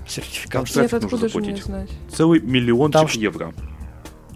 сертификации? 0.07 0.81
Нет, 0.81 0.93
откуда 0.93 1.27
же 1.27 1.37
мне 1.37 1.57
знать? 1.57 1.89
Целый 2.13 2.39
миллион 2.39 2.91
Там... 2.91 3.07
евро. 3.07 3.53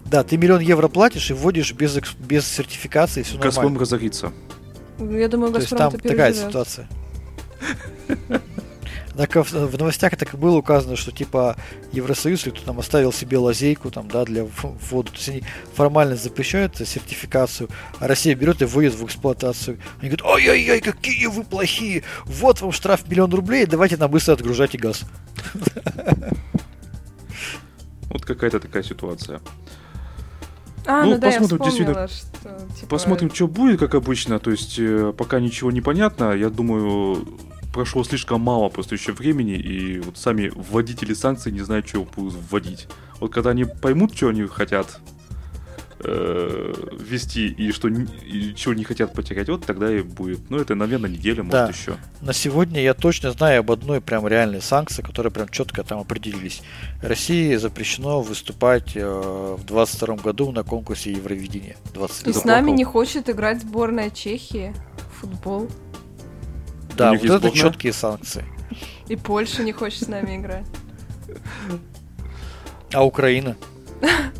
Да, 0.04 0.22
ты 0.22 0.36
миллион 0.36 0.60
евро 0.60 0.88
платишь 0.88 1.30
и 1.30 1.32
вводишь 1.32 1.72
без, 1.72 1.98
без 2.18 2.46
сертификации, 2.46 3.22
все 3.22 3.34
нормально. 3.34 3.54
Газпром 3.54 3.78
разорится. 3.78 4.32
Я 4.98 5.28
думаю, 5.28 5.50
Газпром 5.52 5.52
То 5.52 5.58
есть 5.58 5.70
там 5.70 5.92
такая 6.00 6.34
ситуация. 6.34 6.88
Так 9.16 9.36
в 9.36 9.78
новостях 9.78 10.16
так 10.16 10.34
и 10.34 10.36
было 10.36 10.56
указано, 10.56 10.96
что 10.96 11.12
типа 11.12 11.56
Евросоюз 11.92 12.46
или 12.46 12.54
кто 12.54 12.64
там 12.64 12.80
оставил 12.80 13.12
себе 13.12 13.38
лазейку 13.38 13.90
там, 13.90 14.08
да, 14.08 14.24
для 14.24 14.44
ввода. 14.44 15.10
То 15.10 15.16
есть 15.16 15.28
они 15.28 15.42
формально 15.74 16.16
запрещают 16.16 16.76
сертификацию, 16.76 17.68
а 18.00 18.08
Россия 18.08 18.34
берет 18.34 18.62
и 18.62 18.64
вводит 18.64 18.94
в 18.94 19.04
эксплуатацию. 19.04 19.78
Они 20.00 20.10
говорят, 20.10 20.26
ой-ой-ой, 20.26 20.80
какие 20.80 21.26
вы 21.26 21.44
плохие! 21.44 22.02
Вот 22.24 22.60
вам 22.60 22.72
штраф 22.72 23.08
миллион 23.08 23.32
рублей, 23.32 23.66
давайте 23.66 23.96
нам 23.96 24.10
быстро 24.10 24.32
отгружать 24.32 24.74
и 24.74 24.78
газ. 24.78 25.02
Вот 28.10 28.24
какая-то 28.24 28.60
такая 28.60 28.82
ситуация. 28.82 29.40
А, 30.86 31.04
ну, 31.04 31.12
ну 31.12 31.18
да, 31.18 31.30
посмотрим, 31.30 31.58
я 31.62 31.70
вспомнила, 31.70 32.08
что, 32.08 32.74
типа... 32.76 32.86
Посмотрим, 32.88 33.34
что 33.34 33.48
будет, 33.48 33.80
как 33.80 33.94
обычно. 33.94 34.38
То 34.38 34.50
есть, 34.50 34.78
э, 34.78 35.12
пока 35.16 35.40
ничего 35.40 35.70
не 35.70 35.80
понятно. 35.80 36.32
Я 36.32 36.50
думаю, 36.50 37.26
прошло 37.74 38.04
слишком 38.04 38.40
мало 38.40 38.68
просто 38.68 38.94
еще 38.94 39.12
времени, 39.12 39.54
и 39.54 39.98
вот 39.98 40.16
сами 40.16 40.50
вводители 40.54 41.12
санкций 41.12 41.50
не 41.50 41.60
знают, 41.60 41.88
что 41.88 42.04
будут 42.04 42.34
вводить. 42.34 42.86
Вот 43.18 43.32
когда 43.32 43.50
они 43.50 43.64
поймут, 43.64 44.16
что 44.16 44.28
они 44.28 44.46
хотят 44.46 45.00
э, 45.98 46.72
ввести 46.92 47.48
и 47.48 47.72
что 47.72 47.88
и 47.88 48.54
чего 48.54 48.74
не 48.74 48.84
хотят 48.84 49.12
потерять, 49.12 49.48
вот 49.48 49.66
тогда 49.66 49.92
и 49.92 50.02
будет. 50.02 50.48
Ну, 50.50 50.58
это, 50.58 50.76
наверное, 50.76 51.10
неделя, 51.10 51.42
может, 51.42 51.52
да. 51.52 51.68
еще. 51.68 51.96
На 52.20 52.32
сегодня 52.32 52.80
я 52.80 52.94
точно 52.94 53.32
знаю 53.32 53.60
об 53.60 53.72
одной 53.72 54.00
прям 54.00 54.28
реальной 54.28 54.62
санкции, 54.62 55.02
которая 55.02 55.32
прям 55.32 55.48
четко 55.48 55.82
там 55.82 55.98
определились. 55.98 56.62
России 57.02 57.56
запрещено 57.56 58.22
выступать 58.22 58.92
э, 58.94 59.04
в 59.04 59.64
22 59.64 60.16
году 60.16 60.52
на 60.52 60.62
конкурсе 60.62 61.10
Евровидения. 61.10 61.76
20. 61.92 62.28
И 62.28 62.32
с 62.32 62.44
нами 62.44 62.70
не 62.70 62.84
хочет 62.84 63.28
играть 63.28 63.62
сборная 63.62 64.10
Чехии 64.10 64.72
в 65.10 65.22
футбол. 65.22 65.68
Да, 66.96 67.12
вот 67.12 67.24
это 67.24 67.50
четкие 67.50 67.92
санкции. 67.92 68.44
И 69.08 69.16
Польша 69.16 69.62
не 69.62 69.72
хочет 69.72 70.04
с 70.04 70.08
нами 70.08 70.36
играть. 70.36 70.66
А 72.92 73.04
Украина? 73.04 73.56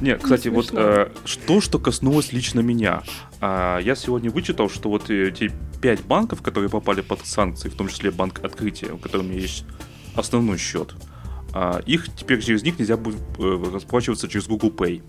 Не, 0.00 0.16
кстати, 0.16 0.48
вот 0.48 0.70
э, 0.72 1.10
что, 1.24 1.60
что 1.60 1.78
коснулось 1.78 2.32
лично 2.32 2.60
меня. 2.60 3.02
А, 3.40 3.78
я 3.78 3.94
сегодня 3.94 4.30
вычитал, 4.30 4.68
что 4.68 4.88
вот 4.88 5.10
эти 5.10 5.52
5 5.80 6.04
банков, 6.04 6.42
которые 6.42 6.68
попали 6.68 7.00
под 7.00 7.24
санкции, 7.26 7.68
в 7.68 7.76
том 7.76 7.88
числе 7.88 8.10
банк 8.10 8.44
открытия, 8.44 8.92
у 8.92 8.98
которого 8.98 9.24
у 9.24 9.28
меня 9.28 9.40
есть 9.40 9.64
основной 10.14 10.58
счет. 10.58 10.94
А, 11.52 11.80
их 11.86 12.14
теперь 12.14 12.42
через 12.42 12.62
них 12.62 12.78
нельзя 12.78 12.96
будет 12.96 13.20
э, 13.38 13.64
расплачиваться 13.72 14.28
через 14.28 14.46
Google 14.46 14.70
Pay. 14.70 15.02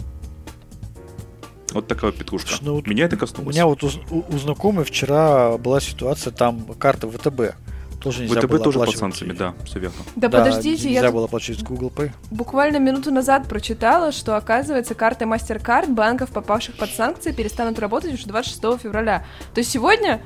Вот 1.76 1.88
такая 1.88 2.12
вот 2.12 2.18
петрушка. 2.20 2.48
Слушай, 2.50 2.64
ну 2.64 2.74
вот 2.76 2.88
Меня 2.88 3.06
это 3.06 3.16
У 3.18 3.20
коснулось. 3.20 3.54
меня 3.54 3.66
вот 3.68 3.84
у, 3.84 3.90
у- 4.10 4.26
у 4.30 4.38
знакомой 4.38 4.86
вчера 4.86 5.58
была 5.58 5.80
ситуация, 5.82 6.32
там 6.32 6.66
карта 6.80 7.08
ВТБ. 7.10 7.56
Тоже 8.02 8.22
нельзя 8.24 8.40
ВТБ 8.40 8.50
было 8.52 8.60
тоже 8.64 8.80
под 8.80 8.96
санкциями, 8.96 9.34
да, 9.34 9.54
все 9.66 9.80
верно. 9.80 9.96
Да, 10.16 10.30
подождите, 10.30 10.88
нельзя 10.90 11.06
я 11.08 11.12
было 11.12 11.26
оплачивать 11.26 11.60
с 11.60 11.64
Google 11.64 11.92
Pay. 11.96 12.12
буквально 12.32 12.78
минуту 12.78 13.12
назад 13.12 13.48
прочитала, 13.50 14.12
что, 14.12 14.38
оказывается, 14.38 14.94
карты 14.96 15.26
MasterCard 15.26 15.92
банков, 15.92 16.30
попавших 16.30 16.76
под 16.78 16.92
санкции, 16.92 17.32
перестанут 17.34 17.78
работать 17.80 18.14
уже 18.14 18.26
26 18.28 18.82
февраля. 18.82 19.26
То 19.54 19.60
есть 19.60 19.72
сегодня? 19.72 20.22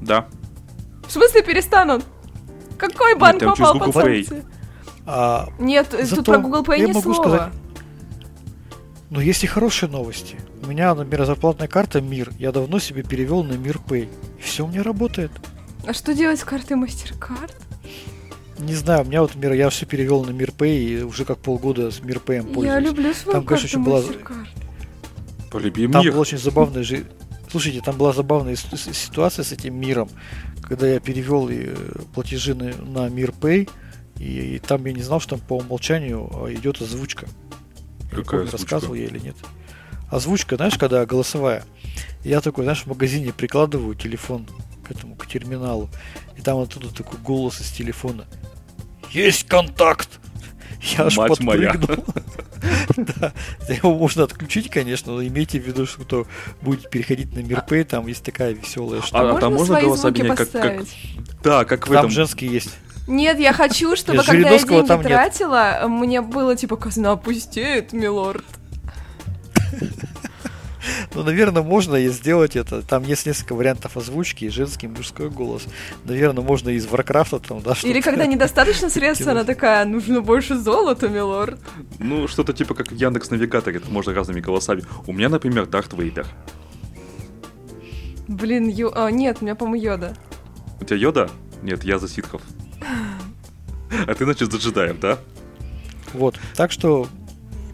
Да. 0.00 0.26
В 1.06 1.12
смысле 1.12 1.42
перестанут? 1.42 2.04
Какой 2.78 3.14
банк 3.14 3.40
через 3.40 3.56
попал 3.58 3.78
под 3.78 3.88
Pay. 3.96 4.24
санкции? 4.24 4.44
А, 5.06 5.48
Нет, 5.58 5.88
Зато 5.92 6.16
тут 6.16 6.24
про 6.26 6.38
Google 6.38 6.62
Pay 6.62 6.78
я 6.80 6.86
ни 6.88 6.92
могу 6.92 7.14
слова. 7.14 7.36
сказать- 7.36 7.52
но 9.10 9.20
есть 9.20 9.44
и 9.44 9.46
хорошие 9.46 9.90
новости. 9.90 10.36
У 10.62 10.66
меня, 10.66 10.94
например, 10.94 11.26
зарплатная 11.26 11.68
карта 11.68 12.00
МИР. 12.00 12.32
Я 12.38 12.52
давно 12.52 12.78
себе 12.78 13.02
перевел 13.02 13.42
на 13.42 13.54
МИР 13.54 13.80
Pay. 13.86 14.08
И 14.38 14.42
все 14.42 14.64
у 14.64 14.68
меня 14.68 14.82
работает. 14.82 15.32
А 15.86 15.92
что 15.92 16.14
делать 16.14 16.38
с 16.40 16.44
картой 16.44 16.76
MasterCard? 16.76 17.52
Не 18.58 18.74
знаю, 18.74 19.02
у 19.02 19.04
меня 19.06 19.22
вот 19.22 19.34
мир, 19.36 19.52
я 19.54 19.70
все 19.70 19.86
перевел 19.86 20.24
на 20.24 20.30
МИР 20.30 20.50
Pay 20.56 20.76
и 20.78 21.02
уже 21.02 21.24
как 21.24 21.38
полгода 21.38 21.90
с 21.90 22.02
МИР 22.02 22.18
Pay 22.18 22.42
пользуюсь. 22.42 22.66
Я 22.66 22.78
люблю 22.78 23.12
свою 23.14 23.32
Там, 23.38 23.46
конечно, 23.46 23.82
карту 23.84 24.00
еще 24.02 24.12
была- 24.12 24.22
MasterCard. 24.22 24.46
Полюби 25.50 25.88
Там 25.88 26.02
мир. 26.02 26.12
была 26.12 26.20
очень 26.22 26.38
забавная 26.38 26.82
же... 26.82 27.04
Слушайте, 27.50 27.80
там 27.80 27.96
была 27.96 28.12
забавная 28.12 28.54
ситуация 28.54 29.44
с 29.44 29.50
этим 29.50 29.74
миром, 29.74 30.08
когда 30.62 30.86
я 30.86 31.00
перевел 31.00 31.48
э, 31.50 31.74
платежи 32.14 32.54
на, 32.54 32.72
на 32.76 33.08
Мир 33.08 33.32
Pay, 33.40 33.68
и, 34.18 34.56
и 34.56 34.58
там 34.60 34.84
я 34.84 34.92
не 34.92 35.02
знал, 35.02 35.18
что 35.18 35.30
там 35.30 35.40
по 35.40 35.56
умолчанию 35.56 36.30
а, 36.32 36.52
идет 36.52 36.80
озвучка. 36.80 37.26
Какая 38.10 38.24
помню, 38.24 38.42
озвучка? 38.44 38.56
рассказывал 38.56 38.94
я 38.94 39.06
или 39.06 39.18
нет. 39.18 39.36
Озвучка, 40.10 40.56
знаешь, 40.56 40.76
когда 40.76 41.06
голосовая. 41.06 41.64
Я 42.24 42.40
такой, 42.40 42.64
знаешь, 42.64 42.82
в 42.82 42.86
магазине 42.86 43.32
прикладываю 43.32 43.94
телефон 43.94 44.46
к 44.86 44.90
этому, 44.90 45.14
к 45.14 45.26
терминалу, 45.26 45.88
и 46.36 46.42
там 46.42 46.58
оттуда 46.58 46.92
такой 46.92 47.18
голос 47.20 47.60
из 47.60 47.70
телефона. 47.70 48.26
Есть 49.10 49.46
контакт! 49.46 50.08
Я 50.96 51.04
аж 51.06 51.16
Мать 51.16 51.28
подпрыгнул. 51.28 52.04
Да, 52.96 53.32
его 53.68 53.94
можно 53.96 54.24
отключить, 54.24 54.68
конечно, 54.68 55.12
но 55.12 55.24
имейте 55.24 55.58
в 55.58 55.66
виду, 55.66 55.86
что 55.86 56.02
кто 56.02 56.26
будет 56.60 56.90
переходить 56.90 57.34
на 57.34 57.38
Мирпэй, 57.40 57.84
там 57.84 58.06
есть 58.06 58.22
такая 58.22 58.52
веселая 58.52 59.00
А, 59.00 59.02
штука. 59.02 59.38
там 59.40 59.54
Можно 59.54 59.80
голоса 59.80 60.12
как-? 60.12 60.84
Да, 61.42 61.64
как 61.64 61.86
в 61.86 61.90
Там 61.90 61.98
этом. 62.00 62.10
женский 62.10 62.46
есть. 62.46 62.70
Нет, 63.06 63.38
я 63.40 63.52
хочу, 63.52 63.96
чтобы 63.96 64.18
Нет, 64.18 64.26
когда 64.26 64.50
я 64.50 64.58
деньги 64.58 64.86
там 64.86 65.00
нет. 65.00 65.08
тратила, 65.08 65.84
мне 65.88 66.20
было 66.20 66.54
типа 66.56 66.76
казна 66.76 67.16
пустеет, 67.16 67.92
милорд. 67.92 68.44
Ну, 71.14 71.22
наверное, 71.22 71.62
можно 71.62 71.96
и 71.96 72.08
сделать 72.08 72.56
это. 72.56 72.82
Там 72.82 73.02
есть 73.02 73.26
несколько 73.26 73.54
вариантов 73.54 73.96
озвучки, 73.96 74.46
и 74.46 74.48
женский, 74.48 74.86
и 74.86 74.88
мужской 74.88 75.28
голос. 75.28 75.64
Наверное, 76.04 76.42
можно 76.42 76.70
из 76.70 76.86
Варкрафта 76.86 77.38
там, 77.38 77.60
да, 77.60 77.72
Или 77.82 78.00
что-то. 78.00 78.02
когда 78.02 78.26
недостаточно 78.26 78.88
средств, 78.90 79.26
она 79.26 79.44
такая, 79.44 79.84
нужно 79.84 80.20
больше 80.20 80.56
золота, 80.56 81.08
милорд. 81.08 81.60
Ну, 81.98 82.28
что-то 82.28 82.52
типа 82.52 82.74
как 82.74 82.92
в 82.92 82.94
Яндекс 82.94 83.30
Навигаторе, 83.30 83.78
это 83.78 83.90
можно 83.90 84.14
разными 84.14 84.40
голосами. 84.40 84.84
У 85.06 85.12
меня, 85.12 85.28
например, 85.28 85.66
Дарт 85.66 85.92
Вейдер. 85.92 86.26
Блин, 88.28 88.68
ю... 88.68 88.92
а, 88.94 89.10
нет, 89.10 89.38
у 89.40 89.44
меня, 89.44 89.54
по-моему, 89.56 89.84
йода. 89.84 90.16
У 90.80 90.84
тебя 90.84 90.96
Йода? 90.96 91.30
Нет, 91.62 91.84
я 91.84 91.98
за 91.98 92.08
ситхов. 92.08 92.40
А 94.06 94.14
ты, 94.14 94.24
значит, 94.24 94.52
за 94.52 94.58
джедаев, 94.58 95.00
да? 95.00 95.18
Вот. 96.12 96.38
Так 96.56 96.72
что 96.72 97.08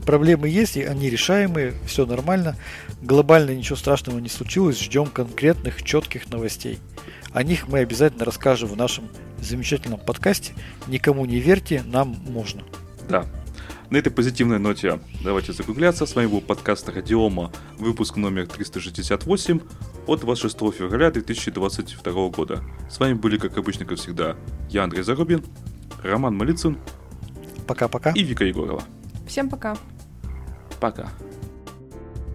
проблемы 0.05 0.49
есть, 0.49 0.77
и 0.77 0.83
они 0.83 1.11
решаемые, 1.11 1.75
все 1.87 2.07
нормально. 2.07 2.57
Глобально 3.03 3.55
ничего 3.55 3.77
страшного 3.77 4.19
не 4.19 4.29
случилось. 4.29 4.81
Ждем 4.81 5.07
конкретных, 5.07 5.83
четких 5.83 6.31
новостей. 6.31 6.79
О 7.33 7.43
них 7.43 7.69
мы 7.69 7.81
обязательно 7.81 8.25
расскажем 8.25 8.69
в 8.69 8.77
нашем 8.77 9.09
замечательном 9.41 10.01
подкасте. 10.01 10.55
Никому 10.87 11.27
не 11.27 11.39
верьте, 11.39 11.83
нам 11.87 12.17
можно. 12.29 12.63
Да. 13.09 13.27
На 13.91 13.99
этой 13.99 14.11
позитивной 14.11 14.59
ноте 14.59 14.99
давайте 15.23 15.53
закругляться. 15.53 16.07
С 16.07 16.15
вами 16.17 16.27
был 16.27 16.41
подкаст 16.41 16.89
Радиома, 16.89 17.53
выпуск 17.79 18.17
номер 18.17 18.49
368 18.49 19.61
от 20.07 20.21
26 20.21 20.57
февраля 20.77 21.11
2022 21.11 22.29
года. 22.31 22.65
С 22.91 22.99
вами 22.99 23.13
были, 23.15 23.39
как 23.39 23.57
обычно, 23.57 23.85
как 23.85 23.99
всегда, 23.99 24.35
я 24.71 24.83
Андрей 24.83 25.03
Зарубин, 25.03 25.45
Роман 26.07 26.37
Малицын 26.37 26.79
Пока-пока. 27.67 28.13
и 28.13 28.23
Вика 28.23 28.45
Егорова. 28.45 28.83
Всем 29.27 29.49
пока. 29.51 29.77
Пока. 30.81 31.09